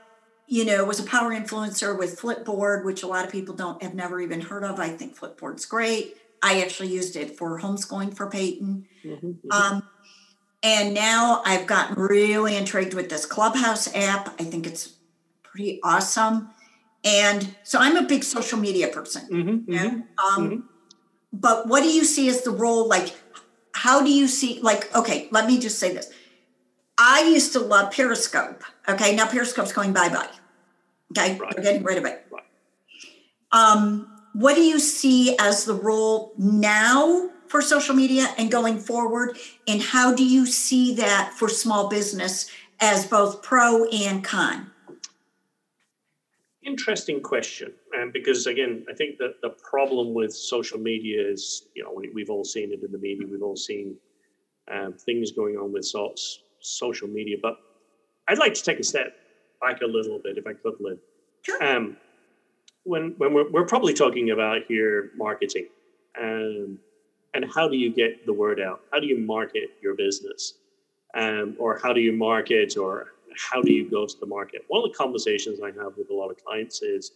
you 0.47 0.65
know, 0.65 0.85
was 0.85 1.01
a 1.01 1.05
power 1.05 1.31
influencer 1.31 1.99
with 1.99 2.19
Flipboard, 2.21 2.85
which 2.85 3.03
a 3.03 3.07
lot 3.07 3.25
of 3.25 3.33
people 3.33 3.55
don't 3.55 3.83
have 3.83 3.95
never 3.95 4.21
even 4.21 4.41
heard 4.41 4.65
of. 4.65 4.81
I 4.81 4.89
think 4.89 5.19
Flipboard's 5.19 5.67
great. 5.67 6.17
I 6.43 6.63
actually 6.63 6.89
used 6.89 7.17
it 7.17 7.37
for 7.37 7.61
homeschooling 7.61 8.17
for 8.17 8.29
Peyton. 8.29 8.87
Mm-hmm, 9.05 9.27
mm-hmm. 9.27 9.51
Um, 9.51 9.83
and 10.63 10.95
now 10.95 11.43
I've 11.45 11.67
gotten 11.67 11.97
really 11.97 12.57
intrigued 12.57 12.95
with 12.95 13.11
this 13.11 13.27
Clubhouse 13.27 13.93
app. 13.95 14.41
I 14.41 14.45
think 14.45 14.67
it's 14.67 14.95
pretty 15.43 15.81
awesome. 15.83 16.51
And 17.05 17.55
so 17.63 17.79
I'm 17.79 17.97
a 17.97 18.03
big 18.03 18.25
social 18.25 18.59
media 18.59 18.89
person. 18.89 19.29
Mm-hmm, 19.31 19.71
you 19.71 19.77
know? 19.77 19.91
mm-hmm, 19.91 20.41
um, 20.41 20.51
mm-hmm. 20.51 20.61
But 21.33 21.69
what 21.69 21.83
do 21.83 21.89
you 21.89 22.05
see 22.05 22.29
as 22.29 22.43
the 22.43 22.51
role? 22.51 22.89
Like, 22.89 23.15
how 23.79 24.03
do 24.03 24.11
you 24.11 24.27
see, 24.27 24.59
like, 24.61 24.93
okay, 24.97 25.29
let 25.31 25.47
me 25.47 25.57
just 25.61 25.79
say 25.79 25.95
this. 25.95 26.11
I 26.99 27.23
used 27.23 27.53
to 27.53 27.61
love 27.61 27.93
Periscope. 27.93 28.65
Okay, 28.89 29.15
now 29.15 29.29
Periscope's 29.29 29.73
going 29.73 29.93
bye 29.93 30.09
bye. 30.09 30.29
Okay, 31.13 31.39
right. 31.39 31.55
they're 31.55 31.63
getting 31.63 31.85
rid 31.85 31.97
of 31.97 32.05
it. 32.05 32.27
Right. 32.29 32.43
Um, 33.53 34.11
what 34.33 34.57
do 34.57 34.63
you 34.63 34.81
see 34.81 35.37
as 35.39 35.65
the 35.65 35.75
role 35.75 36.33
now 36.37 37.31
for 37.47 37.63
social 37.63 37.95
media 37.95 38.27
and 38.37 38.51
going 38.51 38.81
forward? 38.81 39.39
And 39.69 39.81
how 39.81 40.13
do 40.13 40.25
you 40.25 40.45
see 40.45 40.97
that 40.97 41.35
for 41.37 41.49
small 41.49 41.89
business 41.89 42.51
as 42.81 43.07
both 43.07 43.43
pro 43.43 43.85
and 43.85 44.25
con? 44.25 44.73
Interesting 46.65 47.23
question, 47.23 47.73
um, 47.97 48.11
because 48.13 48.47
again, 48.47 48.85
I 48.91 48.95
think 48.95 49.19
that 49.19 49.41
the 49.43 49.51
problem 49.51 50.15
with 50.15 50.35
social 50.35 50.79
media 50.79 51.27
is, 51.27 51.67
you 51.75 51.85
know, 51.85 52.03
we, 52.15 52.23
have 52.23 52.31
all 52.31 52.45
seen 52.45 52.73
it 52.73 52.83
in 52.83 52.93
the 52.93 52.99
media, 52.99 53.27
we've 53.29 53.43
all 53.43 53.57
seen 53.57 53.97
um, 54.71 54.93
things 54.93 55.33
going 55.33 55.57
on 55.57 55.73
with 55.73 55.85
so, 55.85 56.15
social 56.61 57.09
media, 57.09 57.37
but 57.41 57.59
I'd 58.29 58.39
like 58.39 58.55
to 58.55 58.63
take 58.63 58.79
a 58.79 58.85
step 58.85 59.15
back 59.61 59.81
a 59.81 59.87
little 59.87 60.19
bit, 60.19 60.37
if 60.39 60.47
I 60.47 60.53
could, 60.53 60.75
Lynn. 60.81 60.99
Sure. 61.43 61.65
Um, 61.65 61.97
when 62.85 63.15
when 63.19 63.35
we're, 63.35 63.51
we're 63.51 63.67
probably 63.67 63.95
talking 63.95 64.31
about 64.31 64.63
here 64.69 65.11
marketing, 65.17 65.67
um, 66.21 66.79
and 67.35 67.45
how 67.55 67.69
do 67.69 67.77
you 67.77 67.93
get 67.93 68.27
the 68.27 68.33
word 68.33 68.61
out? 68.61 68.81
How 68.93 69.01
do 69.01 69.07
you 69.07 69.19
market 69.19 69.71
your 69.83 69.95
business, 69.95 70.55
um, 71.15 71.57
or 71.59 71.79
how 71.83 71.93
do 71.93 72.01
you 72.01 72.13
market, 72.13 72.77
or 72.77 73.15
how 73.51 73.63
do 73.63 73.73
you 73.73 73.89
go 73.89 74.07
to 74.07 74.21
the 74.21 74.27
market? 74.27 74.65
One 74.69 74.85
of 74.85 74.91
the 74.91 74.97
conversations 74.97 75.61
I 75.61 75.69
have 75.69 75.97
with 75.97 76.11
a 76.11 76.15
lot 76.15 76.31
of 76.31 76.43
clients 76.45 76.83
is 76.83 77.13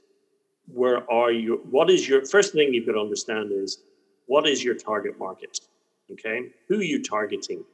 where 0.67 1.11
are 1.11 1.33
you? 1.33 1.61
What 1.71 1.91
is 1.91 2.09
your 2.09 2.25
first 2.25 2.53
thing 2.53 2.73
you've 2.73 2.87
got 2.87 2.93
to 2.93 3.01
understand 3.01 3.53
is 3.53 3.79
what 4.27 4.47
is 4.47 4.63
your 4.63 4.75
target 4.75 5.19
market? 5.19 5.61
Okay, 6.11 6.51
who 6.69 6.79
are 6.79 6.83
you 6.83 7.03
targeting? 7.03 7.65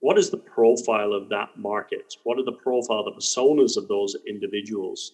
What 0.00 0.18
is 0.18 0.30
the 0.30 0.36
profile 0.36 1.12
of 1.12 1.28
that 1.28 1.50
market? 1.56 2.16
What 2.24 2.38
are 2.38 2.44
the 2.44 2.52
profile, 2.52 3.04
the 3.04 3.12
personas 3.12 3.76
of 3.76 3.88
those 3.88 4.16
individuals? 4.26 5.12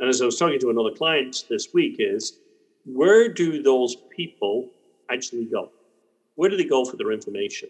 And 0.00 0.08
as 0.08 0.20
I 0.22 0.26
was 0.26 0.38
talking 0.38 0.58
to 0.60 0.70
another 0.70 0.90
client 0.90 1.44
this 1.48 1.74
week, 1.74 1.96
is 1.98 2.38
where 2.86 3.28
do 3.28 3.62
those 3.62 3.96
people 4.14 4.70
actually 5.10 5.44
go? 5.44 5.70
Where 6.36 6.50
do 6.50 6.56
they 6.56 6.64
go 6.64 6.84
for 6.84 6.96
their 6.96 7.12
information? 7.12 7.68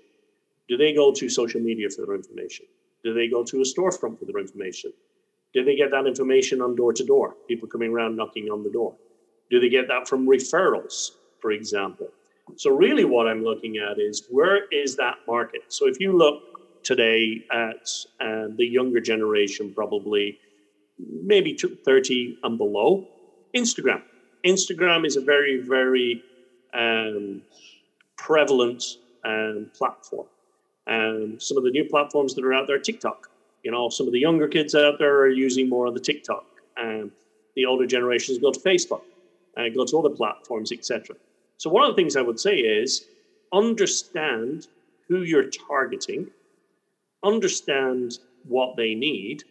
Do 0.68 0.76
they 0.76 0.94
go 0.94 1.12
to 1.12 1.28
social 1.28 1.60
media 1.60 1.90
for 1.90 2.06
their 2.06 2.14
information? 2.14 2.66
Do 3.04 3.12
they 3.12 3.28
go 3.28 3.44
to 3.44 3.60
a 3.60 3.64
storefront 3.64 4.18
for 4.18 4.24
their 4.24 4.38
information? 4.38 4.92
Do 5.54 5.64
they 5.64 5.76
get 5.76 5.90
that 5.92 6.06
information 6.06 6.60
on 6.60 6.74
door 6.74 6.92
to 6.92 7.04
door? 7.04 7.36
People 7.48 7.68
coming 7.68 7.92
around 7.92 8.16
knocking 8.16 8.50
on 8.50 8.64
the 8.64 8.70
door. 8.70 8.94
Do 9.50 9.60
they 9.60 9.68
get 9.68 9.86
that 9.88 10.08
from 10.08 10.26
referrals, 10.26 11.12
for 11.40 11.52
example? 11.52 12.08
So, 12.56 12.70
really, 12.70 13.04
what 13.04 13.26
I'm 13.26 13.42
looking 13.42 13.78
at 13.78 13.98
is 13.98 14.26
where 14.30 14.66
is 14.70 14.96
that 14.96 15.14
market? 15.26 15.62
So, 15.68 15.86
if 15.86 16.00
you 16.00 16.16
look 16.16 16.82
today 16.82 17.44
at 17.50 17.88
uh, 18.20 18.48
the 18.56 18.66
younger 18.66 19.00
generation, 19.00 19.72
probably 19.74 20.38
maybe 20.98 21.56
30 21.56 22.38
and 22.42 22.58
below, 22.58 23.06
Instagram. 23.54 24.02
Instagram 24.44 25.06
is 25.06 25.16
a 25.16 25.20
very, 25.20 25.60
very 25.60 26.22
um, 26.74 27.42
prevalent 28.16 28.84
um, 29.24 29.70
platform. 29.76 30.26
And 30.86 31.40
some 31.40 31.56
of 31.56 31.64
the 31.64 31.70
new 31.70 31.84
platforms 31.84 32.34
that 32.34 32.44
are 32.44 32.52
out 32.52 32.66
there, 32.66 32.78
TikTok. 32.78 33.30
You 33.64 33.70
know, 33.70 33.88
some 33.88 34.06
of 34.06 34.12
the 34.12 34.20
younger 34.20 34.46
kids 34.46 34.74
out 34.74 34.98
there 34.98 35.18
are 35.20 35.28
using 35.28 35.68
more 35.68 35.86
of 35.86 35.94
the 35.94 36.00
TikTok. 36.00 36.44
And 36.76 37.10
the 37.56 37.66
older 37.66 37.86
generations 37.86 38.38
go 38.38 38.52
to 38.52 38.60
Facebook 38.60 39.02
and 39.56 39.74
go 39.74 39.84
to 39.84 39.98
other 39.98 40.10
platforms, 40.10 40.72
etc. 40.72 41.16
So 41.56 41.70
one 41.70 41.84
of 41.84 41.94
the 41.94 42.00
things 42.00 42.16
I 42.16 42.22
would 42.22 42.38
say 42.38 42.56
is 42.56 43.06
understand 43.52 44.68
who 45.08 45.22
you're 45.22 45.48
targeting, 45.48 46.30
understand 47.22 48.18
what 48.46 48.76
they 48.76 48.94
need, 48.94 49.44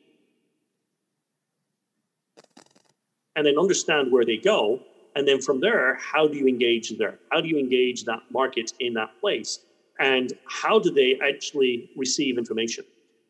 and 3.36 3.46
then 3.46 3.58
understand 3.58 4.12
where 4.12 4.26
they 4.26 4.38
go. 4.38 4.80
And 5.16 5.28
then 5.28 5.42
from 5.42 5.60
there, 5.60 5.96
how 5.96 6.28
do 6.28 6.38
you 6.38 6.48
engage 6.48 6.98
there? 6.98 7.20
How 7.32 7.40
do 7.42 7.48
you 7.48 7.58
engage 7.58 8.04
that 8.06 8.22
market 8.32 8.74
in 8.80 8.94
that 8.96 9.20
place? 9.20 9.60
and 10.00 10.34
how 10.46 10.80
do 10.80 10.92
they 10.92 11.20
actually 11.26 11.90
receive 11.96 12.38
information? 12.38 12.84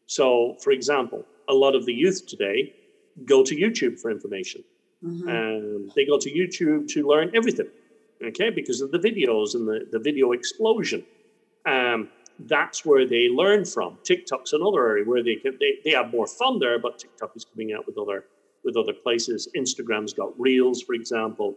So, 0.07 0.57
for 0.61 0.71
example, 0.71 1.25
a 1.49 1.53
lot 1.53 1.75
of 1.75 1.85
the 1.85 1.93
youth 1.93 2.27
today 2.27 2.73
go 3.25 3.43
to 3.43 3.55
YouTube 3.55 3.99
for 3.99 4.11
information. 4.11 4.63
Mm-hmm. 5.03 5.27
And 5.27 5.91
they 5.95 6.05
go 6.05 6.17
to 6.17 6.31
YouTube 6.31 6.87
to 6.89 7.07
learn 7.07 7.31
everything, 7.35 7.67
okay, 8.25 8.49
because 8.49 8.81
of 8.81 8.91
the 8.91 8.99
videos 8.99 9.53
and 9.55 9.67
the, 9.67 9.85
the 9.91 9.99
video 9.99 10.31
explosion. 10.31 11.03
Um, 11.65 12.09
that's 12.39 12.85
where 12.85 13.07
they 13.07 13.29
learn 13.29 13.65
from. 13.65 13.97
TikTok's 14.03 14.53
another 14.53 14.87
area 14.87 15.05
where 15.05 15.23
they, 15.23 15.35
can, 15.35 15.57
they 15.59 15.79
they 15.83 15.91
have 15.91 16.11
more 16.11 16.25
fun 16.25 16.59
there, 16.59 16.79
but 16.79 16.97
TikTok 16.97 17.31
is 17.35 17.45
coming 17.45 17.73
out 17.73 17.85
with 17.85 17.97
other 17.97 18.25
with 18.63 18.77
other 18.77 18.93
places. 18.93 19.49
Instagram's 19.55 20.13
got 20.13 20.37
Reels, 20.39 20.81
for 20.81 20.93
example. 20.93 21.55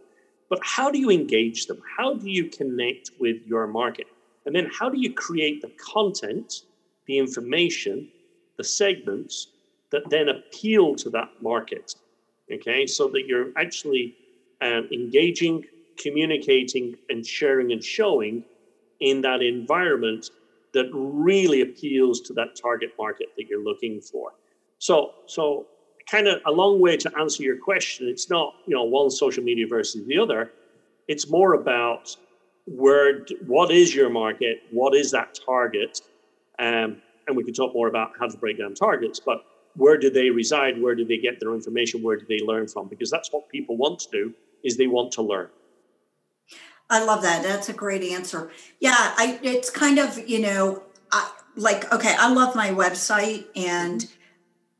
But 0.49 0.59
how 0.61 0.91
do 0.91 0.99
you 0.99 1.09
engage 1.09 1.65
them? 1.67 1.81
How 1.97 2.13
do 2.13 2.29
you 2.29 2.45
connect 2.45 3.11
with 3.19 3.37
your 3.45 3.67
market? 3.67 4.07
And 4.45 4.55
then 4.55 4.69
how 4.71 4.89
do 4.89 4.99
you 4.99 5.13
create 5.13 5.61
the 5.61 5.71
content, 5.93 6.63
the 7.05 7.17
information, 7.17 8.09
the 8.57 8.63
segments 8.63 9.47
that 9.91 10.09
then 10.09 10.29
appeal 10.29 10.95
to 10.95 11.09
that 11.11 11.29
market? 11.41 11.95
Okay, 12.51 12.87
so 12.87 13.07
that 13.09 13.25
you're 13.27 13.51
actually 13.57 14.15
um, 14.61 14.87
engaging, 14.91 15.65
communicating, 15.97 16.95
and 17.09 17.25
sharing 17.25 17.71
and 17.71 17.83
showing 17.83 18.43
in 18.99 19.21
that 19.21 19.41
environment 19.41 20.31
that 20.73 20.89
really 20.93 21.61
appeals 21.61 22.21
to 22.21 22.33
that 22.33 22.55
target 22.55 22.91
market 22.97 23.27
that 23.37 23.47
you're 23.47 23.63
looking 23.63 23.99
for. 23.99 24.31
So, 24.79 25.13
so 25.25 25.65
kind 26.09 26.27
of 26.27 26.41
a 26.45 26.51
long 26.51 26.79
way 26.79 26.97
to 26.97 27.11
answer 27.19 27.43
your 27.43 27.57
question. 27.57 28.07
It's 28.07 28.29
not 28.29 28.55
you 28.65 28.75
know 28.75 28.83
one 28.83 29.09
social 29.09 29.43
media 29.43 29.67
versus 29.67 30.05
the 30.05 30.17
other. 30.17 30.51
It's 31.07 31.29
more 31.29 31.53
about 31.53 32.15
where 32.65 33.25
what 33.45 33.71
is 33.71 33.95
your 33.95 34.09
market 34.09 34.61
what 34.71 34.93
is 34.93 35.09
that 35.11 35.39
target 35.45 36.01
um, 36.59 37.01
and 37.27 37.35
we 37.35 37.43
can 37.43 37.53
talk 37.53 37.73
more 37.73 37.87
about 37.87 38.11
how 38.19 38.27
to 38.27 38.37
break 38.37 38.57
down 38.57 38.73
targets 38.73 39.19
but 39.19 39.45
where 39.75 39.97
do 39.97 40.09
they 40.09 40.29
reside 40.29 40.81
where 40.81 40.95
do 40.95 41.05
they 41.05 41.17
get 41.17 41.39
their 41.39 41.53
information 41.53 42.01
where 42.01 42.17
do 42.17 42.25
they 42.27 42.39
learn 42.45 42.67
from 42.67 42.87
because 42.87 43.09
that's 43.09 43.31
what 43.31 43.49
people 43.49 43.77
want 43.77 43.99
to 43.99 44.09
do 44.11 44.33
is 44.63 44.77
they 44.77 44.87
want 44.87 45.11
to 45.11 45.21
learn 45.21 45.49
i 46.89 47.03
love 47.03 47.21
that 47.21 47.43
that's 47.43 47.69
a 47.69 47.73
great 47.73 48.03
answer 48.03 48.49
yeah 48.79 49.13
i 49.17 49.39
it's 49.43 49.69
kind 49.69 49.99
of 49.99 50.17
you 50.27 50.39
know 50.39 50.83
I, 51.11 51.31
like 51.55 51.91
okay 51.93 52.15
i 52.17 52.31
love 52.31 52.55
my 52.55 52.69
website 52.69 53.45
and 53.55 54.07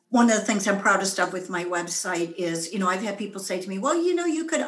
one 0.09 0.29
of 0.29 0.37
the 0.37 0.45
things 0.45 0.67
i'm 0.67 0.79
proudest 0.79 1.19
of 1.19 1.33
with 1.33 1.49
my 1.49 1.63
website 1.63 2.33
is 2.35 2.73
you 2.73 2.79
know 2.79 2.87
i've 2.87 3.01
had 3.01 3.17
people 3.17 3.41
say 3.41 3.61
to 3.61 3.69
me 3.69 3.77
well 3.77 3.95
you 3.95 4.15
know 4.15 4.25
you 4.25 4.45
could 4.45 4.61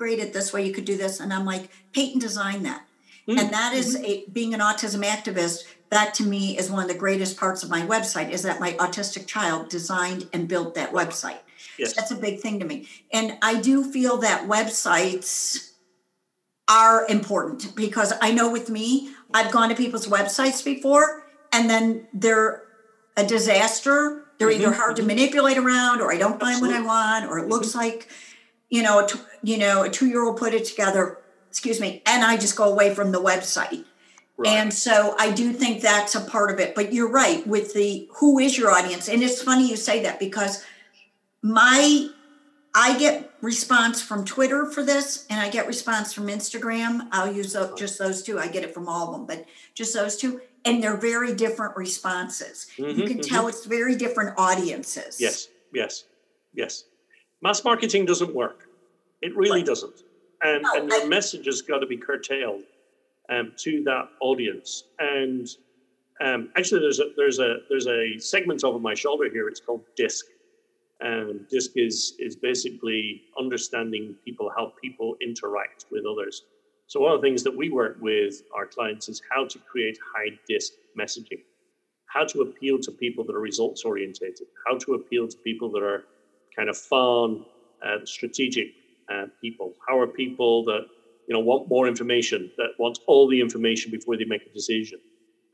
upgrade 0.00 0.18
it 0.18 0.32
this 0.32 0.50
way, 0.50 0.66
you 0.66 0.72
could 0.72 0.86
do 0.86 0.96
this. 0.96 1.20
And 1.20 1.30
I'm 1.30 1.44
like, 1.44 1.68
Peyton 1.92 2.18
designed 2.18 2.64
that. 2.64 2.86
Mm-hmm. 3.28 3.38
And 3.38 3.52
that 3.52 3.74
is 3.74 3.96
a, 3.96 4.24
being 4.32 4.54
an 4.54 4.60
autism 4.60 5.04
activist. 5.04 5.64
That 5.90 6.14
to 6.14 6.24
me 6.24 6.56
is 6.56 6.70
one 6.70 6.82
of 6.82 6.88
the 6.88 6.94
greatest 6.94 7.36
parts 7.36 7.62
of 7.62 7.70
my 7.70 7.82
website 7.82 8.30
is 8.30 8.42
that 8.42 8.60
my 8.60 8.72
autistic 8.74 9.26
child 9.26 9.68
designed 9.68 10.28
and 10.32 10.48
built 10.48 10.74
that 10.76 10.92
website. 10.92 11.38
Yes. 11.78 11.90
So 11.90 12.00
that's 12.00 12.10
a 12.12 12.16
big 12.16 12.40
thing 12.40 12.60
to 12.60 12.66
me. 12.66 12.88
And 13.12 13.36
I 13.42 13.60
do 13.60 13.90
feel 13.90 14.18
that 14.18 14.48
websites 14.48 15.70
are 16.68 17.06
important 17.08 17.74
because 17.74 18.12
I 18.22 18.30
know 18.30 18.50
with 18.50 18.70
me, 18.70 19.10
I've 19.34 19.50
gone 19.50 19.68
to 19.70 19.74
people's 19.74 20.06
websites 20.06 20.64
before 20.64 21.24
and 21.52 21.68
then 21.68 22.06
they're 22.14 22.62
a 23.16 23.26
disaster. 23.26 24.24
They're 24.38 24.48
mm-hmm. 24.48 24.62
either 24.62 24.72
hard 24.72 24.96
to 24.96 25.02
mm-hmm. 25.02 25.08
manipulate 25.08 25.58
around 25.58 26.00
or 26.00 26.12
I 26.12 26.16
don't 26.18 26.38
find 26.38 26.54
Absolutely. 26.54 26.82
what 26.82 26.84
I 26.84 27.18
want 27.20 27.30
or 27.30 27.38
it 27.38 27.42
mm-hmm. 27.42 27.50
looks 27.50 27.74
like, 27.74 28.08
you 28.68 28.82
know, 28.82 29.00
a 29.00 29.08
you 29.42 29.58
know, 29.58 29.82
a 29.82 29.90
two 29.90 30.06
year 30.06 30.24
old 30.24 30.36
put 30.36 30.54
it 30.54 30.64
together, 30.64 31.18
excuse 31.48 31.80
me, 31.80 32.02
and 32.06 32.22
I 32.24 32.36
just 32.36 32.54
go 32.54 32.70
away 32.70 32.94
from 32.94 33.10
the 33.10 33.20
website. 33.20 33.84
Right. 34.40 34.54
And 34.54 34.72
so 34.72 35.14
I 35.18 35.32
do 35.32 35.52
think 35.52 35.82
that's 35.82 36.14
a 36.14 36.20
part 36.22 36.50
of 36.50 36.58
it. 36.58 36.74
But 36.74 36.94
you're 36.94 37.10
right 37.10 37.46
with 37.46 37.74
the 37.74 38.08
who 38.14 38.38
is 38.38 38.56
your 38.56 38.70
audience. 38.70 39.06
And 39.06 39.22
it's 39.22 39.42
funny 39.42 39.68
you 39.68 39.76
say 39.76 40.02
that 40.04 40.18
because 40.18 40.64
my 41.42 42.08
I 42.74 42.98
get 42.98 43.30
response 43.42 44.00
from 44.00 44.24
Twitter 44.24 44.64
for 44.64 44.82
this, 44.82 45.26
and 45.28 45.40
I 45.40 45.50
get 45.50 45.66
response 45.66 46.14
from 46.14 46.28
Instagram. 46.28 47.06
I'll 47.12 47.30
use 47.30 47.54
just 47.76 47.98
those 47.98 48.22
two. 48.22 48.38
I 48.38 48.48
get 48.48 48.64
it 48.64 48.72
from 48.72 48.88
all 48.88 49.08
of 49.08 49.12
them, 49.12 49.26
but 49.26 49.44
just 49.74 49.92
those 49.92 50.16
two, 50.16 50.40
and 50.64 50.82
they're 50.82 50.96
very 50.96 51.34
different 51.34 51.76
responses. 51.76 52.68
Mm-hmm, 52.78 52.98
you 52.98 53.06
can 53.06 53.18
mm-hmm. 53.18 53.34
tell 53.34 53.46
it's 53.48 53.66
very 53.66 53.94
different 53.94 54.38
audiences. 54.38 55.20
Yes, 55.20 55.48
yes, 55.74 56.04
yes. 56.54 56.84
Mass 57.42 57.62
marketing 57.62 58.06
doesn't 58.06 58.34
work. 58.34 58.68
It 59.20 59.36
really 59.36 59.60
right. 59.60 59.66
doesn't, 59.66 60.02
and 60.40 60.62
no, 60.62 60.72
and 60.76 60.88
your 60.88 61.02
I, 61.02 61.08
message 61.08 61.44
has 61.44 61.60
got 61.60 61.80
to 61.80 61.86
be 61.86 61.98
curtailed 61.98 62.62
um, 63.30 63.52
to 63.58 63.82
that 63.84 64.08
audience. 64.20 64.84
And 64.98 65.48
um, 66.20 66.50
actually, 66.56 66.80
there's 66.80 67.00
a 67.00 67.12
there's 67.16 67.38
a 67.38 67.58
there's 67.68 67.86
a 67.86 68.18
segment 68.18 68.64
over 68.64 68.78
my 68.78 68.94
shoulder 68.94 69.30
here. 69.30 69.48
It's 69.48 69.60
called 69.60 69.82
DISC 69.96 70.26
um, 71.04 71.46
DISC 71.50 71.72
is, 71.76 72.14
is 72.18 72.36
basically 72.36 73.22
understanding 73.38 74.14
people, 74.24 74.50
how 74.54 74.72
people 74.82 75.16
interact 75.22 75.86
with 75.90 76.04
others. 76.04 76.44
So, 76.86 77.00
one 77.00 77.12
of 77.12 77.20
the 77.20 77.26
things 77.26 77.42
that 77.44 77.56
we 77.56 77.70
work 77.70 77.96
with 78.00 78.42
our 78.54 78.66
clients 78.66 79.08
is 79.08 79.22
how 79.30 79.46
to 79.46 79.58
create 79.60 79.98
high 80.14 80.38
DISC 80.48 80.72
messaging, 80.98 81.40
how 82.06 82.24
to 82.24 82.42
appeal 82.42 82.78
to 82.80 82.90
people 82.90 83.24
that 83.24 83.34
are 83.34 83.40
results 83.40 83.84
orientated, 83.84 84.48
how 84.66 84.76
to 84.78 84.94
appeal 84.94 85.28
to 85.28 85.36
people 85.38 85.70
that 85.72 85.82
are 85.82 86.04
kind 86.54 86.68
of 86.68 86.76
fun, 86.76 87.44
uh, 87.86 88.04
strategic 88.04 88.68
uh, 89.10 89.26
people. 89.40 89.72
How 89.88 89.98
are 89.98 90.06
people 90.06 90.64
that 90.64 90.86
you 91.30 91.36
know 91.36 91.40
want 91.40 91.68
more 91.68 91.86
information, 91.86 92.50
that 92.56 92.70
want 92.78 92.98
all 93.06 93.28
the 93.28 93.40
information 93.40 93.92
before 93.92 94.16
they 94.16 94.24
make 94.24 94.44
a 94.44 94.52
decision? 94.52 94.98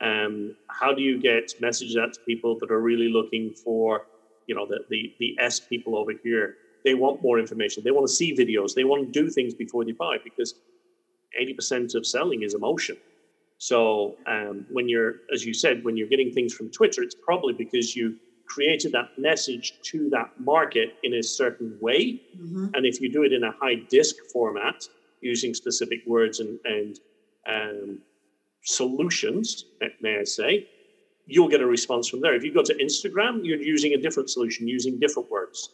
Um, 0.01 0.57
how 0.69 0.95
do 0.95 1.03
you 1.03 1.21
get 1.21 1.53
messages 1.61 1.99
out 1.99 2.15
to 2.15 2.21
people 2.21 2.59
that 2.61 2.71
are 2.71 2.81
really 2.81 3.11
looking 3.11 3.53
for 3.53 4.07
you 4.47 4.55
know 4.55 4.67
the, 4.67 4.79
the 4.89 5.15
the 5.21 5.37
S 5.39 5.61
people 5.61 5.95
over 5.99 6.13
here? 6.25 6.55
They 6.83 6.95
want 6.95 7.23
more 7.23 7.39
information. 7.39 7.83
They 7.85 7.91
want 7.91 8.07
to 8.07 8.13
see 8.13 8.35
videos. 8.35 8.73
They 8.75 8.85
want 8.85 9.13
to 9.13 9.13
do 9.23 9.29
things 9.29 9.53
before 9.53 9.85
they 9.85 9.93
buy 9.93 10.17
because 10.23 10.55
80% 11.39 11.97
of 11.97 12.07
selling 12.07 12.43
is 12.43 12.55
emotion. 12.55 12.97
So 13.59 14.17
um, 14.27 14.65
when 14.71 14.89
you're 14.89 15.17
as 15.35 15.45
you 15.45 15.53
said 15.53 15.85
when 15.85 15.95
you're 15.99 16.09
getting 16.09 16.33
things 16.33 16.55
from 16.55 16.71
Twitter 16.71 17.03
it's 17.03 17.17
probably 17.29 17.53
because 17.53 17.95
you 17.95 18.17
created 18.47 18.93
that 18.93 19.11
message 19.19 19.75
to 19.83 20.09
that 20.11 20.31
market 20.39 20.95
in 21.03 21.15
a 21.15 21.23
certain 21.23 21.77
way. 21.81 22.23
Mm-hmm. 22.39 22.67
and 22.75 22.87
if 22.87 23.01
you 23.01 23.09
do 23.13 23.25
it 23.25 23.33
in 23.33 23.43
a 23.45 23.53
high 23.61 23.77
DISC 23.91 24.15
format 24.33 24.89
using 25.21 25.55
specific 25.55 26.01
words 26.07 26.41
and 26.41 26.59
and 26.65 27.01
um, 27.49 27.99
solutions 28.63 29.67
may 30.01 30.19
I 30.19 30.25
say 30.25 30.67
you'll 31.27 31.49
get 31.49 31.61
a 31.61 31.67
response 31.67 32.09
from 32.09 32.21
there. 32.21 32.35
If 32.35 32.45
you 32.45 32.55
go 32.55 32.63
to 32.63 32.75
Instagram, 32.75 33.41
you're 33.43 33.59
using 33.59 33.93
a 33.93 33.97
different 33.99 34.31
solution, 34.31 34.67
using 34.67 34.99
different 34.99 35.31
words. 35.31 35.71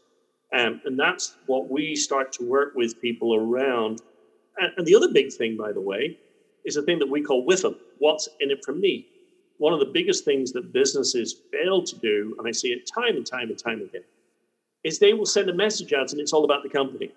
Um, 0.59 0.80
and 0.84 0.99
that's 0.99 1.36
what 1.47 1.70
we 1.70 1.95
start 1.95 2.32
to 2.32 2.45
work 2.45 2.74
with 2.74 3.01
people 3.01 3.34
around. 3.34 4.01
And, 4.59 4.72
and 4.76 4.86
the 4.86 4.95
other 4.95 5.09
big 5.12 5.32
thing, 5.32 5.57
by 5.57 5.72
the 5.72 5.80
way, 5.80 6.18
is 6.64 6.76
a 6.76 6.82
thing 6.82 6.99
that 6.99 7.09
we 7.09 7.22
call 7.22 7.45
with 7.45 7.62
them. 7.62 7.76
What's 7.99 8.28
in 8.40 8.51
it 8.51 8.64
for 8.64 8.72
me? 8.72 9.07
One 9.59 9.72
of 9.72 9.80
the 9.80 9.86
biggest 9.86 10.24
things 10.24 10.53
that 10.53 10.72
businesses 10.72 11.36
fail 11.53 11.82
to 11.84 11.97
do, 11.99 12.34
and 12.38 12.49
I 12.49 12.53
see 12.53 12.68
it 12.68 12.90
time 12.93 13.16
and 13.16 13.26
time 13.26 13.49
and 13.49 13.59
time 13.59 13.80
again, 13.82 14.05
is 14.84 14.99
they 14.99 15.12
will 15.12 15.26
send 15.26 15.49
a 15.49 15.55
message 15.55 15.93
out 15.93 16.12
and 16.12 16.20
it's 16.20 16.32
all 16.32 16.45
about 16.45 16.62
the 16.62 16.68
company. 16.68 17.12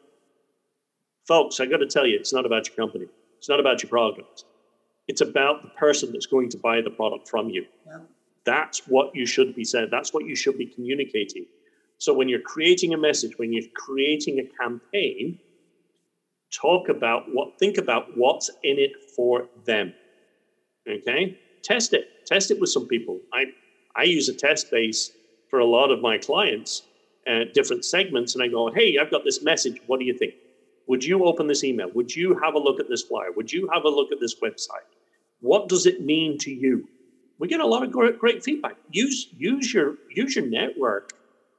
Folks, 1.27 1.59
I 1.59 1.65
got 1.65 1.77
to 1.77 1.87
tell 1.87 2.05
you, 2.05 2.17
it's 2.17 2.33
not 2.33 2.45
about 2.45 2.67
your 2.67 2.75
company. 2.75 3.07
It's 3.37 3.49
not 3.49 3.59
about 3.59 3.81
your 3.81 3.89
product. 3.89 4.45
It's 5.07 5.21
about 5.21 5.63
the 5.63 5.69
person 5.69 6.11
that's 6.11 6.25
going 6.25 6.49
to 6.49 6.57
buy 6.57 6.81
the 6.81 6.89
product 6.89 7.27
from 7.27 7.49
you. 7.49 7.65
Yeah. 7.85 7.99
That's 8.45 8.87
what 8.87 9.15
you 9.15 9.25
should 9.25 9.55
be 9.55 9.63
saying. 9.63 9.89
That's 9.91 10.13
what 10.13 10.25
you 10.25 10.35
should 10.35 10.57
be 10.57 10.67
communicating. 10.67 11.45
So 11.97 12.13
when 12.13 12.29
you're 12.29 12.41
creating 12.41 12.93
a 12.93 12.97
message, 12.97 13.33
when 13.37 13.53
you're 13.53 13.69
creating 13.75 14.39
a 14.39 14.63
campaign, 14.63 15.39
talk 16.51 16.89
about 16.89 17.25
what, 17.33 17.57
think 17.57 17.77
about 17.77 18.15
what's 18.15 18.49
in 18.63 18.77
it 18.77 18.91
for 19.15 19.47
them. 19.65 19.93
Okay? 20.87 21.39
Test 21.63 21.93
it. 21.93 22.25
Test 22.27 22.51
it 22.51 22.59
with 22.59 22.69
some 22.69 22.87
people. 22.87 23.19
I, 23.33 23.45
I 23.95 24.03
use 24.03 24.29
a 24.29 24.33
test 24.33 24.69
base 24.69 25.11
for 25.49 25.59
a 25.59 25.65
lot 25.65 25.89
of 25.89 26.01
my 26.01 26.17
clients, 26.17 26.83
uh, 27.27 27.45
different 27.53 27.85
segments, 27.85 28.35
and 28.35 28.43
I 28.43 28.47
go, 28.47 28.71
hey, 28.71 28.97
I've 28.99 29.09
got 29.09 29.23
this 29.23 29.43
message. 29.43 29.81
What 29.87 29.99
do 29.99 30.05
you 30.05 30.13
think? 30.13 30.33
Would 30.87 31.03
you 31.03 31.25
open 31.25 31.47
this 31.47 31.63
email? 31.63 31.89
Would 31.93 32.15
you 32.15 32.39
have 32.43 32.53
a 32.53 32.59
look 32.59 32.79
at 32.79 32.89
this 32.89 33.03
flyer? 33.03 33.31
Would 33.35 33.51
you 33.51 33.69
have 33.73 33.85
a 33.85 33.89
look 33.89 34.11
at 34.11 34.19
this 34.19 34.35
website? 34.39 34.89
What 35.41 35.67
does 35.67 35.85
it 35.85 36.01
mean 36.01 36.37
to 36.39 36.51
you? 36.51 36.87
we 37.39 37.47
get 37.47 37.59
a 37.59 37.65
lot 37.65 37.83
of 37.83 37.91
great, 37.91 38.17
great 38.17 38.43
feedback. 38.43 38.77
Use 38.91 39.27
use 39.37 39.73
your 39.73 39.95
use 40.09 40.35
your 40.35 40.45
network 40.45 41.13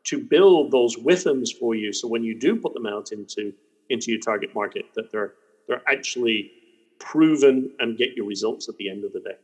to 0.05 0.19
build 0.19 0.71
those 0.71 0.97
WIIFMs 0.97 1.49
for 1.59 1.75
you. 1.75 1.93
So 1.93 2.09
when 2.09 2.23
you 2.23 2.39
do 2.39 2.57
put 2.57 2.75
them 2.75 2.87
out 2.87 3.13
into 3.13 3.53
into 3.91 4.11
your 4.11 4.21
target 4.21 4.55
market, 4.55 4.87
that 4.95 5.13
they're 5.13 5.35
they're 5.69 5.83
actually 5.87 6.51
proven 6.99 7.73
and 7.79 7.99
get 7.99 8.17
your 8.17 8.27
results 8.27 8.69
at 8.69 8.77
the 8.79 8.89
end 8.89 9.05
of 9.05 9.13
the 9.13 9.21
day. 9.21 9.37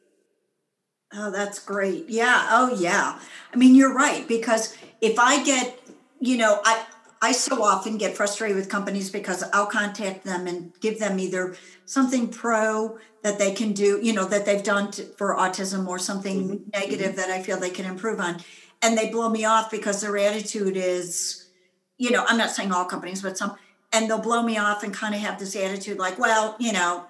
Oh, 1.15 1.31
that's 1.31 1.59
great. 1.59 2.09
Yeah. 2.09 2.47
Oh, 2.49 2.75
yeah. 2.75 3.21
I 3.53 3.57
mean, 3.57 3.75
you're 3.75 3.95
right 3.95 4.27
because 4.27 4.75
if 5.03 5.19
I 5.19 5.45
get, 5.45 5.79
you 6.21 6.39
know, 6.39 6.63
I 6.65 6.87
I 7.23 7.31
so 7.31 7.63
often 7.63 7.99
get 7.99 8.17
frustrated 8.17 8.57
with 8.57 8.69
companies 8.69 9.09
because 9.09 9.45
I'll 9.53 9.67
contact 9.67 10.25
them 10.25 10.49
and 10.49 10.73
give 10.81 10.99
them 10.99 11.21
either 11.21 11.55
something 11.85 12.29
pro 12.29 12.99
that 13.23 13.39
they 13.39 13.53
can 13.53 13.73
do, 13.73 14.01
you 14.03 14.13
know, 14.13 14.25
that 14.25 14.45
they've 14.45 14.63
done 14.63 14.91
to, 14.91 15.05
for 15.05 15.37
autism 15.37 15.87
or 15.87 16.01
something 16.01 16.49
mm-hmm. 16.49 16.71
negative 16.73 17.13
mm-hmm. 17.13 17.17
that 17.17 17.31
I 17.31 17.41
feel 17.41 17.59
they 17.59 17.71
can 17.71 17.87
improve 17.87 18.19
on. 18.19 18.41
And 18.83 18.99
they 18.99 19.09
blow 19.09 19.29
me 19.31 19.45
off 19.45 19.71
because 19.71 20.01
their 20.01 20.19
attitude 20.19 20.77
is, 20.77 21.49
you 21.97 22.11
know, 22.11 22.25
I'm 22.27 22.37
not 22.37 22.51
saying 22.51 22.73
all 22.73 22.85
companies, 22.85 23.23
but 23.23 23.39
some, 23.39 23.55
and 23.93 24.11
they'll 24.11 24.19
blow 24.19 24.43
me 24.43 24.59
off 24.59 24.83
and 24.83 24.93
kind 24.93 25.15
of 25.15 25.21
have 25.21 25.39
this 25.39 25.55
attitude 25.55 25.99
like, 25.99 26.19
well, 26.19 26.57
you 26.59 26.73
know, 26.73 27.05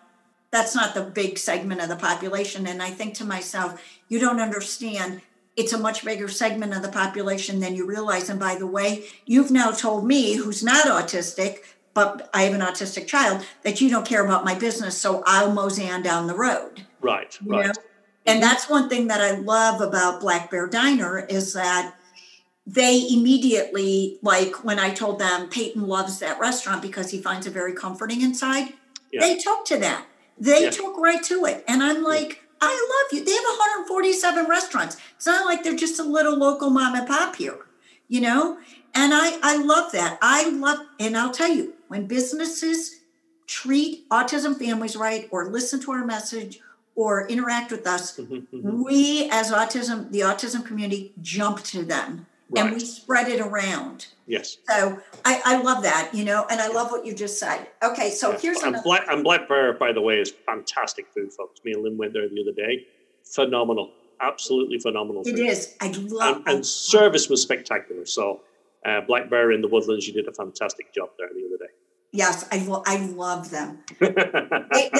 that's 0.50 0.74
not 0.74 0.94
the 0.94 1.02
big 1.02 1.38
segment 1.38 1.80
of 1.80 1.88
the 1.88 1.96
population. 1.96 2.66
And 2.66 2.82
I 2.82 2.90
think 2.90 3.14
to 3.14 3.24
myself, 3.24 3.82
you 4.08 4.18
don't 4.18 4.40
understand 4.40 5.22
it's 5.57 5.72
a 5.72 5.78
much 5.78 6.05
bigger 6.05 6.28
segment 6.28 6.74
of 6.74 6.82
the 6.82 6.88
population 6.88 7.61
than 7.61 7.74
you 7.74 7.86
realize. 7.86 8.28
And 8.28 8.40
by 8.40 8.55
the 8.55 8.66
way, 8.66 9.05
you've 9.26 9.50
now 9.50 9.70
told 9.70 10.07
me, 10.07 10.34
who's 10.36 10.62
not 10.62 10.86
autistic, 10.86 11.59
but 11.94 12.30
I 12.32 12.42
have 12.42 12.55
an 12.55 12.61
autistic 12.61 13.07
child, 13.07 13.44
that 13.62 13.80
you 13.80 13.90
don't 13.90 14.07
care 14.07 14.24
about 14.24 14.44
my 14.44 14.55
business, 14.55 14.96
so 14.96 15.22
I'll 15.26 15.53
mosey 15.53 15.90
on 15.90 16.03
down 16.03 16.26
the 16.26 16.34
road. 16.34 16.86
Right, 17.00 17.36
right. 17.44 17.66
Know? 17.66 17.72
And 18.24 18.42
that's 18.42 18.70
one 18.70 18.88
thing 18.88 19.09
that 19.09 19.20
I 19.20 19.32
love 19.32 19.80
about 19.80 20.20
Black 20.20 20.50
Bear 20.50 20.68
Diner 20.68 21.26
is 21.26 21.53
that 21.55 21.94
they 22.66 23.07
immediately, 23.11 24.18
like 24.22 24.64
when 24.64 24.78
I 24.78 24.90
told 24.90 25.18
them 25.18 25.48
Peyton 25.48 25.86
loves 25.86 26.20
that 26.20 26.38
restaurant 26.38 26.80
because 26.80 27.11
he 27.11 27.20
finds 27.20 27.46
it 27.46 27.50
very 27.53 27.74
comforting 27.74 28.22
inside, 28.22 28.72
yeah. 29.12 29.20
they 29.20 29.36
took 29.36 29.64
to 29.66 29.78
that. 29.78 30.07
They 30.38 30.64
yeah. 30.64 30.70
took 30.70 30.96
right 30.98 31.22
to 31.24 31.44
it. 31.44 31.64
And 31.66 31.82
I'm 31.82 32.03
like, 32.05 32.41
I 32.62 33.04
love 33.10 33.18
you. 33.18 33.24
They 33.24 33.32
have 33.32 33.44
147 33.44 34.46
restaurants. 34.48 34.96
It's 35.16 35.26
not 35.26 35.46
like 35.46 35.64
they're 35.64 35.76
just 35.76 35.98
a 35.98 36.04
little 36.04 36.36
local 36.36 36.70
mom 36.70 36.94
and 36.94 37.06
pop 37.06 37.36
here, 37.36 37.58
you 38.08 38.20
know? 38.20 38.58
And 38.94 39.12
I, 39.12 39.38
I 39.42 39.56
love 39.56 39.92
that. 39.92 40.18
I 40.22 40.48
love, 40.50 40.78
and 41.00 41.16
I'll 41.16 41.32
tell 41.32 41.50
you, 41.50 41.74
when 41.88 42.06
businesses 42.06 43.00
treat 43.46 44.08
autism 44.10 44.56
families 44.56 44.96
right 44.96 45.28
or 45.30 45.50
listen 45.50 45.80
to 45.80 45.92
our 45.92 46.04
message 46.04 46.60
or 46.94 47.26
interact 47.26 47.72
with 47.72 47.86
us, 47.86 48.16
mm-hmm, 48.16 48.34
mm-hmm. 48.34 48.84
we 48.84 49.28
as 49.30 49.50
autism, 49.50 50.12
the 50.12 50.20
autism 50.20 50.64
community, 50.64 51.12
jump 51.20 51.62
to 51.64 51.84
them 51.84 52.26
right. 52.53 52.66
and 52.66 52.74
we 52.74 52.80
spread 52.80 53.28
it 53.28 53.40
around. 53.40 54.07
Yes. 54.26 54.59
So 54.68 54.98
I, 55.24 55.40
I 55.44 55.62
love 55.62 55.82
that, 55.82 56.11
you 56.12 56.24
know, 56.24 56.46
and 56.50 56.61
I 56.61 56.68
love 56.68 56.90
what 56.90 57.05
you 57.05 57.14
just 57.14 57.38
said. 57.38 57.66
Okay, 57.82 58.11
so 58.11 58.36
here's 58.36 58.62
and. 58.62 58.76
Black, 58.84 59.05
and 59.09 59.24
Black 59.24 59.48
Bear, 59.48 59.72
by 59.74 59.92
the 59.92 60.00
way, 60.00 60.20
is 60.20 60.32
fantastic 60.46 61.07
food, 61.14 61.32
folks. 61.32 61.61
Me 61.64 61.72
and 61.72 61.82
Lynn 61.82 61.98
went 61.98 62.12
there 62.12 62.28
the 62.28 62.40
other 62.40 62.53
day. 62.53 62.86
Phenomenal, 63.24 63.90
absolutely 64.20 64.78
phenomenal. 64.78 65.22
It 65.26 65.38
is. 65.38 65.76
I 65.80 65.88
love. 65.88 66.36
And, 66.38 66.48
and 66.48 66.66
service 66.66 67.28
was 67.28 67.42
spectacular. 67.42 68.07
So 68.07 68.42
uh, 68.84 69.00
Black 69.03 69.30
Bear 69.30 69.53
in 69.53 69.61
the 69.61 69.68
Woodlands, 69.68 70.07
you 70.07 70.12
did 70.12 70.28
a 70.28 70.32
fantastic 70.32 70.92
job 70.94 71.11
there 71.18 71.28
the 71.28 71.46
other 71.46 71.59
day. 71.59 71.72
Yes, 72.14 72.46
I, 72.53 72.66
I 72.86 73.07
love 73.07 73.50
them. 73.50 73.78
hey, 73.98 74.90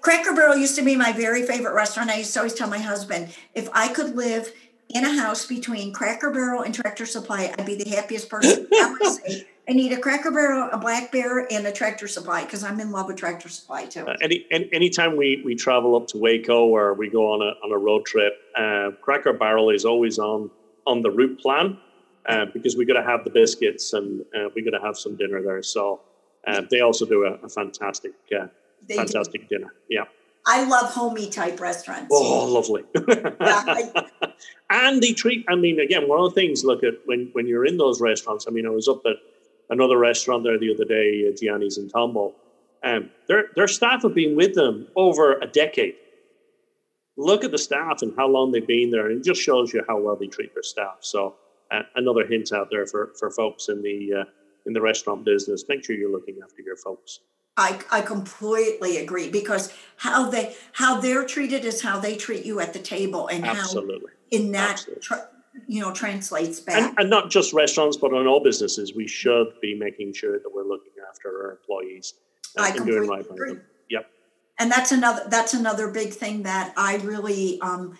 Cracker 0.00 0.34
Barrel 0.34 0.56
used 0.56 0.74
to 0.76 0.82
be 0.82 0.96
my 0.96 1.12
very 1.12 1.42
favorite 1.42 1.74
restaurant. 1.74 2.08
I 2.08 2.16
used 2.16 2.32
to 2.32 2.40
always 2.40 2.54
tell 2.54 2.68
my 2.68 2.78
husband, 2.78 3.28
if 3.54 3.68
I 3.74 3.88
could 3.88 4.16
live 4.16 4.50
in 4.94 5.04
a 5.04 5.20
house 5.20 5.46
between 5.46 5.92
Cracker 5.92 6.30
Barrel 6.30 6.62
and 6.62 6.74
Tractor 6.74 7.06
Supply, 7.06 7.52
I'd 7.58 7.66
be 7.66 7.74
the 7.76 7.88
happiest 7.88 8.28
person. 8.28 8.66
I 8.72 8.90
would 9.00 9.12
say, 9.26 9.46
I 9.68 9.72
need 9.72 9.92
a 9.92 9.98
Cracker 9.98 10.30
Barrel, 10.30 10.68
a 10.72 10.78
Black 10.78 11.12
Bear, 11.12 11.46
and 11.52 11.66
a 11.66 11.72
Tractor 11.72 12.08
Supply 12.08 12.44
because 12.44 12.62
I'm 12.64 12.78
in 12.80 12.90
love 12.90 13.06
with 13.06 13.16
Tractor 13.16 13.48
Supply 13.48 13.86
too. 13.86 14.06
Uh, 14.06 14.16
any, 14.20 14.46
any 14.50 14.68
anytime 14.72 15.16
we 15.16 15.42
we 15.44 15.54
travel 15.54 15.96
up 15.96 16.06
to 16.08 16.18
Waco 16.18 16.66
or 16.66 16.94
we 16.94 17.08
go 17.08 17.32
on 17.32 17.40
a 17.42 17.52
on 17.64 17.72
a 17.72 17.78
road 17.78 18.04
trip, 18.04 18.34
uh, 18.56 18.90
Cracker 19.00 19.32
Barrel 19.32 19.70
is 19.70 19.84
always 19.84 20.18
on 20.18 20.50
on 20.86 21.02
the 21.02 21.10
route 21.10 21.38
plan 21.38 21.78
uh, 22.26 22.46
because 22.52 22.76
we 22.76 22.84
got 22.84 22.94
to 22.94 23.04
have 23.04 23.24
the 23.24 23.30
biscuits 23.30 23.92
and 23.92 24.22
uh, 24.36 24.48
we 24.54 24.62
got 24.62 24.76
to 24.76 24.84
have 24.84 24.96
some 24.96 25.16
dinner 25.16 25.42
there. 25.42 25.62
So 25.62 26.00
uh, 26.46 26.62
they 26.70 26.80
also 26.80 27.06
do 27.06 27.24
a, 27.24 27.34
a 27.44 27.48
fantastic 27.48 28.12
uh, 28.36 28.46
They 28.88 28.96
do. 28.96 29.00
fantastic 29.02 29.48
dinner. 29.48 29.74
Yeah. 29.88 30.04
I 30.46 30.64
love 30.64 30.92
homey 30.92 31.30
type 31.30 31.60
restaurants. 31.60 32.08
Oh, 32.10 32.46
lovely. 32.46 32.84
And 34.70 35.02
they 35.02 35.12
treat. 35.12 35.44
I 35.50 35.54
mean, 35.54 35.78
again, 35.78 36.08
one 36.08 36.18
of 36.20 36.34
the 36.34 36.40
things. 36.40 36.64
Look 36.64 36.82
at 36.82 36.94
when 37.04 37.28
when 37.32 37.46
you're 37.46 37.66
in 37.66 37.76
those 37.76 38.00
restaurants. 38.00 38.46
I 38.48 38.50
mean, 38.52 38.66
I 38.66 38.70
was 38.70 38.88
up 38.88 39.02
at 39.04 39.16
another 39.68 39.98
restaurant 39.98 40.44
there 40.44 40.58
the 40.58 40.72
other 40.72 40.84
day, 40.84 41.28
uh, 41.28 41.32
Gianni's 41.32 41.78
in 41.78 41.88
Tomball. 41.88 42.34
Um, 42.84 43.10
their 43.28 43.46
their 43.54 43.68
staff 43.68 44.02
have 44.02 44.14
been 44.14 44.36
with 44.36 44.54
them 44.54 44.88
over 44.96 45.38
a 45.38 45.46
decade. 45.46 45.94
Look 47.16 47.44
at 47.44 47.50
the 47.50 47.58
staff 47.58 48.00
and 48.02 48.14
how 48.16 48.28
long 48.28 48.52
they've 48.52 48.66
been 48.66 48.90
there, 48.90 49.08
and 49.10 49.18
it 49.18 49.24
just 49.24 49.40
shows 49.40 49.72
you 49.72 49.84
how 49.86 50.00
well 50.00 50.16
they 50.16 50.26
treat 50.26 50.54
their 50.54 50.62
staff. 50.62 50.98
So, 51.00 51.34
uh, 51.70 51.82
another 51.94 52.26
hint 52.26 52.52
out 52.52 52.68
there 52.70 52.86
for 52.86 53.12
for 53.18 53.30
folks 53.30 53.68
in 53.68 53.82
the 53.82 54.20
uh, 54.20 54.24
in 54.66 54.72
the 54.72 54.80
restaurant 54.80 55.24
business: 55.24 55.64
make 55.68 55.84
sure 55.84 55.96
you're 55.96 56.10
looking 56.10 56.38
after 56.42 56.62
your 56.62 56.76
folks. 56.76 57.20
I, 57.56 57.80
I 57.90 58.00
completely 58.00 58.96
agree 58.98 59.28
because 59.30 59.72
how 59.96 60.30
they 60.30 60.54
how 60.72 61.00
they're 61.00 61.24
treated 61.26 61.64
is 61.64 61.82
how 61.82 61.98
they 62.00 62.16
treat 62.16 62.44
you 62.46 62.60
at 62.60 62.72
the 62.72 62.78
table 62.78 63.28
and 63.28 63.44
how 63.44 63.52
Absolutely. 63.60 64.10
in 64.30 64.52
that 64.52 64.84
tra- 65.02 65.28
you 65.66 65.80
know 65.82 65.92
translates 65.92 66.60
back. 66.60 66.80
and, 66.80 66.98
and 66.98 67.10
not 67.10 67.30
just 67.30 67.52
restaurants, 67.52 67.96
but 67.98 68.14
on 68.14 68.26
all 68.26 68.42
businesses, 68.42 68.94
we 68.94 69.06
should 69.06 69.48
be 69.60 69.74
making 69.78 70.14
sure 70.14 70.38
that 70.38 70.50
we're 70.54 70.64
looking 70.66 70.92
after 71.10 71.28
our 71.28 71.50
employees 71.52 72.14
uh, 72.58 72.62
I 72.62 72.68
and 72.68 72.76
doing 72.86 72.86
completely 72.86 73.08
right 73.08 73.28
by 73.28 73.34
agree. 73.34 73.52
them. 73.54 73.62
Yep. 73.90 74.06
and 74.58 74.70
that's 74.70 74.92
another 74.92 75.22
that's 75.28 75.52
another 75.54 75.88
big 75.88 76.12
thing 76.14 76.44
that 76.44 76.72
I 76.76 76.96
really 76.96 77.60
um 77.60 77.98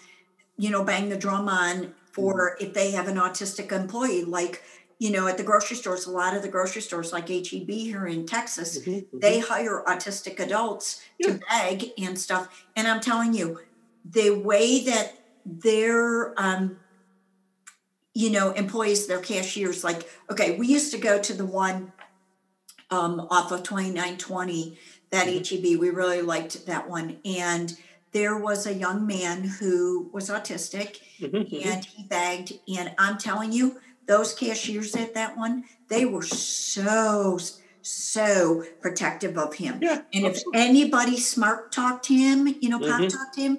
you 0.57 0.71
know 0.71 0.83
bang 0.83 1.11
the 1.11 1.17
drum 1.19 1.49
on 1.49 1.95
for 2.13 2.57
Mm-hmm. 2.57 2.65
if 2.67 2.75
they 2.75 2.91
have 2.93 3.09
an 3.09 3.17
autistic 3.17 3.73
employee 3.73 4.25
like 4.25 4.63
you 5.03 5.11
know 5.11 5.27
at 5.27 5.37
the 5.37 5.43
grocery 5.51 5.77
stores 5.77 6.07
a 6.07 6.11
lot 6.11 6.35
of 6.37 6.43
the 6.43 6.49
grocery 6.49 6.83
stores 6.83 7.13
like 7.13 7.31
HEB 7.31 7.85
here 7.85 8.07
in 8.07 8.27
Texas 8.27 8.71
Mhm, 8.73 9.07
mhm. 9.13 9.23
they 9.23 9.39
hire 9.41 9.83
autistic 9.87 10.39
adults 10.41 11.01
Yeah. 11.19 11.29
to 11.29 11.39
beg 11.51 11.91
and 11.99 12.19
stuff 12.19 12.49
and 12.77 12.89
i'm 12.89 13.01
telling 13.01 13.33
you 13.35 13.59
the 14.05 14.31
way 14.31 14.83
that 14.85 15.13
their 15.45 16.35
um 16.41 16.81
you 18.15 18.31
know 18.31 18.51
employees 18.53 19.07
their 19.07 19.21
cashiers 19.21 19.83
like 19.85 20.07
okay 20.31 20.57
we 20.57 20.67
used 20.69 20.93
to 20.93 20.99
go 20.99 21.19
to 21.19 21.33
the 21.33 21.47
one 21.47 21.93
um 22.91 23.21
off 23.31 23.53
of 23.53 23.63
2920 23.63 24.79
that 25.11 25.27
Mhm. 25.27 25.43
heb 25.47 25.63
we 25.81 25.91
really 25.91 26.23
liked 26.23 26.67
that 26.67 26.89
one 26.89 27.21
and 27.25 27.73
there 28.13 28.37
was 28.39 28.67
a 28.67 28.75
young 28.75 29.07
man 29.07 29.45
who 29.45 30.11
was 30.13 30.29
autistic 30.31 30.97
Mhm, 31.19 31.49
mhm. 31.53 31.75
and 31.75 31.85
he 31.97 32.05
begged 32.09 32.53
and 32.77 32.95
i'm 32.99 33.19
telling 33.19 33.53
you 33.53 33.79
those 34.13 34.35
cashiers 34.35 34.95
at 35.03 35.15
that 35.15 35.37
one 35.45 35.55
they 35.89 36.05
were 36.05 36.23
so 36.23 37.39
so 37.83 38.65
protective 38.81 39.37
of 39.45 39.55
him 39.55 39.79
Yeah. 39.83 40.03
and 40.15 40.25
if 40.27 40.37
anybody 40.55 41.17
smart 41.19 41.73
talked 41.73 42.07
him 42.07 42.47
you 42.63 42.69
know 42.69 42.79
pop 42.79 43.01
Mhm. 43.01 43.11
talked 43.17 43.37
him 43.45 43.59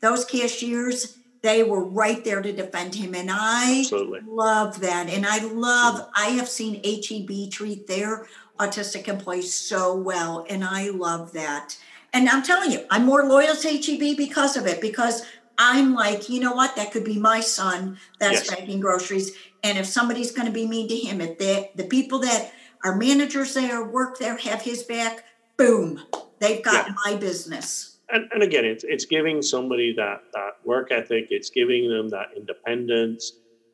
those 0.00 0.24
cashiers 0.24 0.98
they 1.42 1.62
were 1.70 1.84
right 2.02 2.22
there 2.24 2.42
to 2.42 2.52
defend 2.52 2.94
him 2.94 3.14
and 3.14 3.30
i 3.32 3.80
Absolutely. 3.80 4.20
love 4.26 4.80
that 4.80 5.08
and 5.08 5.24
i 5.26 5.38
love 5.70 5.96
i 6.24 6.26
have 6.38 6.48
seen 6.58 6.72
heb 6.84 7.50
treat 7.50 7.86
their 7.86 8.26
autistic 8.60 9.08
employees 9.08 9.52
so 9.70 9.94
well 10.10 10.44
and 10.52 10.62
i 10.64 10.82
love 11.06 11.32
that 11.32 11.66
and 12.12 12.28
i'm 12.28 12.42
telling 12.50 12.70
you 12.74 12.80
i'm 12.90 13.04
more 13.12 13.24
loyal 13.34 13.56
to 13.56 13.68
heb 13.68 14.16
because 14.24 14.56
of 14.56 14.66
it 14.72 14.80
because 14.80 15.16
i'm 15.58 15.94
like 16.04 16.28
you 16.28 16.38
know 16.44 16.54
what 16.60 16.74
that 16.76 16.92
could 16.92 17.04
be 17.12 17.18
my 17.32 17.40
son 17.40 17.96
that's 18.20 18.40
Yes. 18.40 18.50
bagging 18.50 18.80
groceries 18.86 19.28
and 19.62 19.78
if 19.78 19.86
somebody's 19.86 20.32
going 20.32 20.46
to 20.46 20.52
be 20.52 20.66
mean 20.66 20.88
to 20.88 20.96
him 20.96 21.20
if 21.20 21.38
they 21.38 21.70
the 21.76 21.84
people 21.84 22.18
that 22.20 22.52
are 22.84 22.96
managers 22.96 23.54
there 23.54 23.84
work 23.84 24.18
there 24.18 24.36
have 24.36 24.62
his 24.62 24.82
back 24.82 25.24
boom 25.56 26.00
they've 26.38 26.62
got 26.62 26.86
Yeah. 26.86 26.94
my 27.04 27.16
business 27.16 27.96
And, 28.10 28.24
and 28.32 28.42
again, 28.42 28.64
it's 28.64 28.84
it's 28.94 29.04
giving 29.04 29.42
somebody 29.42 29.92
that 30.02 30.18
that 30.32 30.52
work 30.64 30.88
ethic. 30.90 31.24
It's 31.36 31.50
giving 31.50 31.82
them 31.94 32.08
that 32.16 32.28
independence, 32.40 33.22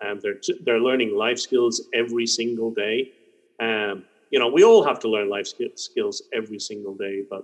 and 0.01 0.21
they're 0.23 0.41
they're 0.65 0.81
learning 0.89 1.11
life 1.25 1.39
skills 1.39 1.75
every 2.03 2.27
single 2.27 2.71
day. 2.85 3.13
Um, 3.61 3.95
you 4.33 4.39
know, 4.41 4.49
we 4.57 4.63
all 4.65 4.83
have 4.91 4.99
to 5.05 5.09
learn 5.15 5.29
life 5.37 5.47
sk- 5.47 5.77
skills 5.89 6.17
every 6.33 6.59
single 6.59 6.95
day, 7.07 7.17
but 7.33 7.43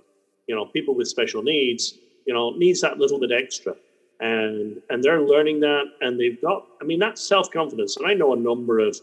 you 0.49 0.55
know, 0.57 0.65
people 0.77 0.95
with 0.99 1.07
special 1.07 1.43
needs, 1.55 1.95
you 2.27 2.35
know, 2.35 2.47
needs 2.65 2.81
that 2.81 2.99
little 2.99 3.21
bit 3.25 3.31
extra, 3.31 3.73
and 4.21 4.83
and 4.91 5.03
they're 5.03 5.23
learning 5.23 5.61
that, 5.61 5.85
and 6.01 6.21
they've 6.21 6.41
got. 6.41 6.67
I 6.81 6.85
mean, 6.85 6.99
that's 6.99 7.23
self 7.23 7.51
confidence, 7.51 7.97
and 7.97 8.07
I 8.07 8.15
know 8.15 8.33
a 8.33 8.37
number 8.37 8.79
of 8.79 8.99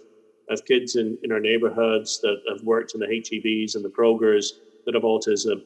of 0.50 0.64
kids 0.66 0.96
in 0.96 1.18
in 1.24 1.32
our 1.32 1.40
neighborhoods 1.40 2.22
that 2.22 2.38
have 2.50 2.64
worked 2.64 2.94
in 2.94 3.00
the 3.00 3.08
HEBs 3.08 3.76
and 3.76 3.84
the 3.84 3.90
Krogers 3.90 4.54
that 4.86 4.94
have 4.94 5.04
autism. 5.04 5.64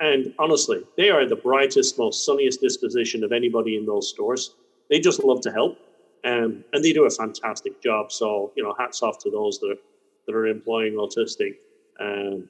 And 0.00 0.32
honestly, 0.38 0.84
they 0.96 1.10
are 1.10 1.26
the 1.26 1.36
brightest, 1.36 1.98
most 1.98 2.24
sunniest 2.24 2.60
disposition 2.60 3.24
of 3.24 3.32
anybody 3.32 3.76
in 3.76 3.84
those 3.84 4.08
stores. 4.08 4.54
They 4.90 5.00
just 5.00 5.24
love 5.24 5.40
to 5.42 5.50
help, 5.50 5.78
um, 6.24 6.64
and 6.72 6.84
they 6.84 6.92
do 6.92 7.04
a 7.04 7.10
fantastic 7.10 7.82
job. 7.82 8.12
So, 8.12 8.52
you 8.56 8.62
know, 8.62 8.74
hats 8.78 9.02
off 9.02 9.18
to 9.20 9.30
those 9.30 9.58
that 9.58 9.72
are, 9.72 9.78
that 10.26 10.34
are 10.34 10.46
employing 10.46 10.94
autistic, 10.94 11.56
um, 12.00 12.48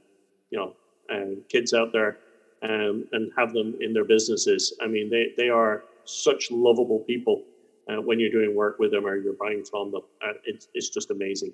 you 0.50 0.58
know, 0.58 0.74
uh, 1.10 1.40
kids 1.48 1.72
out 1.72 1.90
there, 1.92 2.18
um, 2.62 3.06
and 3.12 3.32
have 3.36 3.52
them 3.54 3.76
in 3.80 3.94
their 3.94 4.04
businesses. 4.04 4.74
I 4.82 4.86
mean, 4.86 5.08
they 5.08 5.32
they 5.36 5.48
are 5.48 5.84
such 6.08 6.50
lovable 6.50 7.00
people 7.00 7.44
uh, 7.88 7.96
when 8.00 8.18
you're 8.20 8.30
doing 8.30 8.54
work 8.54 8.78
with 8.78 8.90
them 8.90 9.06
or 9.06 9.16
you're 9.16 9.34
buying 9.34 9.64
from 9.64 9.90
them. 9.92 10.02
Uh, 10.22 10.32
it's 10.44 10.68
it's 10.74 10.88
just 10.88 11.10
amazing. 11.10 11.52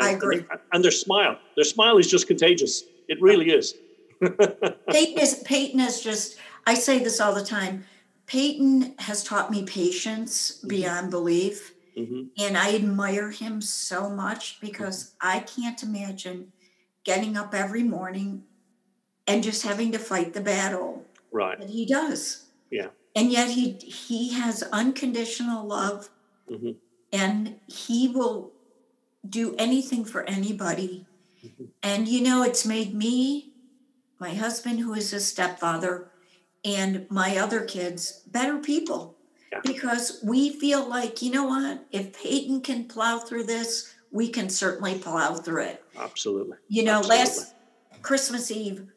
I 0.00 0.10
And- 0.10 0.16
agree. 0.22 0.38
And, 0.50 0.60
and 0.72 0.84
their 0.84 0.90
smile, 0.90 1.38
their 1.56 1.64
smile 1.64 1.98
is 1.98 2.08
just 2.10 2.26
contagious. 2.26 2.82
It 3.08 3.20
really 3.20 3.50
is. 3.50 3.74
Peyton 4.20 5.18
is 5.18 5.42
Peyton 5.44 5.80
is 5.80 6.00
just 6.00 6.36
I 6.66 6.74
say 6.74 6.98
this 7.02 7.20
all 7.20 7.34
the 7.34 7.44
time. 7.44 7.84
Peyton 8.26 8.94
has 8.98 9.22
taught 9.22 9.50
me 9.50 9.64
patience 9.64 10.52
beyond 10.66 11.10
belief. 11.10 11.74
hmm 11.96 12.24
And 12.38 12.56
I 12.58 12.74
admire 12.74 13.30
him 13.30 13.60
so 13.60 14.08
much 14.10 14.60
because 14.60 15.14
I 15.20 15.40
can't 15.40 15.80
imagine 15.82 16.52
getting 17.04 17.36
up 17.36 17.54
every 17.54 17.84
morning 17.84 18.42
and 19.28 19.42
just 19.44 19.62
having 19.62 19.92
to 19.92 19.98
fight 19.98 20.32
the 20.34 20.40
battle 20.40 21.04
Right. 21.32 21.58
that 21.60 21.70
he 21.70 21.86
does. 21.86 22.46
Yeah. 22.70 22.88
And 23.16 23.32
yet 23.32 23.50
he 23.50 23.72
he 23.72 24.32
has 24.34 24.62
unconditional 24.64 25.66
love 25.66 26.10
hmm 26.48 26.72
and 27.12 27.60
he 27.66 28.08
will 28.08 28.52
do 29.28 29.54
anything 29.58 30.04
for 30.04 30.22
anybody. 30.24 31.06
Mhm. 31.44 31.68
And 31.82 32.08
you 32.08 32.20
know, 32.20 32.42
it's 32.42 32.64
made 32.66 32.94
me, 32.94 33.52
my 34.20 34.34
husband, 34.34 34.80
who 34.80 34.92
is 34.92 35.12
a 35.12 35.20
stepfather, 35.20 36.10
and 36.64 37.06
my 37.08 37.36
other 37.38 37.64
kids 37.64 38.22
better 38.26 38.58
people 38.58 39.16
Yeah. 39.52 39.60
because 39.64 40.18
we 40.22 40.50
feel 40.50 40.84
like, 40.86 41.22
you 41.22 41.30
know 41.30 41.44
what, 41.44 41.86
if 41.92 42.12
Peyton 42.12 42.60
can 42.60 42.86
plow 42.86 43.18
through 43.18 43.44
this, 43.44 43.94
we 44.10 44.28
can 44.28 44.48
certainly 44.50 44.98
plow 44.98 45.36
through 45.36 45.62
it. 45.62 45.84
Absolutely. 45.96 46.58
You 46.68 46.82
know, 46.82 46.98
Absolutely. 46.98 47.18
last 47.24 47.54
Christmas 48.02 48.50
Eve, 48.50 48.88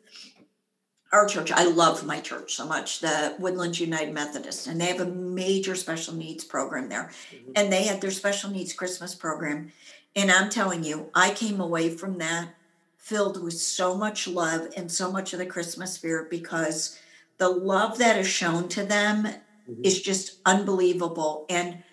our 1.11 1.25
church, 1.25 1.51
I 1.51 1.63
love 1.65 2.05
my 2.05 2.19
church 2.19 2.55
so 2.55 2.65
much, 2.65 2.99
the 2.99 3.35
Woodlands 3.39 3.79
United 3.79 4.13
Methodist, 4.13 4.67
and 4.67 4.79
they 4.79 4.85
have 4.85 5.01
a 5.01 5.05
major 5.05 5.75
special 5.75 6.13
needs 6.13 6.43
program 6.43 6.89
there. 6.89 7.11
Mhm. 7.31 7.53
And 7.55 7.73
they 7.73 7.83
had 7.83 8.01
their 8.01 8.11
special 8.11 8.49
needs 8.51 8.73
Christmas 8.73 9.15
program. 9.15 9.71
And 10.15 10.31
I'm 10.31 10.49
telling 10.49 10.83
you, 10.83 11.09
I 11.15 11.31
came 11.31 11.59
away 11.59 11.89
from 11.95 12.17
that 12.19 12.49
filled 12.97 13.41
with 13.41 13.59
so 13.59 13.95
much 13.95 14.27
love 14.27 14.69
and 14.77 14.91
so 14.91 15.11
much 15.11 15.33
of 15.33 15.39
the 15.39 15.45
Christmas 15.45 15.93
spirit 15.93 16.29
because 16.29 16.97
the 17.39 17.49
love 17.49 17.97
that 17.97 18.17
is 18.17 18.27
shown 18.27 18.67
to 18.69 18.83
them 18.83 19.23
Mhm. 19.67 19.85
is 19.85 20.01
just 20.01 20.33
unbelievable. 20.45 21.45
And 21.49 21.83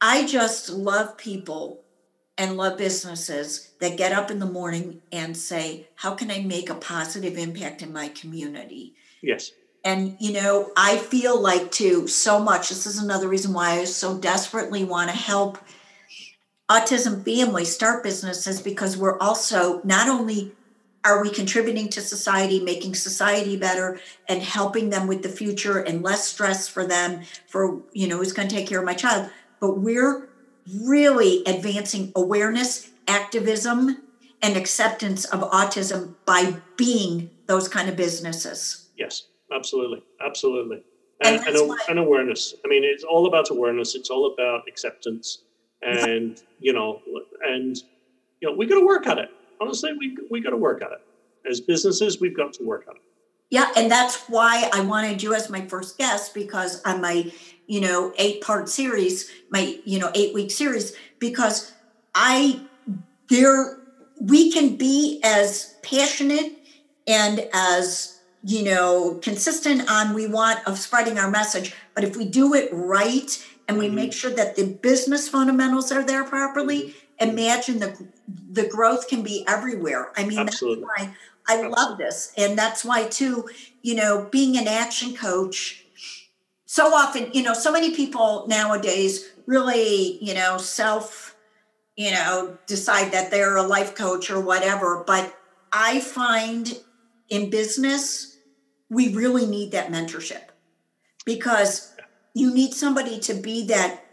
I 0.00 0.24
just 0.26 0.68
love 0.70 1.16
people 1.16 1.82
and 2.38 2.56
love 2.56 2.78
businesses 2.78 3.70
that 3.80 3.96
get 3.96 4.12
up 4.12 4.30
in 4.30 4.38
the 4.38 4.46
morning 4.46 5.00
and 5.10 5.36
say, 5.36 5.88
How 5.96 6.14
can 6.14 6.30
I 6.30 6.40
make 6.40 6.70
a 6.70 6.74
positive 6.74 7.36
impact 7.38 7.82
in 7.82 7.92
my 7.92 8.08
community? 8.08 8.94
Yes. 9.22 9.52
And, 9.84 10.16
you 10.18 10.32
know, 10.32 10.72
I 10.76 10.96
feel 10.96 11.40
like 11.40 11.70
too, 11.70 12.08
so 12.08 12.40
much. 12.40 12.68
This 12.68 12.86
is 12.86 12.98
another 12.98 13.28
reason 13.28 13.52
why 13.52 13.78
I 13.78 13.84
so 13.84 14.18
desperately 14.18 14.84
want 14.84 15.10
to 15.10 15.16
help 15.16 15.58
autism 16.68 17.24
families 17.24 17.72
start 17.72 18.02
businesses 18.02 18.60
because 18.60 18.96
we're 18.96 19.18
also 19.20 19.80
not 19.84 20.08
only 20.08 20.52
are 21.04 21.22
we 21.22 21.30
contributing 21.30 21.88
to 21.90 22.00
society, 22.00 22.58
making 22.58 22.96
society 22.96 23.56
better, 23.56 24.00
and 24.28 24.42
helping 24.42 24.90
them 24.90 25.06
with 25.06 25.22
the 25.22 25.28
future 25.28 25.78
and 25.78 26.02
less 26.02 26.26
stress 26.26 26.66
for 26.66 26.84
them 26.84 27.22
for, 27.46 27.80
you 27.92 28.08
know, 28.08 28.16
who's 28.16 28.32
going 28.32 28.48
to 28.48 28.54
take 28.54 28.66
care 28.66 28.80
of 28.80 28.84
my 28.84 28.94
child? 28.94 29.30
But 29.60 29.78
we're 29.78 30.28
really 30.84 31.42
advancing 31.46 32.12
awareness, 32.14 32.90
activism, 33.08 34.02
and 34.42 34.56
acceptance 34.56 35.24
of 35.24 35.40
autism 35.50 36.14
by 36.24 36.56
being 36.76 37.30
those 37.46 37.68
kind 37.68 37.88
of 37.88 37.96
businesses. 37.96 38.88
Yes, 38.96 39.24
absolutely. 39.54 40.02
Absolutely. 40.24 40.82
And, 41.24 41.36
and, 41.46 41.56
and, 41.56 41.80
and 41.88 41.98
awareness. 41.98 42.54
I 42.64 42.68
mean, 42.68 42.84
it's 42.84 43.04
all 43.04 43.26
about 43.26 43.50
awareness. 43.50 43.94
It's 43.94 44.10
all 44.10 44.32
about 44.32 44.62
acceptance. 44.68 45.42
And, 45.82 46.42
you 46.58 46.72
know, 46.72 47.00
and, 47.46 47.76
you 48.40 48.50
know, 48.50 48.56
we 48.56 48.66
got 48.66 48.74
to 48.74 48.86
work 48.86 49.06
at 49.06 49.18
it. 49.18 49.30
Honestly, 49.60 49.92
we, 49.98 50.16
we 50.30 50.40
got 50.40 50.50
to 50.50 50.56
work 50.56 50.82
at 50.82 50.90
it. 50.92 51.00
As 51.48 51.60
businesses, 51.60 52.20
we've 52.20 52.36
got 52.36 52.52
to 52.54 52.64
work 52.64 52.86
at 52.88 52.96
it. 52.96 53.02
Yeah. 53.50 53.70
And 53.76 53.90
that's 53.90 54.24
why 54.28 54.68
I 54.72 54.80
wanted 54.80 55.22
you 55.22 55.32
as 55.32 55.48
my 55.48 55.64
first 55.66 55.96
guest 55.96 56.34
because 56.34 56.82
on 56.82 57.00
my, 57.00 57.32
you 57.66 57.80
know, 57.80 58.12
eight 58.18 58.40
part 58.40 58.68
series, 58.68 59.30
my, 59.50 59.78
you 59.84 59.98
know, 59.98 60.10
eight 60.14 60.34
week 60.34 60.50
series, 60.50 60.94
because 61.18 61.72
I, 62.14 62.60
there, 63.28 63.78
we 64.20 64.52
can 64.52 64.76
be 64.76 65.20
as 65.22 65.76
passionate 65.82 66.52
and 67.06 67.48
as 67.52 68.18
you 68.42 68.64
know 68.64 69.18
consistent 69.22 69.90
on 69.90 70.14
we 70.14 70.26
want 70.26 70.66
of 70.66 70.78
spreading 70.78 71.18
our 71.18 71.30
message 71.30 71.74
but 71.94 72.04
if 72.04 72.16
we 72.16 72.24
do 72.24 72.54
it 72.54 72.68
right 72.72 73.44
and 73.68 73.78
we 73.78 73.86
mm-hmm. 73.86 73.96
make 73.96 74.12
sure 74.12 74.30
that 74.30 74.56
the 74.56 74.64
business 74.64 75.28
fundamentals 75.28 75.90
are 75.90 76.04
there 76.04 76.24
properly 76.24 76.94
mm-hmm. 77.20 77.30
imagine 77.30 77.78
the 77.78 78.06
the 78.50 78.68
growth 78.68 79.08
can 79.08 79.22
be 79.22 79.44
everywhere 79.48 80.12
i 80.16 80.24
mean 80.24 80.38
Absolutely. 80.38 80.84
that's 80.84 81.00
why 81.00 81.14
i 81.48 81.54
Absolutely. 81.54 81.68
love 81.70 81.98
this 81.98 82.32
and 82.36 82.58
that's 82.58 82.84
why 82.84 83.04
too 83.04 83.48
you 83.82 83.94
know 83.94 84.28
being 84.30 84.56
an 84.56 84.68
action 84.68 85.14
coach 85.14 85.85
so 86.66 86.92
often 86.94 87.30
you 87.32 87.42
know 87.42 87.54
so 87.54 87.72
many 87.72 87.94
people 87.94 88.44
nowadays 88.48 89.30
really 89.46 90.22
you 90.22 90.34
know 90.34 90.58
self 90.58 91.36
you 91.96 92.10
know 92.10 92.58
decide 92.66 93.12
that 93.12 93.30
they're 93.30 93.56
a 93.56 93.62
life 93.62 93.94
coach 93.94 94.30
or 94.30 94.40
whatever 94.40 95.02
but 95.06 95.38
i 95.72 96.00
find 96.00 96.78
in 97.28 97.50
business, 97.50 98.38
we 98.88 99.14
really 99.14 99.46
need 99.46 99.72
that 99.72 99.90
mentorship. 99.90 100.42
Because 101.24 101.94
you 102.34 102.52
need 102.52 102.74
somebody 102.74 103.18
to 103.20 103.34
be 103.34 103.66
that 103.66 104.04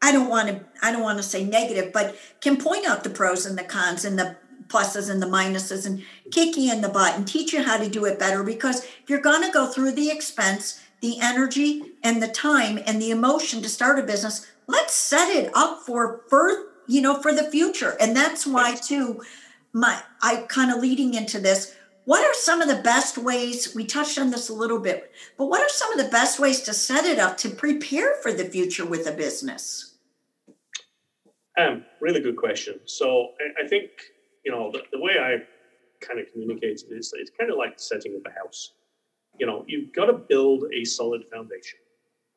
I 0.00 0.12
don't 0.12 0.28
want 0.28 0.48
to 0.48 0.64
I 0.82 0.92
don't 0.92 1.02
want 1.02 1.18
to 1.18 1.22
say 1.22 1.44
negative, 1.44 1.92
but 1.92 2.16
can 2.40 2.56
point 2.56 2.86
out 2.86 3.04
the 3.04 3.10
pros 3.10 3.46
and 3.46 3.58
the 3.58 3.64
cons 3.64 4.04
and 4.04 4.18
the 4.18 4.36
pluses 4.68 5.10
and 5.10 5.20
the 5.20 5.26
minuses 5.26 5.86
and 5.86 6.02
kick 6.30 6.56
you 6.56 6.72
in 6.72 6.80
the 6.80 6.88
butt 6.88 7.16
and 7.16 7.26
teach 7.26 7.52
you 7.52 7.62
how 7.62 7.76
to 7.76 7.88
do 7.88 8.04
it 8.04 8.18
better 8.18 8.42
because 8.42 8.84
if 8.84 9.10
you're 9.10 9.20
going 9.20 9.42
to 9.42 9.52
go 9.52 9.66
through 9.66 9.92
the 9.92 10.10
expense, 10.10 10.80
the 11.02 11.18
energy 11.20 11.82
and 12.02 12.22
the 12.22 12.28
time 12.28 12.78
and 12.86 13.02
the 13.02 13.10
emotion 13.10 13.60
to 13.60 13.68
start 13.68 13.98
a 13.98 14.02
business, 14.02 14.46
let's 14.66 14.94
set 14.94 15.28
it 15.28 15.50
up 15.54 15.82
for 15.82 16.22
for 16.30 16.68
you 16.86 17.02
know 17.02 17.20
for 17.20 17.34
the 17.34 17.50
future. 17.50 17.96
And 18.00 18.16
that's 18.16 18.46
why 18.46 18.76
too 18.76 19.20
my 19.72 20.02
I 20.22 20.44
kind 20.48 20.70
of 20.70 20.80
leading 20.80 21.14
into 21.14 21.38
this 21.38 21.76
what 22.04 22.24
are 22.24 22.34
some 22.34 22.60
of 22.60 22.68
the 22.68 22.82
best 22.82 23.16
ways 23.16 23.74
we 23.76 23.84
touched 23.84 24.18
on 24.18 24.30
this 24.30 24.48
a 24.48 24.54
little 24.54 24.80
bit 24.80 25.12
but 25.38 25.46
what 25.46 25.62
are 25.62 25.68
some 25.68 25.92
of 25.92 26.04
the 26.04 26.10
best 26.10 26.38
ways 26.38 26.60
to 26.62 26.74
set 26.74 27.04
it 27.04 27.18
up 27.18 27.36
to 27.38 27.48
prepare 27.48 28.14
for 28.16 28.32
the 28.32 28.44
future 28.44 28.84
with 28.84 29.06
a 29.06 29.12
business? 29.12 29.94
Um 31.56 31.84
really 32.00 32.20
good 32.20 32.36
question. 32.36 32.80
So 32.84 33.30
i, 33.40 33.64
I 33.64 33.68
think 33.68 33.90
you 34.44 34.52
know 34.52 34.70
the, 34.70 34.82
the 34.92 35.00
way 35.00 35.12
i 35.18 35.38
kind 36.04 36.20
of 36.20 36.26
communicate 36.32 36.82
it 36.82 36.92
is 36.92 37.14
it's 37.16 37.30
kind 37.38 37.50
of 37.50 37.56
like 37.56 37.74
setting 37.78 38.14
up 38.16 38.30
a 38.30 38.34
house 38.38 38.72
you 39.38 39.46
know 39.46 39.64
you've 39.66 39.92
got 39.92 40.06
to 40.06 40.14
build 40.14 40.64
a 40.74 40.84
solid 40.84 41.24
foundation 41.32 41.78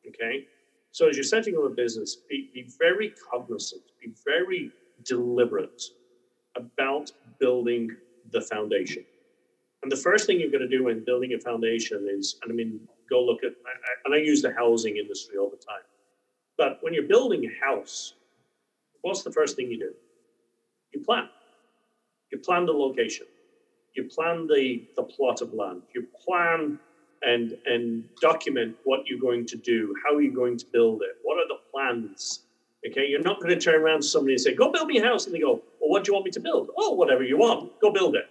okay 0.08 0.44
so 0.92 1.08
as 1.08 1.16
you're 1.16 1.24
setting 1.24 1.56
up 1.56 1.64
a 1.64 1.70
business 1.70 2.18
be, 2.28 2.48
be 2.52 2.68
very 2.78 3.14
cognizant 3.30 3.82
be 4.00 4.12
very 4.24 4.72
deliberate 5.04 5.82
about 6.56 7.10
building 7.38 7.90
the 8.32 8.40
foundation 8.40 9.04
and 9.82 9.92
the 9.92 9.96
first 9.96 10.26
thing 10.26 10.40
you're 10.40 10.50
going 10.50 10.68
to 10.68 10.76
do 10.76 10.84
when 10.84 11.04
building 11.04 11.32
a 11.34 11.38
foundation 11.38 12.08
is, 12.10 12.36
and 12.42 12.50
I 12.50 12.54
mean, 12.54 12.80
go 13.08 13.24
look 13.24 13.44
at, 13.44 13.52
and 14.04 14.14
I 14.14 14.18
use 14.18 14.42
the 14.42 14.52
housing 14.52 14.96
industry 14.96 15.36
all 15.38 15.50
the 15.50 15.58
time. 15.58 15.84
But 16.58 16.78
when 16.80 16.94
you're 16.94 17.06
building 17.06 17.44
a 17.46 17.64
house, 17.64 18.14
what's 19.02 19.22
the 19.22 19.30
first 19.30 19.56
thing 19.56 19.70
you 19.70 19.78
do? 19.78 19.92
You 20.92 21.00
plan. 21.04 21.28
You 22.32 22.38
plan 22.38 22.66
the 22.66 22.72
location. 22.72 23.26
You 23.94 24.04
plan 24.04 24.46
the, 24.48 24.84
the 24.96 25.04
plot 25.04 25.40
of 25.40 25.52
land. 25.52 25.82
You 25.94 26.08
plan 26.26 26.78
and 27.26 27.54
and 27.66 28.04
document 28.20 28.76
what 28.84 29.06
you're 29.06 29.18
going 29.20 29.44
to 29.46 29.56
do. 29.56 29.94
How 30.04 30.14
are 30.14 30.22
you 30.22 30.32
going 30.32 30.56
to 30.56 30.66
build 30.72 31.02
it? 31.02 31.16
What 31.22 31.38
are 31.38 31.48
the 31.48 31.58
plans? 31.72 32.40
Okay, 32.88 33.06
you're 33.08 33.22
not 33.22 33.40
going 33.40 33.50
to 33.50 33.60
turn 33.60 33.82
around 33.82 34.02
to 34.02 34.06
somebody 34.06 34.34
and 34.34 34.40
say, 34.40 34.54
"Go 34.54 34.70
build 34.72 34.88
me 34.88 34.98
a 34.98 35.04
house," 35.04 35.26
and 35.26 35.34
they 35.34 35.40
go, 35.40 35.62
"Well, 35.80 35.90
what 35.90 36.04
do 36.04 36.10
you 36.10 36.14
want 36.14 36.24
me 36.24 36.30
to 36.30 36.40
build?" 36.40 36.70
Oh, 36.78 36.92
whatever 36.92 37.24
you 37.24 37.36
want. 37.36 37.78
Go 37.80 37.90
build 37.90 38.14
it. 38.16 38.26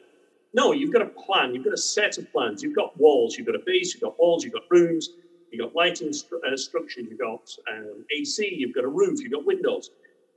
No, 0.53 0.71
you've 0.71 0.93
got 0.93 1.01
a 1.01 1.07
plan. 1.07 1.53
You've 1.53 1.65
got 1.65 1.73
a 1.73 1.77
set 1.77 2.17
of 2.17 2.31
plans. 2.31 2.63
You've 2.63 2.75
got 2.75 2.97
walls. 2.97 3.37
You've 3.37 3.47
got 3.47 3.55
a 3.55 3.63
base. 3.65 3.93
You've 3.93 4.03
got 4.03 4.17
walls. 4.17 4.43
You've 4.45 4.53
got 4.53 4.63
rooms. 4.69 5.09
You've 5.51 5.61
got 5.61 5.75
lighting 5.75 6.09
stru- 6.09 6.43
uh, 6.49 6.55
structure. 6.55 7.01
You've 7.01 7.19
got 7.19 7.41
um, 7.71 8.05
AC. 8.17 8.55
You've 8.57 8.73
got 8.73 8.85
a 8.85 8.87
roof. 8.87 9.21
You've 9.21 9.33
got 9.33 9.45
windows. 9.45 9.91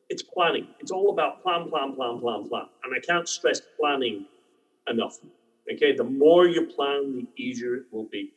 It's 0.09 0.22
planning. 0.22 0.66
It's 0.80 0.90
all 0.90 1.11
about 1.11 1.42
plan, 1.42 1.68
plan, 1.68 1.94
plan, 1.94 2.18
plan, 2.18 2.48
plan. 2.48 2.66
And 2.84 2.94
I 2.94 3.00
can't 3.00 3.28
stress 3.28 3.61
planning 3.78 4.26
enough. 4.88 5.18
Okay, 5.72 5.94
the 5.94 6.04
more 6.04 6.48
you 6.48 6.66
plan, 6.66 7.14
the 7.14 7.42
easier 7.42 7.74
it 7.76 7.84
will 7.92 8.06
be. 8.06 8.32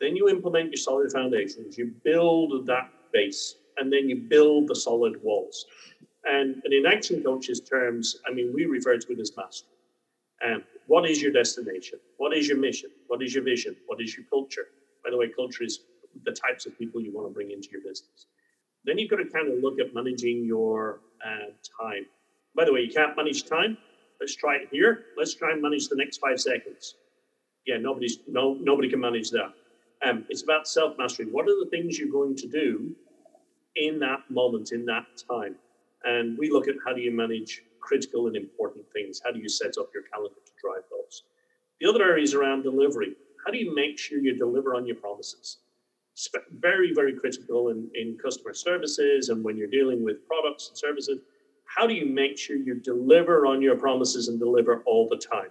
Then 0.00 0.16
you 0.16 0.28
implement 0.28 0.70
your 0.70 0.78
solid 0.78 1.12
foundations. 1.12 1.76
You 1.76 1.92
build 2.04 2.66
that 2.66 2.90
base, 3.12 3.56
and 3.76 3.92
then 3.92 4.08
you 4.08 4.16
build 4.16 4.68
the 4.68 4.74
solid 4.74 5.22
walls. 5.22 5.66
And, 6.24 6.60
and 6.64 6.72
in 6.72 6.86
action 6.86 7.22
coaches 7.22 7.60
terms, 7.60 8.16
I 8.28 8.32
mean, 8.32 8.52
we 8.54 8.66
refer 8.66 8.96
to 8.96 9.12
it 9.12 9.20
as 9.20 9.32
mastery. 9.36 9.68
Um, 10.44 10.64
what 10.86 11.08
is 11.08 11.20
your 11.20 11.32
destination? 11.32 11.98
What 12.16 12.34
is 12.36 12.48
your 12.48 12.58
mission? 12.58 12.90
What 13.08 13.22
is 13.22 13.34
your 13.34 13.44
vision? 13.44 13.76
What 13.86 14.00
is 14.00 14.16
your 14.16 14.26
culture? 14.26 14.68
By 15.04 15.10
the 15.10 15.16
way, 15.16 15.28
culture 15.28 15.64
is 15.64 15.80
the 16.24 16.32
types 16.32 16.66
of 16.66 16.76
people 16.78 17.00
you 17.00 17.12
want 17.12 17.28
to 17.28 17.32
bring 17.32 17.50
into 17.50 17.68
your 17.70 17.82
business. 17.82 18.26
Then 18.84 18.98
you've 18.98 19.10
got 19.10 19.16
to 19.16 19.26
kind 19.26 19.52
of 19.52 19.62
look 19.62 19.78
at 19.78 19.94
managing 19.94 20.44
your 20.44 21.00
uh, 21.24 21.50
time. 21.80 22.06
By 22.56 22.64
the 22.64 22.72
way, 22.72 22.80
you 22.80 22.92
can't 22.92 23.16
manage 23.16 23.44
time. 23.44 23.76
Let's 24.20 24.34
try 24.34 24.56
it 24.56 24.68
here. 24.70 25.04
Let's 25.16 25.34
try 25.34 25.52
and 25.52 25.62
manage 25.62 25.88
the 25.88 25.96
next 25.96 26.18
five 26.18 26.40
seconds. 26.40 26.96
Yeah, 27.66 27.76
nobody's 27.78 28.18
no 28.26 28.54
nobody 28.54 28.88
can 28.88 29.00
manage 29.00 29.30
that. 29.30 29.52
Um, 30.06 30.24
it's 30.28 30.42
about 30.42 30.66
self 30.66 30.96
mastery. 30.98 31.26
What 31.26 31.46
are 31.46 31.58
the 31.64 31.68
things 31.70 31.98
you're 31.98 32.08
going 32.10 32.36
to 32.36 32.46
do 32.48 32.94
in 33.76 33.98
that 34.00 34.20
moment, 34.30 34.72
in 34.72 34.84
that 34.86 35.04
time? 35.30 35.56
And 36.04 36.36
we 36.38 36.50
look 36.50 36.68
at 36.68 36.76
how 36.84 36.92
do 36.94 37.00
you 37.00 37.10
manage 37.10 37.62
critical 37.80 38.26
and 38.26 38.36
important 38.36 38.86
things? 38.92 39.20
How 39.24 39.30
do 39.30 39.40
you 39.40 39.48
set 39.48 39.72
up 39.78 39.88
your 39.92 40.04
calendar 40.12 40.34
to 40.44 40.52
drive 40.62 40.82
those? 40.90 41.24
The 41.80 41.88
other 41.88 42.02
area 42.02 42.24
is 42.24 42.34
around 42.34 42.62
delivery. 42.62 43.14
How 43.44 43.52
do 43.52 43.58
you 43.58 43.74
make 43.74 43.98
sure 43.98 44.18
you 44.18 44.34
deliver 44.36 44.74
on 44.74 44.86
your 44.86 44.96
promises? 44.96 45.58
Very, 46.50 46.92
very 46.94 47.14
critical 47.14 47.68
in, 47.70 47.90
in 47.94 48.16
customer 48.22 48.52
services 48.52 49.28
and 49.30 49.42
when 49.42 49.56
you're 49.56 49.68
dealing 49.68 50.04
with 50.04 50.26
products 50.26 50.68
and 50.68 50.76
services. 50.76 51.18
How 51.64 51.86
do 51.86 51.94
you 51.94 52.06
make 52.06 52.36
sure 52.38 52.56
you 52.56 52.74
deliver 52.74 53.46
on 53.46 53.62
your 53.62 53.76
promises 53.76 54.28
and 54.28 54.38
deliver 54.38 54.82
all 54.86 55.08
the 55.08 55.16
time? 55.16 55.50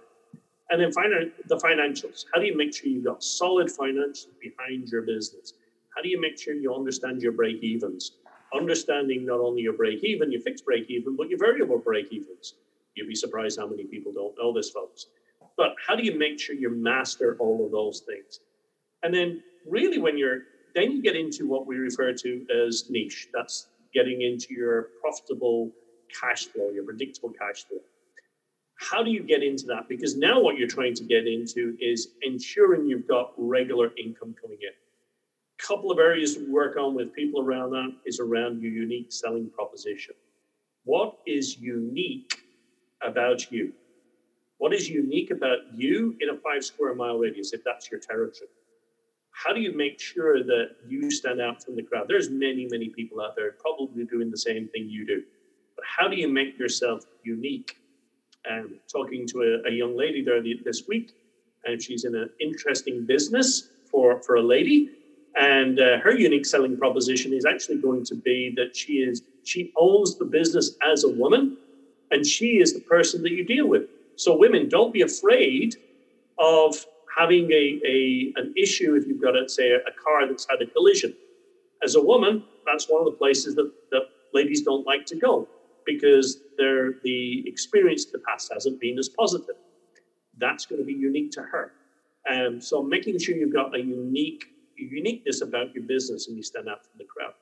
And 0.70 0.80
then 0.80 0.92
finally, 0.92 1.32
the 1.48 1.56
financials. 1.56 2.24
How 2.32 2.40
do 2.40 2.46
you 2.46 2.56
make 2.56 2.74
sure 2.74 2.88
you've 2.88 3.04
got 3.04 3.22
solid 3.22 3.68
financials 3.68 4.28
behind 4.40 4.88
your 4.88 5.02
business? 5.02 5.54
How 5.94 6.02
do 6.02 6.08
you 6.08 6.20
make 6.20 6.38
sure 6.38 6.54
you 6.54 6.74
understand 6.74 7.20
your 7.22 7.32
break 7.32 7.62
evens? 7.62 8.12
understanding 8.54 9.24
not 9.24 9.40
only 9.40 9.62
your 9.62 9.72
break 9.72 10.02
even, 10.04 10.32
your 10.32 10.40
fixed 10.40 10.64
break 10.64 10.90
even, 10.90 11.16
but 11.16 11.28
your 11.28 11.38
variable 11.38 11.78
break 11.78 12.12
evens. 12.12 12.54
You'd 12.94 13.08
be 13.08 13.14
surprised 13.14 13.58
how 13.58 13.66
many 13.66 13.84
people 13.84 14.12
don't 14.12 14.36
know 14.38 14.52
this, 14.52 14.70
folks. 14.70 15.06
But 15.56 15.74
how 15.86 15.94
do 15.94 16.02
you 16.02 16.18
make 16.18 16.40
sure 16.40 16.54
you 16.54 16.70
master 16.70 17.36
all 17.38 17.64
of 17.64 17.72
those 17.72 18.00
things? 18.00 18.40
And 19.02 19.14
then, 19.14 19.42
really, 19.68 19.98
when 19.98 20.18
you're 20.18 20.40
then 20.74 20.92
you 20.92 21.02
get 21.02 21.16
into 21.16 21.48
what 21.48 21.66
we 21.66 21.76
refer 21.76 22.12
to 22.12 22.46
as 22.64 22.84
niche. 22.90 23.28
That's 23.34 23.66
getting 23.92 24.22
into 24.22 24.54
your 24.54 24.90
profitable 25.00 25.72
cash 26.20 26.46
flow, 26.46 26.70
your 26.70 26.84
predictable 26.84 27.30
cash 27.30 27.64
flow. 27.64 27.78
How 28.80 29.02
do 29.02 29.10
you 29.10 29.22
get 29.22 29.42
into 29.42 29.66
that? 29.66 29.88
Because 29.88 30.16
now 30.16 30.40
what 30.40 30.56
you're 30.56 30.66
trying 30.66 30.94
to 30.94 31.04
get 31.04 31.26
into 31.26 31.76
is 31.80 32.08
ensuring 32.22 32.86
you've 32.86 33.06
got 33.06 33.34
regular 33.36 33.90
income 34.02 34.34
coming 34.40 34.58
in 34.62 34.70
A 34.70 35.62
couple 35.62 35.90
of 35.90 35.98
areas 35.98 36.34
to 36.36 36.50
work 36.50 36.78
on 36.78 36.94
with 36.94 37.12
people 37.12 37.42
around 37.42 37.72
that 37.72 37.94
is 38.06 38.20
around 38.20 38.62
your 38.62 38.72
unique 38.72 39.12
selling 39.12 39.50
proposition. 39.50 40.14
What 40.84 41.18
is 41.26 41.58
unique 41.58 42.34
about 43.02 43.52
you? 43.52 43.74
What 44.56 44.72
is 44.72 44.88
unique 44.88 45.30
about 45.30 45.58
you 45.74 46.16
in 46.20 46.30
a 46.30 46.38
five 46.38 46.64
square 46.64 46.94
mile 46.94 47.18
radius, 47.18 47.52
if 47.52 47.62
that's 47.62 47.90
your 47.90 48.00
territory? 48.00 48.48
How 49.32 49.52
do 49.52 49.60
you 49.60 49.76
make 49.76 50.00
sure 50.00 50.42
that 50.42 50.76
you 50.88 51.10
stand 51.10 51.40
out 51.40 51.62
from 51.62 51.76
the 51.76 51.82
crowd? 51.82 52.06
There's 52.08 52.30
many, 52.30 52.66
many 52.70 52.88
people 52.88 53.20
out 53.20 53.36
there 53.36 53.52
probably 53.52 54.04
doing 54.04 54.30
the 54.30 54.38
same 54.38 54.68
thing 54.68 54.88
you 54.88 55.06
do. 55.06 55.22
But 55.76 55.84
how 55.86 56.08
do 56.08 56.16
you 56.16 56.28
make 56.28 56.58
yourself 56.58 57.04
unique? 57.22 57.76
Um, 58.48 58.78
talking 58.90 59.26
to 59.28 59.60
a, 59.64 59.68
a 59.68 59.72
young 59.72 59.96
lady 59.96 60.22
there 60.22 60.40
the, 60.40 60.60
this 60.64 60.86
week, 60.88 61.12
and 61.64 61.82
she's 61.82 62.04
in 62.04 62.14
an 62.14 62.30
interesting 62.40 63.04
business 63.04 63.68
for, 63.90 64.22
for 64.22 64.36
a 64.36 64.42
lady. 64.42 64.90
And 65.36 65.78
uh, 65.78 65.98
her 65.98 66.12
unique 66.12 66.46
selling 66.46 66.76
proposition 66.76 67.32
is 67.32 67.44
actually 67.44 67.78
going 67.78 68.04
to 68.06 68.14
be 68.14 68.52
that 68.56 68.76
she 68.76 68.94
is 68.94 69.22
she 69.44 69.72
owns 69.78 70.16
the 70.16 70.24
business 70.24 70.76
as 70.86 71.04
a 71.04 71.08
woman, 71.08 71.56
and 72.10 72.26
she 72.26 72.60
is 72.60 72.74
the 72.74 72.80
person 72.80 73.22
that 73.22 73.32
you 73.32 73.44
deal 73.44 73.66
with. 73.66 73.84
So 74.16 74.36
women, 74.36 74.68
don't 74.68 74.92
be 74.92 75.02
afraid 75.02 75.76
of 76.38 76.74
having 77.16 77.50
a, 77.50 77.80
a 77.86 78.32
an 78.36 78.52
issue 78.56 78.94
if 78.96 79.06
you've 79.06 79.22
got, 79.22 79.36
a, 79.36 79.48
say, 79.48 79.72
a 79.72 79.92
car 80.02 80.26
that's 80.26 80.46
had 80.50 80.60
a 80.60 80.66
collision. 80.66 81.14
As 81.82 81.94
a 81.94 82.02
woman, 82.02 82.44
that's 82.66 82.86
one 82.88 83.00
of 83.00 83.06
the 83.06 83.16
places 83.16 83.54
that, 83.54 83.72
that 83.90 84.02
ladies 84.34 84.62
don't 84.62 84.86
like 84.86 85.06
to 85.06 85.16
go 85.16 85.48
because 85.92 86.42
their 86.58 86.94
the 87.04 87.44
experience 87.46 88.04
in 88.06 88.12
the 88.12 88.22
past 88.28 88.50
hasn't 88.52 88.80
been 88.80 88.98
as 88.98 89.08
positive. 89.08 89.56
That's 90.38 90.66
going 90.66 90.80
to 90.80 90.86
be 90.86 90.92
unique 90.94 91.30
to 91.32 91.42
her. 91.42 91.72
Um, 92.30 92.60
so 92.60 92.82
making 92.82 93.18
sure 93.18 93.34
you've 93.34 93.52
got 93.52 93.74
a 93.74 93.78
unique 93.78 94.44
uniqueness 94.76 95.42
about 95.42 95.74
your 95.74 95.84
business 95.84 96.28
and 96.28 96.36
you 96.36 96.42
stand 96.42 96.68
out 96.68 96.82
from 96.84 96.98
the 96.98 97.04
crowd. 97.04 97.34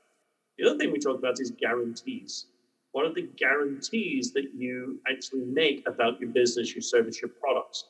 The 0.58 0.68
other 0.68 0.78
thing 0.78 0.92
we 0.92 0.98
talk 0.98 1.18
about 1.18 1.40
is 1.40 1.52
guarantees. 1.52 2.46
What 2.92 3.06
are 3.06 3.14
the 3.14 3.28
guarantees 3.36 4.32
that 4.32 4.46
you 4.54 5.00
actually 5.10 5.44
make 5.44 5.86
about 5.86 6.20
your 6.20 6.30
business, 6.30 6.74
your 6.74 6.82
service, 6.82 7.20
your 7.20 7.30
products? 7.40 7.84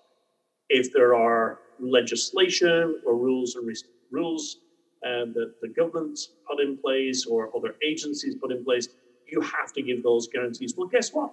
If 0.69 0.93
there 0.93 1.15
are 1.15 1.61
legislation 1.81 3.01
or 3.07 3.17
rules 3.17 3.57
or 3.57 3.63
rules 4.11 4.59
uh, 5.07 5.33
that 5.33 5.55
the 5.63 5.69
government's 5.69 6.31
put 6.49 6.61
in 6.61 6.77
place 6.77 7.25
or 7.25 7.57
other 7.57 7.77
agencies 7.83 8.35
put 8.35 8.53
in 8.53 8.65
place, 8.65 8.89
you 9.31 9.41
have 9.41 9.73
to 9.75 9.83
give 9.83 10.03
those 10.03 10.29
guarantees. 10.29 10.75
Well, 10.77 10.89
guess 10.89 11.13
what? 11.13 11.33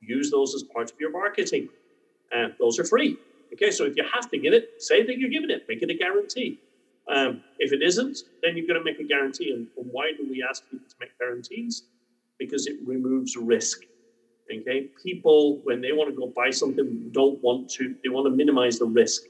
Use 0.00 0.30
those 0.30 0.54
as 0.54 0.62
part 0.62 0.90
of 0.90 1.00
your 1.00 1.10
marketing. 1.10 1.68
Uh, 2.34 2.48
those 2.58 2.78
are 2.78 2.84
free. 2.84 3.16
Okay, 3.52 3.70
so 3.70 3.84
if 3.84 3.96
you 3.96 4.04
have 4.12 4.30
to 4.30 4.38
give 4.38 4.52
it, 4.52 4.82
say 4.82 5.04
that 5.04 5.18
you're 5.18 5.30
giving 5.30 5.50
it, 5.50 5.64
make 5.68 5.82
it 5.82 5.90
a 5.90 5.94
guarantee. 5.94 6.60
Um, 7.08 7.42
if 7.58 7.72
it 7.72 7.82
isn't, 7.82 8.18
then 8.42 8.56
you've 8.56 8.66
got 8.66 8.74
to 8.74 8.84
make 8.84 8.98
a 8.98 9.04
guarantee. 9.04 9.50
And, 9.52 9.68
and 9.76 9.86
why 9.92 10.12
do 10.16 10.26
we 10.28 10.44
ask 10.48 10.62
people 10.70 10.88
to 10.88 10.94
make 10.98 11.16
guarantees? 11.18 11.84
Because 12.38 12.66
it 12.66 12.76
removes 12.84 13.36
risk. 13.36 13.82
Okay, 14.52 14.88
people 15.02 15.60
when 15.64 15.80
they 15.80 15.92
want 15.92 16.10
to 16.10 16.16
go 16.16 16.26
buy 16.26 16.50
something 16.50 17.08
don't 17.12 17.42
want 17.42 17.70
to. 17.70 17.94
They 18.02 18.10
want 18.10 18.26
to 18.26 18.30
minimize 18.30 18.78
the 18.78 18.86
risk. 18.86 19.22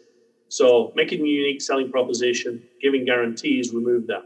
So 0.48 0.92
making 0.96 1.20
a 1.20 1.28
unique 1.28 1.62
selling 1.62 1.90
proposition, 1.90 2.62
giving 2.80 3.04
guarantees, 3.04 3.72
remove 3.72 4.08
that. 4.08 4.24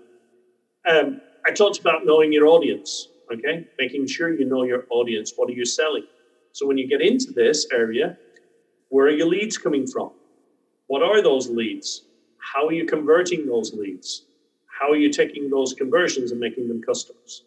Um, 0.89 1.21
I 1.47 1.51
talked 1.51 1.79
about 1.79 2.07
knowing 2.07 2.33
your 2.33 2.47
audience. 2.47 3.09
Okay, 3.33 3.67
making 3.79 4.07
sure 4.07 4.33
you 4.33 4.47
know 4.47 4.65
your 4.65 4.87
audience. 4.91 5.35
What 5.37 5.51
are 5.51 5.53
you 5.53 5.65
selling? 5.65 6.05
So 6.53 6.67
when 6.67 6.79
you 6.79 6.89
get 6.89 7.03
into 7.03 7.33
this 7.33 7.67
area, 7.73 8.17
where 8.89 9.07
are 9.07 9.11
your 9.11 9.27
leads 9.27 9.59
coming 9.59 9.87
from? 9.87 10.13
What 10.87 11.03
are 11.03 11.23
those 11.23 11.49
leads? 11.51 12.05
How 12.39 12.67
are 12.67 12.73
you 12.73 12.87
converting 12.87 13.47
those 13.47 13.75
leads? 13.75 14.25
How 14.67 14.91
are 14.91 14.97
you 14.97 15.11
taking 15.13 15.51
those 15.51 15.75
conversions 15.75 16.31
and 16.31 16.41
making 16.41 16.69
them 16.69 16.81
customers? 16.81 17.45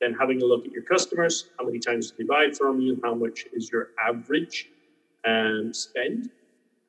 Then 0.00 0.14
having 0.14 0.42
a 0.42 0.44
look 0.44 0.64
at 0.64 0.72
your 0.72 0.82
customers, 0.82 1.50
how 1.58 1.64
many 1.64 1.78
times 1.78 2.10
do 2.10 2.18
they 2.18 2.24
buy 2.24 2.50
from 2.56 2.80
you? 2.80 3.00
How 3.02 3.14
much 3.14 3.46
is 3.52 3.70
your 3.70 3.88
average 3.98 4.68
um, 5.24 5.72
spend 5.72 6.30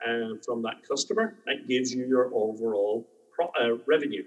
uh, 0.05 0.35
from 0.45 0.61
that 0.63 0.87
customer? 0.87 1.35
That 1.47 1.67
gives 1.67 1.93
you 1.93 2.05
your 2.05 2.29
overall 2.33 3.07
pro- 3.31 3.51
uh, 3.59 3.77
revenue. 3.87 4.23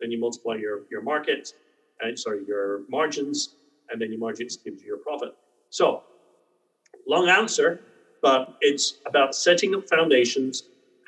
Then 0.00 0.10
you 0.10 0.18
multiply 0.18 0.56
your, 0.56 0.80
your 0.90 1.02
market, 1.02 1.52
uh, 2.02 2.14
sorry, 2.16 2.44
your 2.46 2.82
margins, 2.88 3.56
and 3.90 4.00
then 4.00 4.10
your 4.10 4.20
margins 4.20 4.56
gives 4.56 4.82
you 4.82 4.88
your 4.88 4.98
profit. 4.98 5.34
So, 5.70 6.02
long 7.08 7.28
answer, 7.28 7.80
but 8.22 8.56
it's 8.60 8.94
about 9.06 9.34
setting 9.34 9.74
up 9.74 9.88
foundations, 9.88 10.64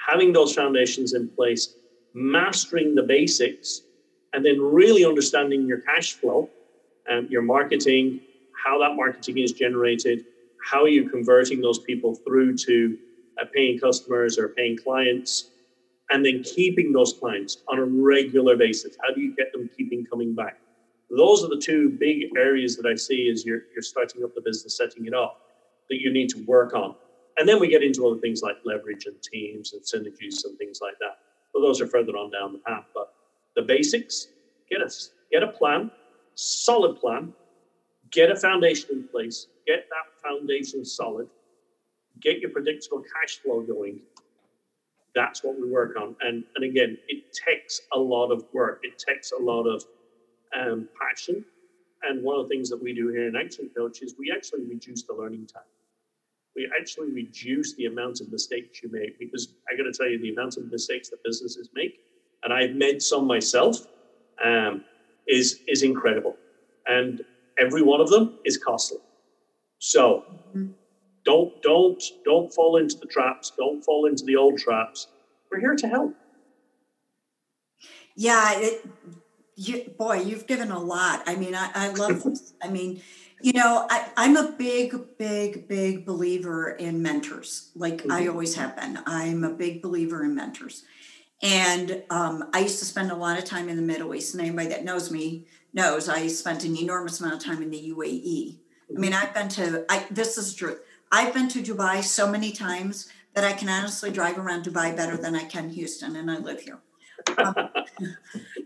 having 0.08 0.32
those 0.32 0.54
foundations 0.54 1.14
in 1.14 1.28
place, 1.28 1.74
mastering 2.14 2.94
the 2.94 3.02
basics, 3.02 3.82
and 4.32 4.44
then 4.44 4.60
really 4.60 5.04
understanding 5.04 5.66
your 5.66 5.80
cash 5.80 6.14
flow, 6.14 6.48
um, 7.10 7.26
your 7.30 7.42
marketing, 7.42 8.20
how 8.64 8.78
that 8.78 8.94
marketing 8.94 9.38
is 9.38 9.52
generated, 9.52 10.24
how 10.70 10.82
are 10.82 10.88
you 10.88 11.08
converting 11.08 11.60
those 11.60 11.78
people 11.78 12.14
through 12.14 12.56
to 12.56 12.98
uh, 13.40 13.44
paying 13.54 13.78
customers 13.78 14.38
or 14.38 14.48
paying 14.48 14.76
clients, 14.76 15.50
and 16.10 16.24
then 16.24 16.42
keeping 16.42 16.92
those 16.92 17.12
clients 17.12 17.58
on 17.68 17.78
a 17.78 17.84
regular 17.84 18.56
basis. 18.56 18.96
How 19.02 19.14
do 19.14 19.20
you 19.20 19.34
get 19.36 19.52
them 19.52 19.68
keeping 19.76 20.04
coming 20.04 20.34
back? 20.34 20.58
Those 21.10 21.42
are 21.42 21.48
the 21.48 21.60
two 21.60 21.90
big 21.90 22.36
areas 22.36 22.76
that 22.76 22.86
I 22.86 22.94
see 22.94 23.30
as 23.30 23.44
you're, 23.44 23.62
you're 23.72 23.82
starting 23.82 24.22
up 24.24 24.34
the 24.34 24.42
business, 24.42 24.76
setting 24.76 25.06
it 25.06 25.14
up, 25.14 25.40
that 25.88 26.00
you 26.00 26.12
need 26.12 26.28
to 26.30 26.44
work 26.44 26.74
on. 26.74 26.94
And 27.38 27.48
then 27.48 27.60
we 27.60 27.68
get 27.68 27.82
into 27.82 28.06
other 28.06 28.18
things 28.18 28.42
like 28.42 28.56
leverage 28.64 29.06
and 29.06 29.16
teams 29.22 29.72
and 29.72 29.82
synergies 29.82 30.44
and 30.44 30.58
things 30.58 30.80
like 30.82 30.98
that. 31.00 31.18
But 31.54 31.60
those 31.60 31.80
are 31.80 31.86
further 31.86 32.12
on 32.12 32.30
down 32.30 32.52
the 32.52 32.58
path. 32.58 32.84
But 32.94 33.14
the 33.56 33.62
basics, 33.62 34.28
get 34.70 34.82
a, 34.82 34.90
get 35.32 35.42
a 35.42 35.48
plan, 35.48 35.90
solid 36.34 37.00
plan, 37.00 37.32
get 38.10 38.30
a 38.30 38.36
foundation 38.36 38.88
in 38.92 39.08
place, 39.08 39.46
get 39.66 39.86
that 39.88 40.28
foundation 40.28 40.84
solid, 40.84 41.28
get 42.20 42.40
your 42.40 42.50
predictable 42.50 43.02
cash 43.14 43.38
flow 43.38 43.60
going. 43.60 44.00
That's 45.14 45.42
what 45.42 45.58
we 45.58 45.70
work 45.70 45.96
on. 45.96 46.16
And, 46.20 46.44
and 46.56 46.64
again, 46.64 46.98
it 47.08 47.24
takes 47.32 47.80
a 47.92 47.98
lot 47.98 48.30
of 48.30 48.44
work. 48.52 48.80
It 48.82 48.98
takes 48.98 49.32
a 49.32 49.42
lot 49.42 49.64
of 49.64 49.84
um, 50.56 50.88
passion. 51.00 51.44
And 52.02 52.22
one 52.22 52.38
of 52.38 52.48
the 52.48 52.48
things 52.48 52.70
that 52.70 52.80
we 52.80 52.94
do 52.94 53.08
here 53.08 53.26
in 53.26 53.34
Action 53.36 53.70
Coach 53.76 54.02
is 54.02 54.14
we 54.18 54.32
actually 54.34 54.64
reduce 54.64 55.02
the 55.02 55.14
learning 55.14 55.46
time 55.46 55.62
we 56.58 56.68
actually 56.78 57.12
reduce 57.12 57.74
the 57.74 57.86
amount 57.86 58.20
of 58.20 58.30
mistakes 58.32 58.82
you 58.82 58.90
make 58.90 59.16
because 59.18 59.54
I 59.70 59.76
got 59.76 59.84
to 59.84 59.92
tell 59.92 60.08
you, 60.08 60.18
the 60.18 60.32
amount 60.32 60.56
of 60.56 60.70
mistakes 60.70 61.08
that 61.10 61.22
businesses 61.22 61.68
make, 61.72 62.00
and 62.42 62.52
I've 62.52 62.74
made 62.74 63.00
some 63.00 63.26
myself, 63.26 63.86
um, 64.44 64.84
is 65.28 65.60
is 65.68 65.84
incredible, 65.84 66.36
and 66.86 67.24
every 67.58 67.82
one 67.82 68.00
of 68.00 68.10
them 68.10 68.38
is 68.44 68.58
costly. 68.58 68.98
So 69.78 70.24
mm-hmm. 70.48 70.72
don't 71.24 71.62
don't 71.62 72.02
don't 72.24 72.52
fall 72.52 72.76
into 72.76 72.98
the 72.98 73.06
traps. 73.06 73.52
Don't 73.56 73.82
fall 73.82 74.06
into 74.06 74.24
the 74.24 74.34
old 74.34 74.58
traps. 74.58 75.06
We're 75.50 75.60
here 75.60 75.76
to 75.76 75.88
help. 75.88 76.14
Yeah, 78.16 78.58
it, 78.58 78.84
you, 79.58 79.90
boy, 79.98 80.20
you've 80.20 80.46
given 80.46 80.70
a 80.70 80.78
lot. 80.78 81.22
I 81.26 81.34
mean, 81.34 81.54
I, 81.54 81.70
I 81.74 81.88
love 81.88 82.22
this. 82.24 82.54
I 82.62 82.68
mean, 82.68 83.02
you 83.40 83.52
know, 83.52 83.86
I, 83.90 84.08
am 84.16 84.36
a 84.36 84.52
big, 84.52 84.96
big, 85.18 85.68
big 85.68 86.06
believer 86.06 86.70
in 86.70 87.02
mentors. 87.02 87.70
Like 87.74 87.98
mm-hmm. 87.98 88.12
I 88.12 88.28
always 88.28 88.54
have 88.54 88.76
been. 88.76 89.00
I'm 89.06 89.44
a 89.44 89.50
big 89.50 89.82
believer 89.82 90.24
in 90.24 90.34
mentors. 90.34 90.84
And 91.42 92.02
um, 92.10 92.50
I 92.52 92.60
used 92.60 92.78
to 92.80 92.84
spend 92.84 93.10
a 93.10 93.16
lot 93.16 93.38
of 93.38 93.44
time 93.44 93.68
in 93.68 93.76
the 93.76 93.82
Middle 93.82 94.14
East. 94.14 94.34
And 94.34 94.40
anybody 94.40 94.68
that 94.68 94.84
knows 94.84 95.10
me 95.10 95.46
knows 95.72 96.08
I 96.08 96.28
spent 96.28 96.64
an 96.64 96.76
enormous 96.76 97.20
amount 97.20 97.34
of 97.34 97.44
time 97.44 97.62
in 97.62 97.70
the 97.70 97.92
UAE. 97.94 98.58
I 98.96 98.98
mean, 98.98 99.12
I've 99.12 99.34
been 99.34 99.48
to, 99.50 99.84
I, 99.88 100.06
this 100.10 100.38
is 100.38 100.54
true. 100.54 100.78
I've 101.12 101.34
been 101.34 101.48
to 101.48 101.62
Dubai 101.62 102.02
so 102.02 102.30
many 102.30 102.52
times 102.52 103.08
that 103.34 103.44
I 103.44 103.52
can 103.52 103.68
honestly 103.68 104.10
drive 104.10 104.38
around 104.38 104.64
Dubai 104.64 104.96
better 104.96 105.16
than 105.16 105.34
I 105.36 105.44
can 105.44 105.70
Houston, 105.70 106.16
and 106.16 106.30
I 106.30 106.38
live 106.38 106.60
here. 106.60 106.78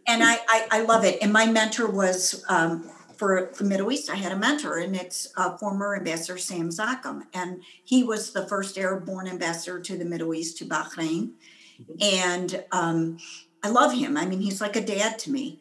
And 0.06 0.22
I, 0.22 0.38
I, 0.48 0.68
I, 0.70 0.82
love 0.82 1.04
it. 1.04 1.18
And 1.22 1.32
my 1.32 1.46
mentor 1.46 1.88
was 1.88 2.44
um, 2.48 2.90
for 3.16 3.52
the 3.56 3.64
Middle 3.64 3.92
East, 3.92 4.10
I 4.10 4.16
had 4.16 4.32
a 4.32 4.36
mentor, 4.36 4.78
and 4.78 4.96
it's 4.96 5.32
uh, 5.36 5.56
former 5.56 5.94
Ambassador 5.94 6.38
Sam 6.38 6.70
Zakhem. 6.70 7.22
And 7.32 7.62
he 7.84 8.02
was 8.02 8.32
the 8.32 8.46
first 8.48 8.76
Arab 8.76 9.06
born 9.06 9.28
ambassador 9.28 9.78
to 9.80 9.96
the 9.96 10.04
Middle 10.04 10.34
East, 10.34 10.58
to 10.58 10.64
Bahrain. 10.64 11.30
And 12.00 12.64
um, 12.72 13.18
I 13.62 13.68
love 13.68 13.92
him. 13.92 14.16
I 14.16 14.26
mean, 14.26 14.40
he's 14.40 14.60
like 14.60 14.76
a 14.76 14.84
dad 14.84 15.18
to 15.20 15.30
me. 15.30 15.60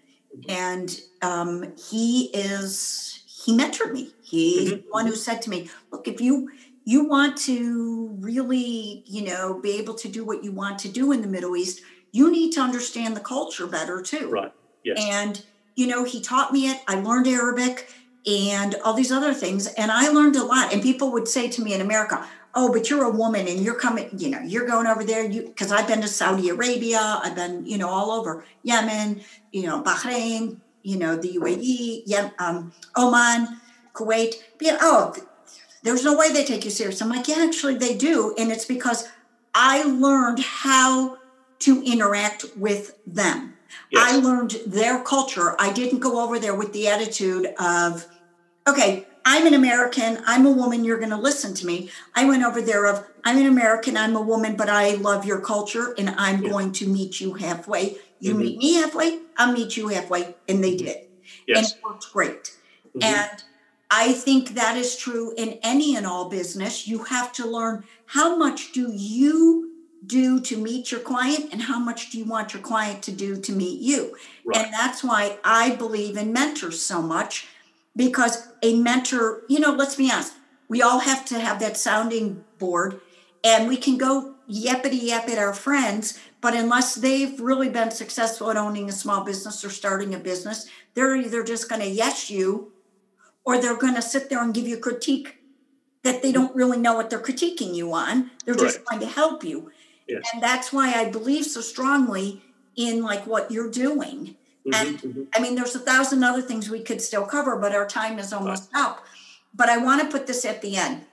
And 0.50 1.00
um, 1.22 1.74
he 1.78 2.32
is, 2.34 3.24
he 3.28 3.56
mentored 3.56 3.92
me. 3.92 4.12
He's 4.22 4.72
mm-hmm. 4.72 4.82
the 4.82 4.89
one 4.89 5.06
who 5.06 5.16
said 5.16 5.42
to 5.44 5.50
me, 5.50 5.70
look, 5.92 6.08
if 6.08 6.20
you, 6.20 6.50
you 6.84 7.06
want 7.06 7.38
to 7.39 8.16
really, 8.20 9.04
you 9.06 9.24
know, 9.24 9.60
be 9.62 9.74
able 9.74 9.94
to 9.96 10.08
do 10.08 10.26
what 10.26 10.44
you 10.44 10.52
want 10.52 10.80
to 10.80 10.89
do 10.89 11.12
in 11.12 11.22
the 11.22 11.28
Middle 11.28 11.56
East, 11.56 11.82
you 12.12 12.32
need 12.32 12.51
to 12.53 12.62
understand 12.62 13.16
the 13.16 13.22
culture 13.22 13.68
better 13.68 14.01
too. 14.01 14.30
Right. 14.30 14.51
Yes. 14.84 14.97
And 14.99 15.43
you 15.76 15.88
know, 15.88 16.03
he 16.03 16.22
taught 16.22 16.51
me 16.51 16.70
it. 16.70 16.82
I 16.88 16.95
learned 16.95 17.28
Arabic 17.28 17.91
and 18.26 18.76
all 18.84 18.93
these 18.93 19.12
other 19.12 19.34
things. 19.34 19.68
And 19.68 19.91
I 19.91 20.09
learned 20.09 20.36
a 20.36 20.43
lot. 20.43 20.74
And 20.74 20.82
people 20.82 21.12
would 21.14 21.28
say 21.28 21.49
to 21.49 21.62
me 21.62 21.74
in 21.74 21.82
America, 21.82 22.26
oh, 22.53 22.72
but 22.72 22.89
you're 22.89 23.03
a 23.03 23.09
woman 23.09 23.47
and 23.47 23.62
you're 23.62 23.80
coming, 23.80 24.09
you 24.18 24.30
know, 24.30 24.41
you're 24.41 24.68
going 24.68 24.88
over 24.88 25.03
there. 25.03 25.26
You 25.26 25.43
because 25.43 25.72
I've 25.72 25.88
been 25.88 26.01
to 26.01 26.07
Saudi 26.07 26.49
Arabia, 26.49 26.99
I've 26.99 27.36
been, 27.36 27.66
you 27.66 27.78
know, 27.78 27.89
all 27.89 28.12
over 28.12 28.43
Yemen, 28.64 29.22
you 29.51 29.64
know, 29.64 29.82
Bahrain, 29.82 30.57
you 30.84 30.97
know, 30.97 31.16
the 31.16 31.38
UAE, 31.38 32.03
Yemen, 32.05 32.32
um, 32.39 32.74
Oman, 32.97 33.59
Kuwait. 33.93 34.36
But, 34.59 34.78
oh, 34.82 35.16
there's 35.84 36.03
no 36.03 36.16
way 36.16 36.32
they 36.32 36.43
take 36.43 36.66
you 36.66 36.72
serious. 36.72 37.01
I'm 37.01 37.09
like, 37.09 37.28
yeah, 37.28 37.38
actually 37.39 37.76
they 37.76 37.95
do. 37.95 38.36
And 38.38 38.51
it's 38.51 38.66
because 38.66 39.07
I 39.55 39.84
learned 39.84 40.39
how 40.39 41.18
to 41.62 41.84
interact 41.84 42.45
with 42.55 42.97
them. 43.05 43.53
Yes. 43.89 44.14
I 44.14 44.18
learned 44.18 44.57
their 44.66 45.01
culture. 45.03 45.55
I 45.59 45.72
didn't 45.72 45.99
go 45.99 46.24
over 46.24 46.39
there 46.39 46.55
with 46.55 46.74
the 46.74 46.88
attitude 46.88 47.47
of, 47.59 48.05
okay, 48.68 49.07
I'm 49.24 49.45
an 49.45 49.53
American, 49.53 50.20
I'm 50.26 50.45
a 50.45 50.51
woman, 50.51 50.84
you're 50.84 50.97
going 50.97 51.12
to 51.12 51.18
listen 51.18 51.53
to 51.55 51.66
me. 51.66 51.89
I 52.16 52.26
went 52.26 52.43
over 52.43 52.62
there 52.62 52.88
of 52.88 53.05
I'm 53.24 53.38
an 53.38 53.45
American, 53.45 53.95
I'm 53.95 54.16
a 54.16 54.22
woman, 54.22 54.55
but 54.55 54.70
I 54.70 54.95
love 54.95 55.26
your 55.26 55.39
culture 55.41 55.93
and 55.97 56.09
I'm 56.18 56.41
yeah. 56.41 56.49
going 56.49 56.72
to 56.74 56.88
meet 56.88 57.22
you 57.22 57.34
halfway. 57.34 57.97
You 58.20 58.32
mm-hmm. 58.32 58.39
meet 58.39 58.57
me 58.57 58.74
halfway, 58.76 59.20
I'll 59.38 59.53
meet 59.53 59.78
you 59.78 59.89
halfway. 59.89 60.36
And 60.47 60.64
they 60.64 60.76
did. 60.76 60.97
Yes. 61.47 61.57
And 61.57 61.66
it 61.68 61.84
worked 61.84 62.12
great. 62.12 62.43
Mm-hmm. 62.95 63.03
And 63.03 63.43
I 63.91 64.14
think 64.14 64.55
that 64.55 64.78
is 64.78 64.95
true 64.95 65.34
in 65.38 65.59
any 65.62 65.95
and 65.95 66.05
all 66.05 66.30
business. 66.30 66.88
You 66.88 67.03
have 67.03 67.32
to 67.34 67.45
learn 67.45 67.84
how 68.05 68.38
much 68.38 68.72
do 68.72 68.91
you 68.91 69.70
do 70.06 70.39
to 70.39 70.58
meet 70.58 70.91
your 70.91 70.99
client 70.99 71.49
and 71.52 71.64
how 71.64 71.80
much 71.80 72.12
do 72.12 72.18
you 72.18 72.26
want 72.26 72.54
your 72.54 72.62
client 72.62 73.04
to 73.04 73.12
do 73.12 73.39
to 73.39 73.52
meet 73.52 73.80
you. 73.80 74.18
Right. 74.43 74.66
And 74.66 74.74
that's 74.74 75.04
why 75.04 75.38
I 75.43 75.76
believe 75.76 76.18
in 76.18 76.34
mentors 76.34 76.82
so 76.82 77.02
much 77.02 77.47
because 77.95 78.47
a 78.64 78.80
mentor, 78.80 79.41
you 79.47 79.60
know, 79.60 79.72
let's 79.74 79.95
be 79.95 80.12
honest, 80.12 80.34
we 80.68 80.82
all 80.82 80.99
have 80.99 81.26
to 81.26 81.39
have 81.39 81.60
that 81.60 81.78
sounding 81.78 82.43
board 82.58 82.99
and 83.43 83.68
we 83.68 83.78
can 83.78 83.97
go 83.97 84.36
yappity 84.49 85.04
yap 85.04 85.28
at 85.30 85.38
our 85.38 85.54
friends, 85.54 86.20
but 86.41 86.56
unless 86.56 86.95
they've 86.95 87.39
really 87.39 87.70
been 87.70 87.91
successful 87.91 88.49
at 88.49 88.58
owning 88.58 88.89
a 88.89 88.93
small 88.93 89.24
business 89.24 89.64
or 89.64 89.70
starting 89.70 90.14
a 90.14 90.20
business, 90.20 90.68
they're 90.93 91.16
either 91.16 91.43
just 91.43 91.70
going 91.70 91.82
to 91.82 91.88
yes 91.88 92.30
you 92.30 92.72
or 93.45 93.60
they're 93.60 93.78
going 93.78 93.95
to 93.95 94.02
sit 94.02 94.30
there 94.30 94.43
and 94.43 94.54
give 94.54 94.68
you 94.68 94.78
critique 94.78 95.38
that 96.04 96.22
they 96.22 96.32
mm-hmm. 96.32 96.41
don't 96.41 96.56
really 96.56 96.78
know 96.78 96.95
what 96.95 97.10
they're 97.10 97.20
critiquing 97.20 97.76
you 97.76 97.93
on. 97.93 98.32
They're 98.45 98.56
just 98.56 98.78
right. 98.78 98.86
trying 98.88 98.99
to 99.02 99.08
help 99.08 99.43
you. 99.43 99.72
Yes. 100.12 100.24
And 100.34 100.43
that's 100.43 100.72
why 100.74 100.93
I 100.93 101.09
believe 101.09 101.45
so 101.45 101.62
strongly 101.62 102.41
in 102.76 103.01
like 103.01 103.26
what 103.28 103.51
you're 103.51 103.72
doing 103.72 104.36
Mm-hmm, 104.66 104.88
and 104.88 104.99
mm-hmm. 104.99 105.24
I 105.36 105.39
mean, 105.41 105.55
there's 105.55 105.76
a 105.76 105.80
thousand 105.80 106.24
other 106.24 106.41
things 106.41 106.70
we 106.70 106.82
could 106.82 107.01
still 107.01 107.26
cover, 107.26 107.57
but 107.57 107.74
our 107.74 107.88
time 107.88 108.20
is 108.20 108.32
almost 108.32 108.70
right. 108.74 108.84
up. 108.84 109.05
But 109.53 109.70
I 109.70 109.78
want 109.78 110.01
to 110.01 110.07
put 110.07 110.28
this 110.28 110.45
at 110.45 110.62
the 110.62 110.78
end. 110.78 111.05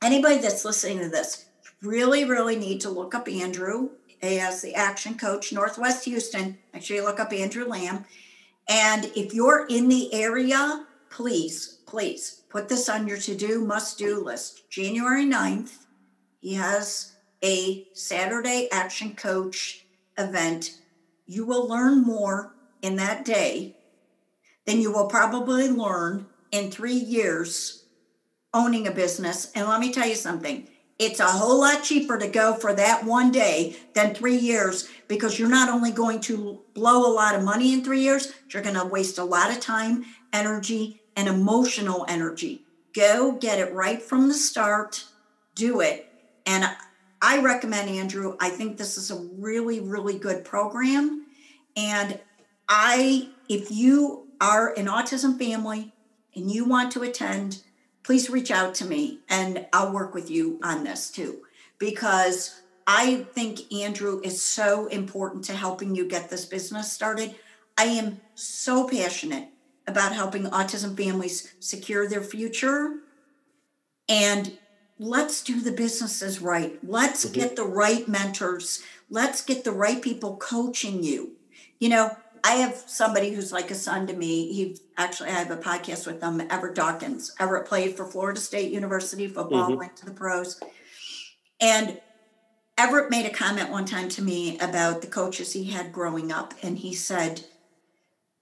Anybody 0.00 0.38
that's 0.38 0.64
listening 0.64 1.00
to 1.00 1.08
this 1.08 1.46
really, 1.82 2.24
really 2.24 2.56
need 2.56 2.80
to 2.82 2.90
look 2.90 3.14
up 3.14 3.28
Andrew 3.28 3.90
as 4.22 4.62
the 4.62 4.74
action 4.74 5.16
coach, 5.16 5.52
Northwest 5.52 6.04
Houston. 6.04 6.58
Actually, 6.72 7.00
look 7.00 7.18
up 7.18 7.32
Andrew 7.32 7.66
Lamb. 7.66 8.04
And 8.68 9.06
if 9.16 9.34
you're 9.34 9.66
in 9.66 9.88
the 9.88 10.12
area, 10.14 10.86
please, 11.10 11.78
please 11.86 12.42
put 12.48 12.68
this 12.68 12.88
on 12.88 13.08
your 13.08 13.18
to 13.18 13.34
do, 13.34 13.64
must 13.64 13.98
do 13.98 14.22
list. 14.22 14.70
January 14.70 15.24
9th, 15.24 15.86
he 16.40 16.54
has 16.54 17.14
a 17.42 17.86
Saturday 17.92 18.68
action 18.72 19.14
coach 19.14 19.84
event. 20.16 20.78
You 21.26 21.44
will 21.46 21.68
learn 21.68 22.02
more 22.02 22.54
in 22.82 22.96
that 22.96 23.24
day 23.24 23.76
than 24.66 24.80
you 24.80 24.92
will 24.92 25.06
probably 25.06 25.68
learn 25.68 26.26
in 26.50 26.70
three 26.70 26.92
years 26.92 27.84
owning 28.52 28.86
a 28.86 28.90
business. 28.90 29.50
And 29.54 29.68
let 29.68 29.80
me 29.80 29.92
tell 29.92 30.06
you 30.06 30.14
something 30.14 30.68
it's 30.98 31.20
a 31.20 31.26
whole 31.26 31.60
lot 31.60 31.84
cheaper 31.84 32.18
to 32.18 32.26
go 32.26 32.54
for 32.54 32.74
that 32.74 33.04
one 33.04 33.30
day 33.30 33.76
than 33.94 34.14
three 34.14 34.36
years 34.36 34.88
because 35.06 35.38
you're 35.38 35.48
not 35.48 35.68
only 35.68 35.92
going 35.92 36.20
to 36.22 36.60
blow 36.74 37.06
a 37.06 37.14
lot 37.14 37.36
of 37.36 37.44
money 37.44 37.72
in 37.72 37.84
three 37.84 38.00
years, 38.00 38.32
you're 38.50 38.64
going 38.64 38.74
to 38.74 38.84
waste 38.84 39.16
a 39.16 39.24
lot 39.24 39.50
of 39.50 39.60
time, 39.60 40.04
energy, 40.32 41.00
and 41.16 41.28
emotional 41.28 42.04
energy. 42.08 42.62
Go 42.94 43.32
get 43.32 43.60
it 43.60 43.72
right 43.72 44.02
from 44.02 44.26
the 44.26 44.34
start, 44.34 45.04
do 45.54 45.80
it. 45.80 46.10
And 46.44 46.68
I 47.20 47.40
recommend 47.40 47.90
Andrew. 47.90 48.36
I 48.40 48.50
think 48.50 48.76
this 48.76 48.96
is 48.96 49.10
a 49.10 49.26
really, 49.38 49.80
really 49.80 50.18
good 50.18 50.44
program. 50.44 51.26
And 51.76 52.20
I, 52.68 53.30
if 53.48 53.70
you 53.70 54.28
are 54.40 54.72
an 54.74 54.86
autism 54.86 55.38
family 55.38 55.92
and 56.34 56.50
you 56.50 56.64
want 56.64 56.92
to 56.92 57.02
attend, 57.02 57.62
please 58.02 58.30
reach 58.30 58.50
out 58.50 58.74
to 58.76 58.84
me 58.84 59.20
and 59.28 59.66
I'll 59.72 59.92
work 59.92 60.14
with 60.14 60.30
you 60.30 60.60
on 60.62 60.84
this 60.84 61.10
too. 61.10 61.40
Because 61.78 62.62
I 62.86 63.26
think 63.34 63.72
Andrew 63.72 64.20
is 64.24 64.42
so 64.42 64.86
important 64.86 65.44
to 65.44 65.52
helping 65.54 65.94
you 65.94 66.08
get 66.08 66.30
this 66.30 66.46
business 66.46 66.92
started. 66.92 67.34
I 67.76 67.84
am 67.84 68.20
so 68.34 68.88
passionate 68.88 69.48
about 69.86 70.14
helping 70.14 70.44
autism 70.44 70.96
families 70.96 71.54
secure 71.60 72.08
their 72.08 72.22
future. 72.22 72.96
And 74.08 74.58
let's 74.98 75.42
do 75.42 75.60
the 75.60 75.72
businesses 75.72 76.40
right. 76.40 76.78
Let's 76.82 77.24
mm-hmm. 77.24 77.34
get 77.34 77.56
the 77.56 77.64
right 77.64 78.06
mentors. 78.08 78.82
Let's 79.10 79.42
get 79.42 79.64
the 79.64 79.72
right 79.72 80.02
people 80.02 80.36
coaching 80.36 81.02
you. 81.02 81.32
You 81.78 81.88
know, 81.88 82.16
I 82.44 82.54
have 82.54 82.74
somebody 82.86 83.30
who's 83.30 83.52
like 83.52 83.70
a 83.70 83.74
son 83.74 84.06
to 84.06 84.12
me. 84.12 84.52
He 84.52 84.78
actually, 84.96 85.30
I 85.30 85.34
have 85.34 85.50
a 85.50 85.56
podcast 85.56 86.06
with 86.06 86.20
them, 86.20 86.42
Everett 86.50 86.74
Dawkins. 86.74 87.34
Everett 87.38 87.66
played 87.66 87.96
for 87.96 88.06
Florida 88.06 88.40
State 88.40 88.72
University 88.72 89.26
football, 89.26 89.68
mm-hmm. 89.68 89.78
went 89.78 89.96
to 89.96 90.06
the 90.06 90.12
pros. 90.12 90.60
And 91.60 92.00
Everett 92.76 93.10
made 93.10 93.26
a 93.26 93.34
comment 93.34 93.70
one 93.70 93.84
time 93.84 94.08
to 94.10 94.22
me 94.22 94.58
about 94.60 95.00
the 95.00 95.08
coaches 95.08 95.52
he 95.52 95.64
had 95.64 95.92
growing 95.92 96.30
up. 96.30 96.54
And 96.62 96.78
he 96.78 96.94
said, 96.94 97.44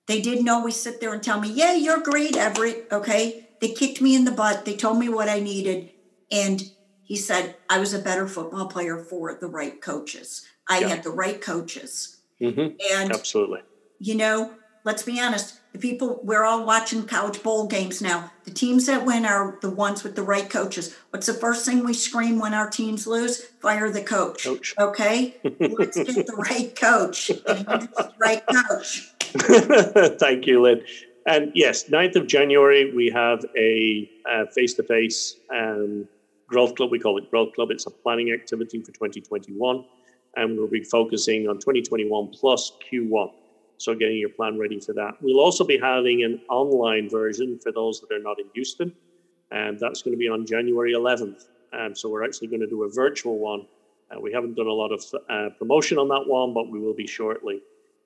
they 0.06 0.20
didn't 0.20 0.48
always 0.48 0.76
sit 0.76 1.00
there 1.00 1.12
and 1.12 1.22
tell 1.22 1.40
me, 1.40 1.50
yeah, 1.50 1.74
you're 1.74 2.02
great, 2.02 2.36
Everett. 2.36 2.88
Okay. 2.92 3.48
They 3.60 3.68
kicked 3.68 4.02
me 4.02 4.14
in 4.14 4.24
the 4.24 4.30
butt. 4.30 4.64
They 4.64 4.76
told 4.76 4.98
me 4.98 5.08
what 5.08 5.28
I 5.28 5.40
needed. 5.40 5.90
And 6.30 6.62
he 7.02 7.16
said, 7.16 7.56
I 7.68 7.78
was 7.78 7.94
a 7.94 7.98
better 7.98 8.26
football 8.26 8.66
player 8.66 8.98
for 8.98 9.36
the 9.40 9.46
right 9.46 9.80
coaches. 9.80 10.46
I 10.68 10.80
yeah. 10.80 10.88
had 10.88 11.02
the 11.02 11.10
right 11.10 11.40
coaches. 11.40 12.18
Mm-hmm. 12.40 12.76
And 12.92 13.12
absolutely 13.12 13.60
you 13.98 14.14
know, 14.14 14.52
let's 14.84 15.02
be 15.02 15.20
honest, 15.20 15.60
the 15.72 15.78
people 15.78 16.20
we're 16.22 16.44
all 16.44 16.64
watching 16.64 17.04
college 17.04 17.42
bowl 17.42 17.66
games 17.66 18.00
now. 18.00 18.32
The 18.44 18.50
teams 18.50 18.86
that 18.86 19.04
win 19.04 19.26
are 19.26 19.58
the 19.60 19.70
ones 19.70 20.02
with 20.02 20.16
the 20.16 20.22
right 20.22 20.48
coaches. 20.48 20.96
What's 21.10 21.26
the 21.26 21.34
first 21.34 21.66
thing 21.66 21.84
we 21.84 21.92
scream 21.92 22.38
when 22.38 22.54
our 22.54 22.70
teams 22.70 23.06
lose? 23.06 23.42
Fire 23.60 23.90
the 23.90 24.02
coach. 24.02 24.44
coach. 24.44 24.74
Okay, 24.78 25.36
let's 25.60 25.96
get 25.96 26.26
the 26.26 26.36
right 26.36 26.74
coach. 26.74 27.28
the 27.28 28.12
right 28.18 28.42
coach. 28.46 29.12
Thank 30.18 30.46
you, 30.46 30.62
Lynn. 30.62 30.82
And 31.26 31.50
yes, 31.54 31.88
9th 31.88 32.14
of 32.14 32.26
January, 32.28 32.94
we 32.94 33.10
have 33.10 33.44
a 33.58 34.08
face 34.54 34.74
to 34.74 34.84
face 34.84 35.34
growth 36.46 36.74
club. 36.74 36.90
We 36.90 36.98
call 36.98 37.18
it 37.18 37.30
Growth 37.30 37.54
Club. 37.54 37.70
It's 37.70 37.86
a 37.86 37.90
planning 37.90 38.32
activity 38.32 38.80
for 38.80 38.92
2021. 38.92 39.84
And 40.36 40.56
we'll 40.56 40.68
be 40.68 40.84
focusing 40.84 41.48
on 41.48 41.56
2021 41.56 42.28
plus 42.28 42.72
Q1. 42.90 43.32
So 43.78 43.94
getting 43.94 44.18
your 44.18 44.30
plan 44.30 44.58
ready 44.58 44.80
for 44.80 44.92
that. 44.94 45.16
We'll 45.20 45.40
also 45.40 45.64
be 45.64 45.78
having 45.78 46.24
an 46.24 46.40
online 46.48 47.10
version 47.10 47.58
for 47.58 47.72
those 47.72 48.00
that 48.00 48.12
are 48.12 48.18
not 48.18 48.38
in 48.38 48.46
Houston, 48.54 48.94
and 49.50 49.78
that's 49.78 50.02
going 50.02 50.12
to 50.12 50.18
be 50.18 50.28
on 50.28 50.46
January 50.46 50.94
11th. 50.94 51.48
Um, 51.72 51.94
so 51.94 52.08
we're 52.08 52.24
actually 52.24 52.48
going 52.48 52.60
to 52.60 52.66
do 52.66 52.84
a 52.84 52.88
virtual 52.88 53.38
one. 53.38 53.66
Uh, 54.10 54.20
we 54.20 54.32
haven't 54.32 54.54
done 54.54 54.66
a 54.66 54.72
lot 54.72 54.92
of 54.92 55.04
uh, 55.28 55.50
promotion 55.58 55.98
on 55.98 56.08
that 56.08 56.24
one, 56.26 56.54
but 56.54 56.70
we 56.70 56.78
will 56.78 56.94
be 56.94 57.06
shortly. 57.06 57.60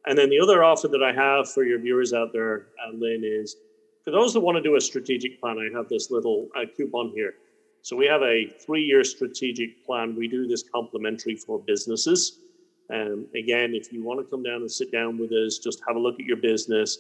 And 0.07 0.19
then 0.19 0.31
the 0.31 0.41
other 0.41 0.65
offer 0.65 0.89
that 0.89 1.03
I 1.03 1.13
have 1.13 1.53
for 1.53 1.63
your 1.63 1.79
viewers 1.79 2.13
out 2.13 2.33
there, 2.33 2.67
uh, 2.85 2.93
Lynn, 2.93 3.23
is 3.23 3.57
for 4.05 4.11
those 4.11 4.33
that 4.33 4.41
want 4.41 4.57
to 4.57 4.63
do 4.63 4.77
a 4.77 4.81
strategic 4.81 5.41
plan, 5.41 5.59
I 5.59 5.77
have 5.77 5.89
this 5.89 6.11
little 6.11 6.49
uh, 6.57 6.65
coupon 6.77 7.11
here. 7.11 7.35
So 7.83 7.97
we 7.97 8.07
have 8.07 8.23
a 8.23 8.47
three-year 8.47 9.05
strategic 9.05 9.85
plan. 9.87 10.15
We 10.15 10.29
do 10.29 10.47
this 10.47 10.63
complimentary 10.63 11.35
for 11.35 11.59
businesses. 11.59 12.39
Um, 12.93 13.27
again, 13.35 13.75
if 13.75 13.93
you 13.93 14.03
want 14.03 14.21
to 14.21 14.27
come 14.27 14.43
down 14.43 14.57
and 14.57 14.71
sit 14.71 14.93
down 14.93 15.19
with 15.19 15.33
us, 15.33 15.59
just 15.59 15.81
have 15.87 15.97
a 15.97 15.99
look 15.99 16.21
at 16.21 16.27
your 16.27 16.37
business. 16.37 16.99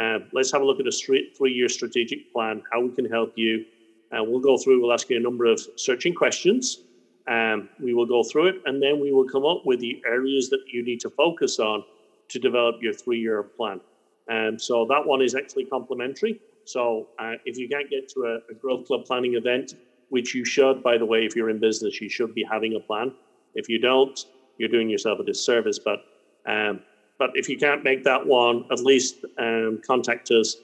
Uh, 0.00 0.18
let's 0.32 0.52
have 0.52 0.62
a 0.62 0.64
look 0.64 0.78
at 0.78 0.86
a 0.86 0.92
three 0.92 1.52
year 1.52 1.68
strategic 1.68 2.32
plan, 2.32 2.62
how 2.72 2.80
we 2.80 2.90
can 2.90 3.06
help 3.06 3.32
you. 3.36 3.64
Uh, 4.12 4.22
we'll 4.22 4.40
go 4.40 4.56
through, 4.56 4.80
we'll 4.80 4.92
ask 4.92 5.08
you 5.10 5.16
a 5.16 5.20
number 5.20 5.46
of 5.46 5.60
searching 5.76 6.14
questions. 6.14 6.78
Um, 7.26 7.68
we 7.78 7.94
will 7.94 8.06
go 8.06 8.22
through 8.22 8.48
it, 8.48 8.56
and 8.66 8.82
then 8.82 9.00
we 9.00 9.12
will 9.12 9.28
come 9.28 9.44
up 9.44 9.64
with 9.64 9.80
the 9.80 10.02
areas 10.06 10.48
that 10.50 10.60
you 10.72 10.84
need 10.84 11.00
to 11.00 11.10
focus 11.10 11.58
on 11.58 11.84
to 12.28 12.38
develop 12.38 12.76
your 12.80 12.92
three 12.92 13.20
year 13.20 13.42
plan. 13.42 13.80
Um, 14.28 14.58
so 14.58 14.86
that 14.86 15.04
one 15.04 15.22
is 15.22 15.34
actually 15.34 15.64
complimentary. 15.64 16.40
So 16.64 17.08
uh, 17.18 17.34
if 17.44 17.56
you 17.56 17.68
can't 17.68 17.90
get 17.90 18.08
to 18.10 18.24
a, 18.24 18.52
a 18.52 18.54
growth 18.54 18.86
club 18.86 19.04
planning 19.04 19.34
event, 19.34 19.74
which 20.10 20.34
you 20.34 20.44
should, 20.44 20.82
by 20.82 20.98
the 20.98 21.06
way, 21.06 21.24
if 21.24 21.34
you're 21.34 21.50
in 21.50 21.58
business, 21.58 22.00
you 22.00 22.08
should 22.08 22.34
be 22.34 22.44
having 22.44 22.74
a 22.76 22.80
plan. 22.80 23.12
If 23.54 23.68
you 23.68 23.78
don't, 23.78 24.18
you're 24.58 24.68
doing 24.68 24.90
yourself 24.90 25.18
a 25.20 25.24
disservice. 25.24 25.78
But 25.78 26.04
um, 26.46 26.80
but 27.18 27.30
if 27.34 27.48
you 27.48 27.58
can't 27.58 27.84
make 27.84 28.04
that 28.04 28.26
one, 28.26 28.64
at 28.70 28.80
least 28.80 29.24
um, 29.38 29.80
contact 29.86 30.30
us, 30.30 30.56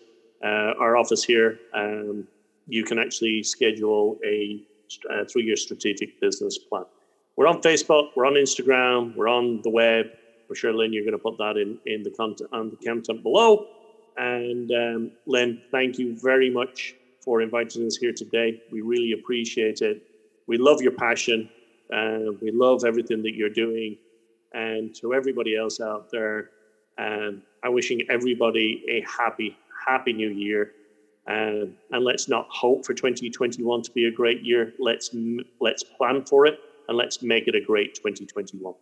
uh, 0.42 0.72
our 0.80 0.96
office 0.96 1.22
here. 1.22 1.58
Um, 1.74 2.26
you 2.66 2.82
can 2.82 2.98
actually 2.98 3.42
schedule 3.42 4.18
a, 4.24 4.62
a 5.10 5.24
three-year 5.26 5.56
strategic 5.56 6.20
business 6.20 6.58
plan. 6.58 6.84
We're 7.36 7.46
on 7.46 7.60
Facebook, 7.60 8.08
we're 8.16 8.26
on 8.26 8.34
Instagram, 8.34 9.14
we're 9.14 9.28
on 9.28 9.60
the 9.62 9.70
web. 9.70 10.06
For 10.48 10.54
sure, 10.54 10.72
Lynn, 10.72 10.92
you're 10.92 11.04
going 11.04 11.12
to 11.12 11.18
put 11.18 11.36
that 11.38 11.56
in 11.56 11.78
in 11.86 12.02
the 12.02 12.10
content 12.10 12.50
on 12.52 12.70
the 12.70 12.76
content 12.76 13.22
below. 13.22 13.66
And 14.16 14.70
um, 14.70 15.10
Lynn, 15.26 15.60
thank 15.70 15.98
you 15.98 16.16
very 16.18 16.48
much 16.48 16.94
for 17.26 17.42
inviting 17.42 17.84
us 17.86 17.96
here 17.96 18.12
today. 18.12 18.62
We 18.72 18.80
really 18.80 19.12
appreciate 19.12 19.82
it. 19.82 20.00
We 20.46 20.56
love 20.56 20.80
your 20.80 20.92
passion. 20.92 21.50
And 21.90 22.40
we 22.40 22.50
love 22.52 22.84
everything 22.84 23.22
that 23.24 23.34
you're 23.34 23.50
doing. 23.50 23.98
And 24.54 24.94
to 24.96 25.12
everybody 25.12 25.56
else 25.56 25.80
out 25.80 26.10
there, 26.10 26.50
um, 26.98 27.42
I'm 27.62 27.74
wishing 27.74 28.02
everybody 28.08 28.84
a 28.88 29.04
happy, 29.06 29.56
happy 29.86 30.12
new 30.12 30.30
year. 30.30 30.72
Uh, 31.28 31.66
and 31.90 32.04
let's 32.04 32.28
not 32.28 32.46
hope 32.48 32.86
for 32.86 32.94
2021 32.94 33.82
to 33.82 33.90
be 33.90 34.06
a 34.06 34.12
great 34.12 34.42
year. 34.42 34.72
Let's 34.78 35.10
let's 35.60 35.82
plan 35.82 36.24
for 36.24 36.46
it 36.46 36.60
and 36.88 36.96
let's 36.96 37.20
make 37.20 37.48
it 37.48 37.56
a 37.56 37.60
great 37.60 37.96
2021. 37.96 38.72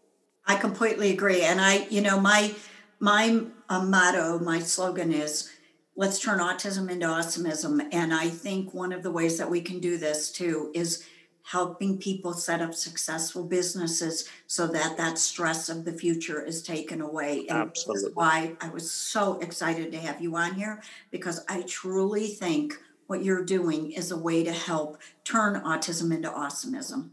I 0.46 0.56
completely 0.56 1.10
agree, 1.10 1.40
and 1.40 1.58
I, 1.58 1.86
you 1.88 2.02
know, 2.02 2.20
my 2.20 2.54
my 3.00 3.40
uh, 3.70 3.82
motto, 3.82 4.38
my 4.40 4.58
slogan 4.58 5.10
is 5.10 5.50
let's 5.96 6.18
turn 6.18 6.38
autism 6.38 6.90
into 6.90 7.06
awesomeism. 7.06 7.88
And 7.92 8.12
I 8.12 8.28
think 8.28 8.74
one 8.74 8.92
of 8.92 9.02
the 9.02 9.10
ways 9.10 9.38
that 9.38 9.50
we 9.50 9.60
can 9.60 9.78
do 9.78 9.96
this 9.96 10.30
too 10.30 10.70
is 10.74 11.06
helping 11.44 11.98
people 11.98 12.32
set 12.32 12.62
up 12.62 12.74
successful 12.74 13.44
businesses 13.44 14.28
so 14.46 14.66
that 14.66 14.96
that 14.96 15.18
stress 15.18 15.68
of 15.68 15.84
the 15.84 15.92
future 15.92 16.42
is 16.42 16.62
taken 16.62 17.02
away. 17.02 17.46
And 17.48 17.58
Absolutely. 17.58 18.02
That's 18.04 18.16
why 18.16 18.56
I 18.62 18.70
was 18.70 18.90
so 18.90 19.38
excited 19.40 19.92
to 19.92 19.98
have 19.98 20.22
you 20.22 20.34
on 20.36 20.54
here 20.54 20.82
because 21.10 21.44
I 21.48 21.62
truly 21.62 22.28
think 22.28 22.74
what 23.06 23.22
you're 23.22 23.44
doing 23.44 23.92
is 23.92 24.10
a 24.10 24.16
way 24.16 24.42
to 24.42 24.52
help 24.52 24.98
turn 25.24 25.60
autism 25.60 26.14
into 26.14 26.30
awesomeism. 26.30 27.10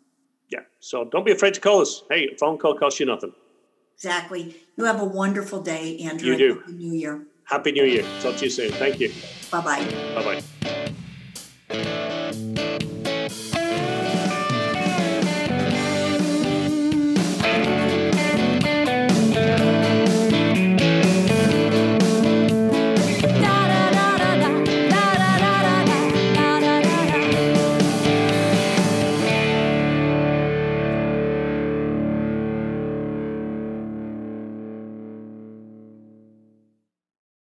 Yeah. 0.50 0.62
So 0.80 1.04
don't 1.04 1.26
be 1.26 1.34
afraid 1.34 1.54
to 1.56 1.62
call 1.62 1.82
us. 1.82 2.04
Hey, 2.10 2.30
a 2.34 2.38
phone 2.38 2.58
call 2.58 2.78
costs 2.78 3.02
you 3.02 3.06
nothing. 3.06 3.34
Exactly. 3.96 4.56
You 4.78 4.86
have 4.86 5.02
a 5.02 5.06
wonderful 5.06 5.62
day, 5.62 6.00
Andrew. 6.00 6.32
You 6.32 6.38
do. 6.38 6.64
New 6.72 6.94
Year. 6.94 7.28
Happy 7.52 7.74
New 7.74 7.84
Year. 7.84 8.06
Talk 8.22 8.38
to 8.38 8.46
you 8.46 8.50
soon. 8.50 8.72
Thank 8.72 9.00
you. 9.02 9.12
Bye 9.52 9.60
bye. 9.62 9.86
Bye 10.16 10.42
bye. 11.70 12.08